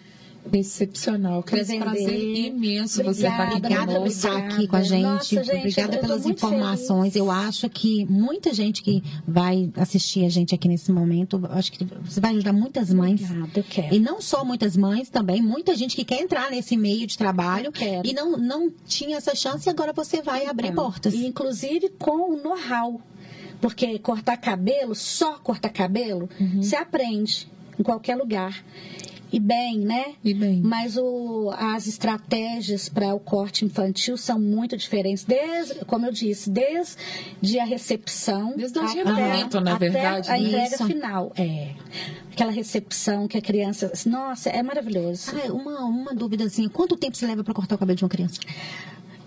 Excepcional. 0.53 1.43
Cris, 1.43 1.69
prazer 1.77 2.37
imenso 2.37 3.03
você 3.03 3.27
estar 3.27 3.43
aqui 3.45 3.57
Obrigada 3.57 3.99
por 4.01 4.07
estar 4.07 4.37
aqui 4.37 4.67
com 4.67 4.77
a 4.77 4.83
gente. 4.83 5.03
Nossa, 5.03 5.45
gente, 5.45 5.57
obrigada 5.59 5.99
pelas 5.99 6.27
informações. 6.27 7.13
feliz. 7.13 7.17
Eu 7.17 7.31
acho 7.31 7.69
que 7.69 8.05
muita 8.07 8.53
gente 8.55 8.83
que 8.83 9.03
vai 9.27 9.71
assistir 9.77 10.25
a 10.25 10.29
gente 10.29 10.55
aqui 10.55 10.69
nesse 10.69 10.91
momento, 10.93 11.41
acho 11.51 11.73
que 11.73 11.85
você 12.05 12.21
vai 12.21 12.33
ajudar 12.35 12.53
muitas 12.53 12.93
mães. 12.93 13.23
Obrigada, 13.23 13.51
eu 13.61 13.65
quero. 13.65 13.95
E 13.95 13.99
não 13.99 14.21
só 14.21 14.45
muitas 14.45 14.77
mães 14.77 15.09
também, 15.09 15.43
muita 15.43 15.75
gente 15.75 15.97
que 15.97 16.05
quer 16.05 16.21
entrar 16.21 16.51
nesse 16.51 16.77
meio 16.77 17.07
de 17.07 17.17
trabalho 17.19 17.73
e 18.05 18.13
não, 18.13 18.37
não 18.37 18.71
tinha 18.87 19.17
essa 19.17 19.35
chance 19.35 19.69
e 19.69 19.71
agora 19.71 19.93
você 19.93 20.23
vai 20.23 20.47
abrir 20.47 20.69
Então, 20.69 20.85
portas. 20.85 21.15
E, 21.15 21.27
inclusive 21.27 21.89
com 21.99 22.33
o 22.33 22.37
know-how. 22.43 23.01
Porque 23.61 23.99
cortar 23.99 24.37
cabelo, 24.37 24.95
só 24.95 25.39
cortar 25.39 25.71
cabelo, 25.71 26.29
Uhum. 26.39 26.63
você 26.63 26.77
aprende 26.77 27.49
em 27.79 27.83
qualquer 27.83 28.15
lugar. 28.17 28.63
E 29.37 29.38
bem, 29.38 29.81
né? 29.81 30.14
E 30.25 30.33
bem. 30.33 30.62
Mas 30.62 30.96
o- 30.96 31.51
as 31.59 31.87
estratégias 31.87 32.88
para 32.88 33.14
o 33.14 33.20
corte 33.20 33.66
infantil 33.66 34.16
são 34.16 34.40
muito 34.40 34.79
diferentes. 34.79 35.25
Desde, 35.25 35.85
como 35.85 36.07
eu 36.07 36.11
disse, 36.12 36.49
desde 36.49 37.59
a 37.61 37.64
recepção. 37.66 38.55
Desde 38.57 38.79
o 38.79 38.83
até- 38.83 38.92
agendamento, 38.92 39.61
na 39.61 39.75
até 39.75 39.90
verdade, 39.90 40.31
A 40.31 40.33
né? 40.33 40.38
entrega 40.38 40.75
Isso. 40.77 40.87
final. 40.87 41.33
É. 41.37 41.72
Aquela 42.33 42.51
recepção 42.51 43.29
que 43.29 43.37
a 43.37 43.42
criança. 43.42 43.92
Nossa, 44.07 44.49
é 44.49 44.62
maravilhoso. 44.62 45.33
Ah, 45.37 45.53
uma, 45.53 45.85
uma 45.85 46.14
dúvidazinha. 46.14 46.70
Quanto 46.70 46.96
tempo 46.96 47.14
você 47.14 47.27
leva 47.27 47.44
para 47.44 47.53
cortar 47.53 47.75
o 47.75 47.79
cabelo 47.79 47.96
de 47.99 48.05
uma 48.05 48.11
criança? 48.11 48.40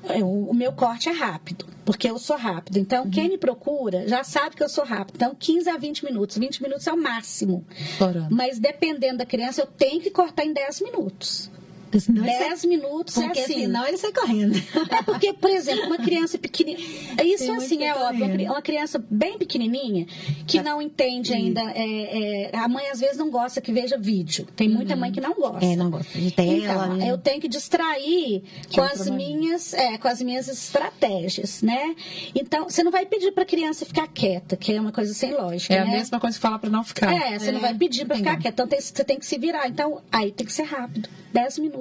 É, 0.09 0.23
O 0.23 0.53
meu 0.53 0.71
corte 0.73 1.07
é 1.09 1.11
rápido, 1.11 1.65
porque 1.85 2.09
eu 2.09 2.17
sou 2.17 2.35
rápido. 2.37 2.77
Então, 2.77 3.05
Uhum. 3.05 3.11
quem 3.11 3.29
me 3.29 3.37
procura 3.37 4.07
já 4.07 4.23
sabe 4.23 4.55
que 4.55 4.63
eu 4.63 4.69
sou 4.69 4.83
rápido. 4.83 5.15
Então, 5.15 5.35
15 5.37 5.69
a 5.69 5.77
20 5.77 6.03
minutos. 6.05 6.37
20 6.37 6.61
minutos 6.63 6.87
é 6.87 6.91
o 6.93 6.97
máximo. 6.97 7.65
Estourando. 7.77 8.35
Mas 8.35 8.59
dependendo 8.59 9.17
da 9.19 9.25
criança, 9.25 9.61
eu 9.61 9.67
tenho 9.67 10.01
que 10.01 10.09
cortar 10.11 10.43
em 10.45 10.53
10 10.53 10.81
minutos. 10.81 11.49
Porque 11.89 11.99
senão 12.01 12.23
ele 12.23 12.33
sai- 12.33 12.49
10 12.49 12.65
minutos 12.65 13.17
é 13.17 13.21
Porque 13.25 13.39
assim. 13.39 13.53
senão 13.53 13.87
ele 13.87 13.97
sai 13.97 14.11
correndo. 14.13 14.57
É 14.91 15.01
porque, 15.01 15.33
por 15.33 15.49
exemplo, 15.49 15.85
uma 15.87 15.97
criança 15.97 16.37
pequenininha. 16.37 16.87
Isso 17.23 17.45
Tem 17.45 17.55
assim 17.55 17.83
é 17.83 17.93
que 17.93 17.99
óbvio. 17.99 18.45
Uma 18.51 18.61
criança 18.61 19.03
bem 19.09 19.37
pequenininha 19.37 20.05
que 20.45 20.61
não 20.61 20.81
entende 20.81 21.33
ainda. 21.33 21.61
é, 21.75 22.51
é, 22.51 22.57
a 22.57 22.67
mãe 22.67 22.87
às 22.89 22.99
vezes 22.99 23.17
não 23.17 23.29
gosta 23.31 23.59
que 23.61 23.71
veja 23.71 23.97
vídeo. 23.97 24.47
Tem 24.55 24.69
muita 24.69 24.95
mãe 24.95 25.11
que 25.11 25.19
não 25.21 25.33
gosta. 25.33 25.65
É, 25.65 25.75
não 25.75 25.89
gosta 25.89 26.19
de 26.19 26.31
tela. 26.31 26.49
Então, 26.49 26.95
né? 26.97 27.09
eu 27.11 27.17
tenho 27.17 27.41
que 27.41 27.47
distrair 27.47 28.43
com 28.73 28.81
outra 28.81 28.95
as 28.95 29.09
minhas, 29.09 29.73
é, 29.73 29.97
com 29.97 30.07
as 30.07 30.21
minhas 30.21 30.47
estratégias, 30.47 31.61
né? 31.61 31.95
Então, 32.35 32.69
você 32.69 32.83
não 32.83 32.91
vai 32.91 33.05
pedir 33.05 33.31
para 33.31 33.43
a 33.43 33.45
criança 33.45 33.85
ficar 33.85 34.07
quieta, 34.07 34.55
que 34.55 34.73
é 34.73 34.79
uma 34.81 34.91
coisa 34.91 35.13
sem 35.13 35.31
lógica, 35.33 35.73
É 35.73 35.79
a 35.79 35.85
né? 35.85 35.91
mesma 35.91 36.19
coisa 36.19 36.37
que 36.37 36.41
falar 36.41 36.59
para 36.59 36.69
não 36.69 36.83
ficar. 36.83 37.11
É, 37.13 37.37
você 37.39 37.51
não 37.51 37.59
É, 37.59 37.61
vai 37.61 37.73
pedir 37.73 38.05
para 38.05 38.15
ficar 38.17 38.37
quieta. 38.37 38.49
Então, 38.49 38.67
tem- 38.67 38.79
você 38.81 39.03
tem 39.03 39.17
que 39.19 39.25
se 39.25 39.37
virar. 39.37 39.67
Então, 39.67 40.01
aí 40.11 40.31
tem 40.31 40.45
que 40.45 40.53
ser 40.53 40.63
rápido. 40.63 41.09
10 41.31 41.59
minutos. 41.59 41.78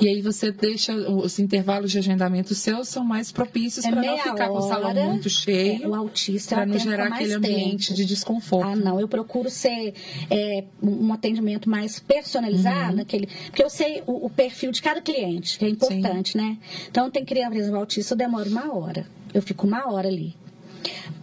E 0.00 0.08
aí 0.08 0.20
você 0.22 0.50
deixa 0.52 0.94
os 0.94 1.38
intervalos 1.38 1.90
de 1.90 1.98
agendamento 1.98 2.54
seus 2.54 2.88
são 2.88 3.04
mais 3.04 3.30
propícios 3.32 3.84
É 3.84 3.90
para 3.90 4.02
não 4.02 4.18
ficar 4.18 4.48
com 4.48 4.58
o 4.58 4.62
salão 4.62 4.88
hora. 4.90 5.04
muito 5.06 5.28
É, 5.28 5.30
cheio, 5.30 5.88
o 5.88 5.94
autista 5.94 6.54
é 6.54 6.58
para 6.58 6.66
o 6.66 6.68
não 6.70 6.78
gerar 6.78 7.06
aquele 7.08 7.32
ambiente 7.34 7.86
tempo. 7.88 7.96
de 7.96 8.04
desconforto. 8.04 8.66
Ah, 8.66 8.76
não. 8.76 9.00
Eu 9.00 9.08
procuro 9.08 9.48
ser 9.50 9.94
é, 10.30 10.64
um 10.82 11.12
atendimento 11.12 11.68
mais 11.68 11.98
personalizado, 11.98 12.96
Uhum. 12.96 13.02
aquele, 13.02 13.28
porque 13.46 13.62
eu 13.62 13.70
sei 13.70 14.02
o, 14.06 14.26
o 14.26 14.30
perfil 14.30 14.70
de 14.72 14.82
cada 14.82 15.00
cliente, 15.00 15.58
que 15.58 15.64
é 15.64 15.68
importante, 15.68 16.36
né? 16.36 16.58
Então, 16.90 17.10
tem 17.10 17.24
criança, 17.24 17.50
por 17.50 17.58
exemplo, 17.58 17.78
autista, 17.78 18.14
eu 18.14 18.18
demoro 18.18 18.48
uma 18.50 18.74
hora. 18.74 19.06
Eu 19.32 19.42
fico 19.42 19.66
uma 19.66 19.90
hora 19.92 20.08
ali. 20.08 20.34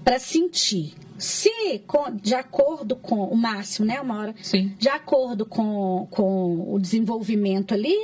Para 0.04 0.20
sentir. 0.20 0.94
Se, 1.22 1.80
com- 1.86 2.16
de 2.16 2.34
acordo 2.34 2.96
com 2.96 3.24
o 3.26 3.36
máximo, 3.38 3.86
né? 3.86 4.02
Uma 4.02 4.18
hora. 4.20 4.36
Sim. 4.42 4.74
De 4.78 4.90
acordo 4.90 5.46
com, 5.46 6.08
com 6.10 6.74
o 6.74 6.80
desenvolvimento 6.80 7.74
ali, 7.74 7.96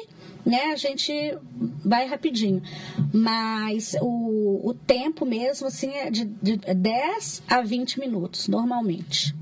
né? 0.46 0.66
A 0.72 0.76
gente 0.76 1.12
vai 1.84 2.08
rapidinho. 2.08 2.62
Mas 3.14 3.96
o, 4.02 4.70
o 4.70 4.74
tempo 4.74 5.26
mesmo, 5.26 5.68
assim, 5.68 5.90
é 5.92 6.10
de, 6.12 6.26
de 6.26 6.58
10 6.58 7.44
a 7.50 7.62
20 7.62 8.00
minutos, 8.00 8.48
normalmente. 8.48 9.36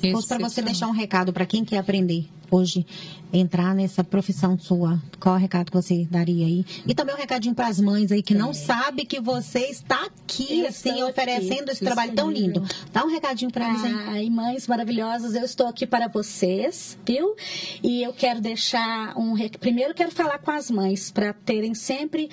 Se 0.00 0.12
fosse 0.12 0.28
para 0.28 0.38
você 0.38 0.62
deixar 0.62 0.86
um 0.88 0.92
recado 0.92 1.32
para 1.32 1.44
quem 1.46 1.64
quer 1.64 1.78
aprender 1.78 2.26
hoje, 2.52 2.84
entrar 3.32 3.72
nessa 3.76 4.02
profissão 4.02 4.58
sua, 4.58 5.00
qual 5.20 5.36
é 5.36 5.38
o 5.38 5.40
recado 5.40 5.70
que 5.70 5.76
você 5.76 6.04
daria 6.10 6.44
aí? 6.46 6.64
E 6.84 6.92
também 6.96 7.14
um 7.14 7.18
recadinho 7.18 7.54
para 7.54 7.68
as 7.68 7.78
mães 7.78 8.10
aí 8.10 8.24
que 8.24 8.34
não 8.34 8.52
sabe 8.52 9.04
que 9.04 9.20
você 9.20 9.60
está 9.66 10.04
aqui, 10.06 10.62
Eu 10.62 10.66
assim, 10.68 11.00
oferecendo 11.04 11.62
aqui, 11.62 11.70
esse 11.70 11.84
trabalho 11.84 12.12
tão 12.12 12.28
lindo. 12.28 12.64
Dá 12.92 13.04
um 13.04 13.08
recadinho 13.08 13.52
para 13.52 13.68
eles 13.68 13.84
aí. 13.84 13.94
Ai, 14.08 14.30
mães 14.30 14.66
maravilhosas, 14.66 15.34
eu 15.36 15.44
estou 15.44 15.68
aqui 15.68 15.86
para 15.86 16.08
vocês, 16.08 16.98
viu? 17.06 17.36
E 17.84 18.02
eu 18.02 18.12
quero 18.12 18.40
deixar 18.40 19.16
um. 19.16 19.32
rec- 19.32 19.58
Primeiro, 19.58 19.94
quero 19.94 20.10
falar 20.10 20.38
com 20.38 20.50
as 20.50 20.70
mães, 20.72 21.08
para 21.12 21.32
terem 21.32 21.72
sempre 21.72 22.28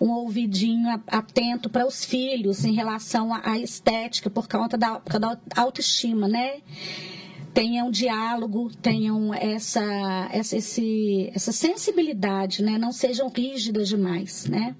um 0.00 0.10
ouvidinho 0.10 0.88
atento 1.06 1.68
para 1.68 1.86
os 1.86 2.04
filhos 2.04 2.64
em 2.64 2.72
relação 2.72 3.30
à 3.34 3.58
estética, 3.58 4.30
por 4.30 4.48
conta 4.48 4.78
da, 4.78 4.98
por 4.98 5.10
causa 5.10 5.40
da 5.54 5.62
autoestima, 5.62 6.26
né? 6.26 6.60
tenham 7.52 7.90
diálogo, 7.90 8.70
tenham 8.76 9.34
essa, 9.34 10.28
essa, 10.32 10.56
esse, 10.56 11.30
essa 11.34 11.52
sensibilidade, 11.52 12.62
né? 12.62 12.78
Não 12.78 12.92
sejam 12.92 13.28
rígidas 13.28 13.88
demais, 13.88 14.46
né? 14.46 14.74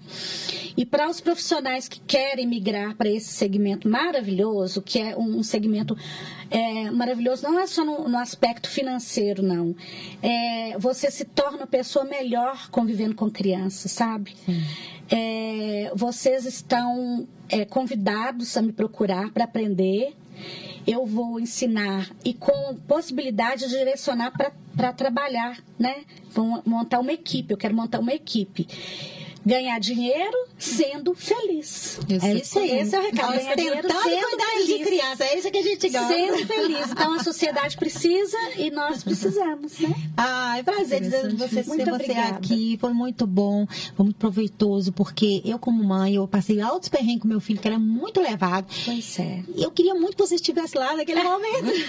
E 0.76 0.86
para 0.86 1.08
os 1.08 1.20
profissionais 1.20 1.88
que 1.88 2.00
querem 2.00 2.46
migrar 2.46 2.96
para 2.96 3.08
esse 3.08 3.28
segmento 3.28 3.88
maravilhoso, 3.88 4.80
que 4.80 4.98
é 4.98 5.16
um 5.16 5.42
segmento 5.42 5.96
é, 6.50 6.90
maravilhoso, 6.90 7.42
não 7.42 7.58
é 7.58 7.66
só 7.66 7.84
no, 7.84 8.08
no 8.08 8.18
aspecto 8.18 8.68
financeiro, 8.68 9.42
não. 9.42 9.74
É, 10.22 10.78
você 10.78 11.10
se 11.10 11.24
torna 11.24 11.58
uma 11.58 11.66
pessoa 11.66 12.04
melhor 12.04 12.70
convivendo 12.70 13.14
com 13.14 13.30
crianças, 13.30 13.90
sabe? 13.92 14.34
É, 15.10 15.92
vocês 15.94 16.44
estão 16.46 17.26
é, 17.48 17.64
convidados 17.64 18.56
a 18.56 18.62
me 18.62 18.72
procurar 18.72 19.30
para 19.32 19.44
aprender 19.44 20.14
eu 20.86 21.04
vou 21.06 21.38
ensinar 21.38 22.10
e 22.24 22.32
com 22.32 22.74
possibilidade 22.88 23.68
de 23.68 23.78
direcionar 23.78 24.32
para 24.76 24.92
trabalhar, 24.92 25.62
né? 25.78 26.04
Vou 26.32 26.62
montar 26.64 27.00
uma 27.00 27.12
equipe, 27.12 27.52
eu 27.52 27.58
quero 27.58 27.74
montar 27.74 27.98
uma 27.98 28.12
equipe. 28.12 28.66
Ganhar 29.44 29.78
dinheiro 29.78 30.36
sendo 30.58 31.14
feliz. 31.14 31.98
Isso. 32.08 32.26
É 32.26 32.34
isso 32.34 32.58
aí. 32.58 32.78
Esse 32.80 32.94
é 32.94 32.98
o 32.98 33.02
recado. 33.02 33.32
Ganhar 33.32 33.56
dinheiro 33.56 33.88
sendo 33.88 34.28
cuidar 34.28 34.58
de 34.60 34.66
feliz. 34.66 34.86
criança, 34.86 35.24
é 35.24 35.38
isso 35.38 35.50
que 35.50 35.58
a 35.58 35.62
gente 35.62 35.88
gosta. 35.88 36.08
Sendo 36.14 36.46
feliz. 36.46 36.90
Então 36.90 37.14
a 37.14 37.24
sociedade 37.24 37.76
precisa 37.76 38.38
e 38.56 38.70
nós 38.70 39.02
precisamos, 39.04 39.78
né? 39.80 39.94
Ai, 40.16 40.62
prazer 40.62 41.00
de 41.00 41.36
você, 41.36 41.62
Muito 41.62 41.84
ter 41.84 41.90
você 41.90 41.90
obrigada. 41.90 42.36
aqui. 42.36 42.76
Foi 42.80 42.92
muito 42.92 43.26
bom, 43.26 43.66
foi 43.96 44.04
muito 44.04 44.16
proveitoso, 44.16 44.92
porque 44.92 45.42
eu, 45.44 45.58
como 45.58 45.82
mãe, 45.82 46.14
eu 46.16 46.28
passei 46.28 46.60
altos 46.60 46.88
perrengues 46.88 47.22
com 47.22 47.28
meu 47.28 47.40
filho, 47.40 47.60
que 47.60 47.66
era 47.68 47.78
muito 47.78 48.20
levado. 48.20 48.66
Pois 48.84 49.18
é. 49.18 49.42
E 49.54 49.62
eu 49.62 49.70
queria 49.70 49.94
muito 49.94 50.16
que 50.16 50.26
você 50.26 50.34
estivesse 50.34 50.76
lá 50.76 50.94
naquele 50.96 51.22
momento. 51.22 51.70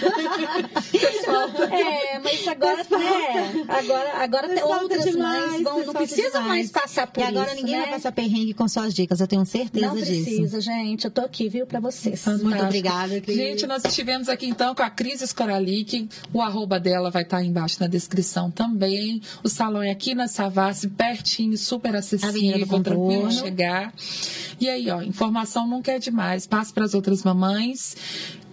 É, 1.72 2.18
mas 2.18 2.46
agora, 2.46 2.76
né? 2.90 3.64
Agora, 3.68 4.12
agora 4.22 4.66
outras 4.66 5.14
mães 5.14 5.62
vão, 5.62 5.84
não 5.84 5.92
demais. 6.04 6.46
mais 6.46 6.70
passar 6.70 7.06
por 7.06 7.20
E 7.20 7.24
agora 7.24 7.41
isso, 7.46 7.56
ninguém 7.56 7.76
né? 7.76 7.82
vai 7.82 7.90
passar 7.92 8.12
perrengue 8.12 8.54
com 8.54 8.68
suas 8.68 8.94
dicas, 8.94 9.20
eu 9.20 9.26
tenho 9.26 9.44
certeza 9.44 9.86
Não 9.86 9.96
disso. 9.96 10.24
precisa, 10.24 10.60
gente. 10.60 11.04
Eu 11.04 11.10
tô 11.10 11.22
aqui, 11.22 11.48
viu, 11.48 11.66
pra 11.66 11.80
vocês. 11.80 12.24
Muito 12.42 12.62
obrigada, 12.62 13.20
Cris. 13.20 13.36
Gente, 13.36 13.66
nós 13.66 13.84
estivemos 13.84 14.28
aqui 14.28 14.46
então 14.46 14.74
com 14.74 14.82
a 14.82 14.90
Cris 14.90 15.20
Escoralic. 15.20 16.08
O 16.32 16.40
arroba 16.40 16.78
dela 16.78 17.10
vai 17.10 17.22
estar 17.22 17.38
aí 17.38 17.46
embaixo 17.46 17.78
na 17.80 17.86
descrição 17.86 18.50
também. 18.50 19.20
O 19.42 19.48
salão 19.48 19.82
é 19.82 19.90
aqui 19.90 20.14
na 20.14 20.28
Savassi, 20.28 20.88
pertinho, 20.88 21.56
super 21.56 21.94
acessível, 21.96 22.66
tranquilo 22.82 23.30
chegar. 23.30 23.92
E 24.60 24.68
aí, 24.68 24.90
ó, 24.90 25.02
informação 25.02 25.66
nunca 25.66 25.92
é 25.92 25.98
demais. 25.98 26.46
Passe 26.46 26.72
para 26.72 26.84
as 26.84 26.94
outras 26.94 27.22
mamães. 27.22 27.96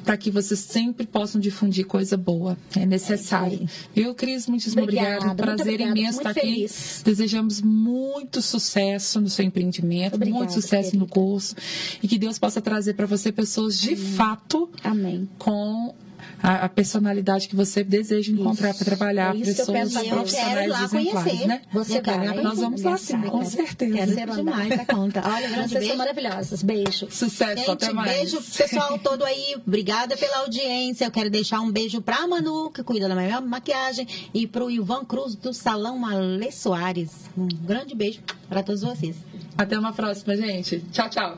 Para 0.09 0.17
que 0.17 0.31
vocês 0.31 0.59
sempre 0.59 1.05
possam 1.05 1.39
difundir 1.39 1.85
coisa 1.85 2.17
boa. 2.17 2.57
É 2.75 2.83
necessário. 2.83 3.69
Viu, 3.93 4.15
Cris? 4.15 4.47
Muitíssimo 4.47 4.81
Obrigada. 4.81 5.21
Um 5.21 5.27
muito 5.27 5.37
prazer 5.37 5.73
obrigada, 5.73 5.99
imenso 5.99 6.17
estar 6.17 6.31
aqui. 6.31 6.39
feliz. 6.39 7.01
Desejamos 7.05 7.61
muito 7.61 8.41
sucesso 8.41 9.21
no 9.21 9.29
seu 9.29 9.45
empreendimento, 9.45 10.15
Obrigada, 10.15 10.35
muito 10.39 10.53
sucesso 10.53 10.95
no 10.97 11.05
querida. 11.05 11.13
curso. 11.13 11.55
E 12.01 12.07
que 12.07 12.17
Deus 12.17 12.39
possa 12.39 12.59
trazer 12.59 12.95
para 12.95 13.05
você 13.05 13.31
pessoas 13.31 13.79
de 13.79 13.95
fato 13.95 14.67
Amém. 14.83 15.29
com 15.37 15.93
a, 16.41 16.65
a 16.65 16.69
personalidade 16.69 17.47
que 17.47 17.55
você 17.55 17.83
deseja 17.83 18.31
encontrar 18.31 18.73
para 18.73 18.85
trabalhar 18.85 19.35
É 19.35 19.37
isso 19.39 19.55
que 19.55 19.61
eu 19.61 19.73
pessoas 19.73 19.95
a 19.95 20.03
eu 20.05 20.09
profissionais 20.09 20.53
quero 20.55 20.63
ir 20.63 20.67
lá 20.69 20.83
exemplares, 20.83 21.23
conhecer. 21.31 21.47
né? 21.47 21.61
Você 21.73 21.97
Eu 21.97 22.03
vai. 22.03 22.17
conhecer. 22.19 22.41
Nós 22.41 22.59
vamos 22.59 22.81
lá 22.83 22.97
sim, 22.97 23.21
com 23.21 23.45
certeza. 23.45 23.93
Quero 23.97 24.13
ser 24.13 24.29
demais 24.29 24.71
a 24.79 24.85
conta. 24.85 25.23
Olha, 25.25 25.49
Vocês 25.49 25.71
beijo. 25.71 25.87
são 25.87 25.97
maravilhosas. 25.97 26.63
Beijo. 26.63 27.07
Sucesso, 27.11 27.57
Gente, 27.57 27.71
até 27.71 27.93
mais. 27.93 28.11
beijo 28.11 28.41
pessoal 28.41 28.97
todo 28.99 29.23
aí. 29.23 29.55
Obrigada 29.65 30.15
pela 30.17 30.37
audiência. 30.39 31.05
Eu 31.05 31.11
quero 31.11 31.29
deixar 31.29 31.59
um 31.61 31.71
beijo 31.71 32.01
pra 32.01 32.27
Manu, 32.27 32.69
que 32.71 32.83
cuida 32.83 33.07
da 33.07 33.15
minha 33.15 33.41
maquiagem, 33.41 34.07
e 34.33 34.45
pro 34.47 34.69
Ivan 34.69 35.03
Cruz 35.05 35.35
do 35.35 35.53
Salão 35.53 36.05
Alê 36.05 36.51
Soares. 36.51 37.09
Um 37.37 37.47
grande 37.47 37.95
beijo 37.95 38.19
para 38.47 38.63
todos 38.63 38.81
vocês. 38.81 39.15
Até 39.57 39.77
uma 39.77 39.91
próxima, 39.93 40.35
gente. 40.35 40.79
Tchau, 40.91 41.09
tchau. 41.09 41.37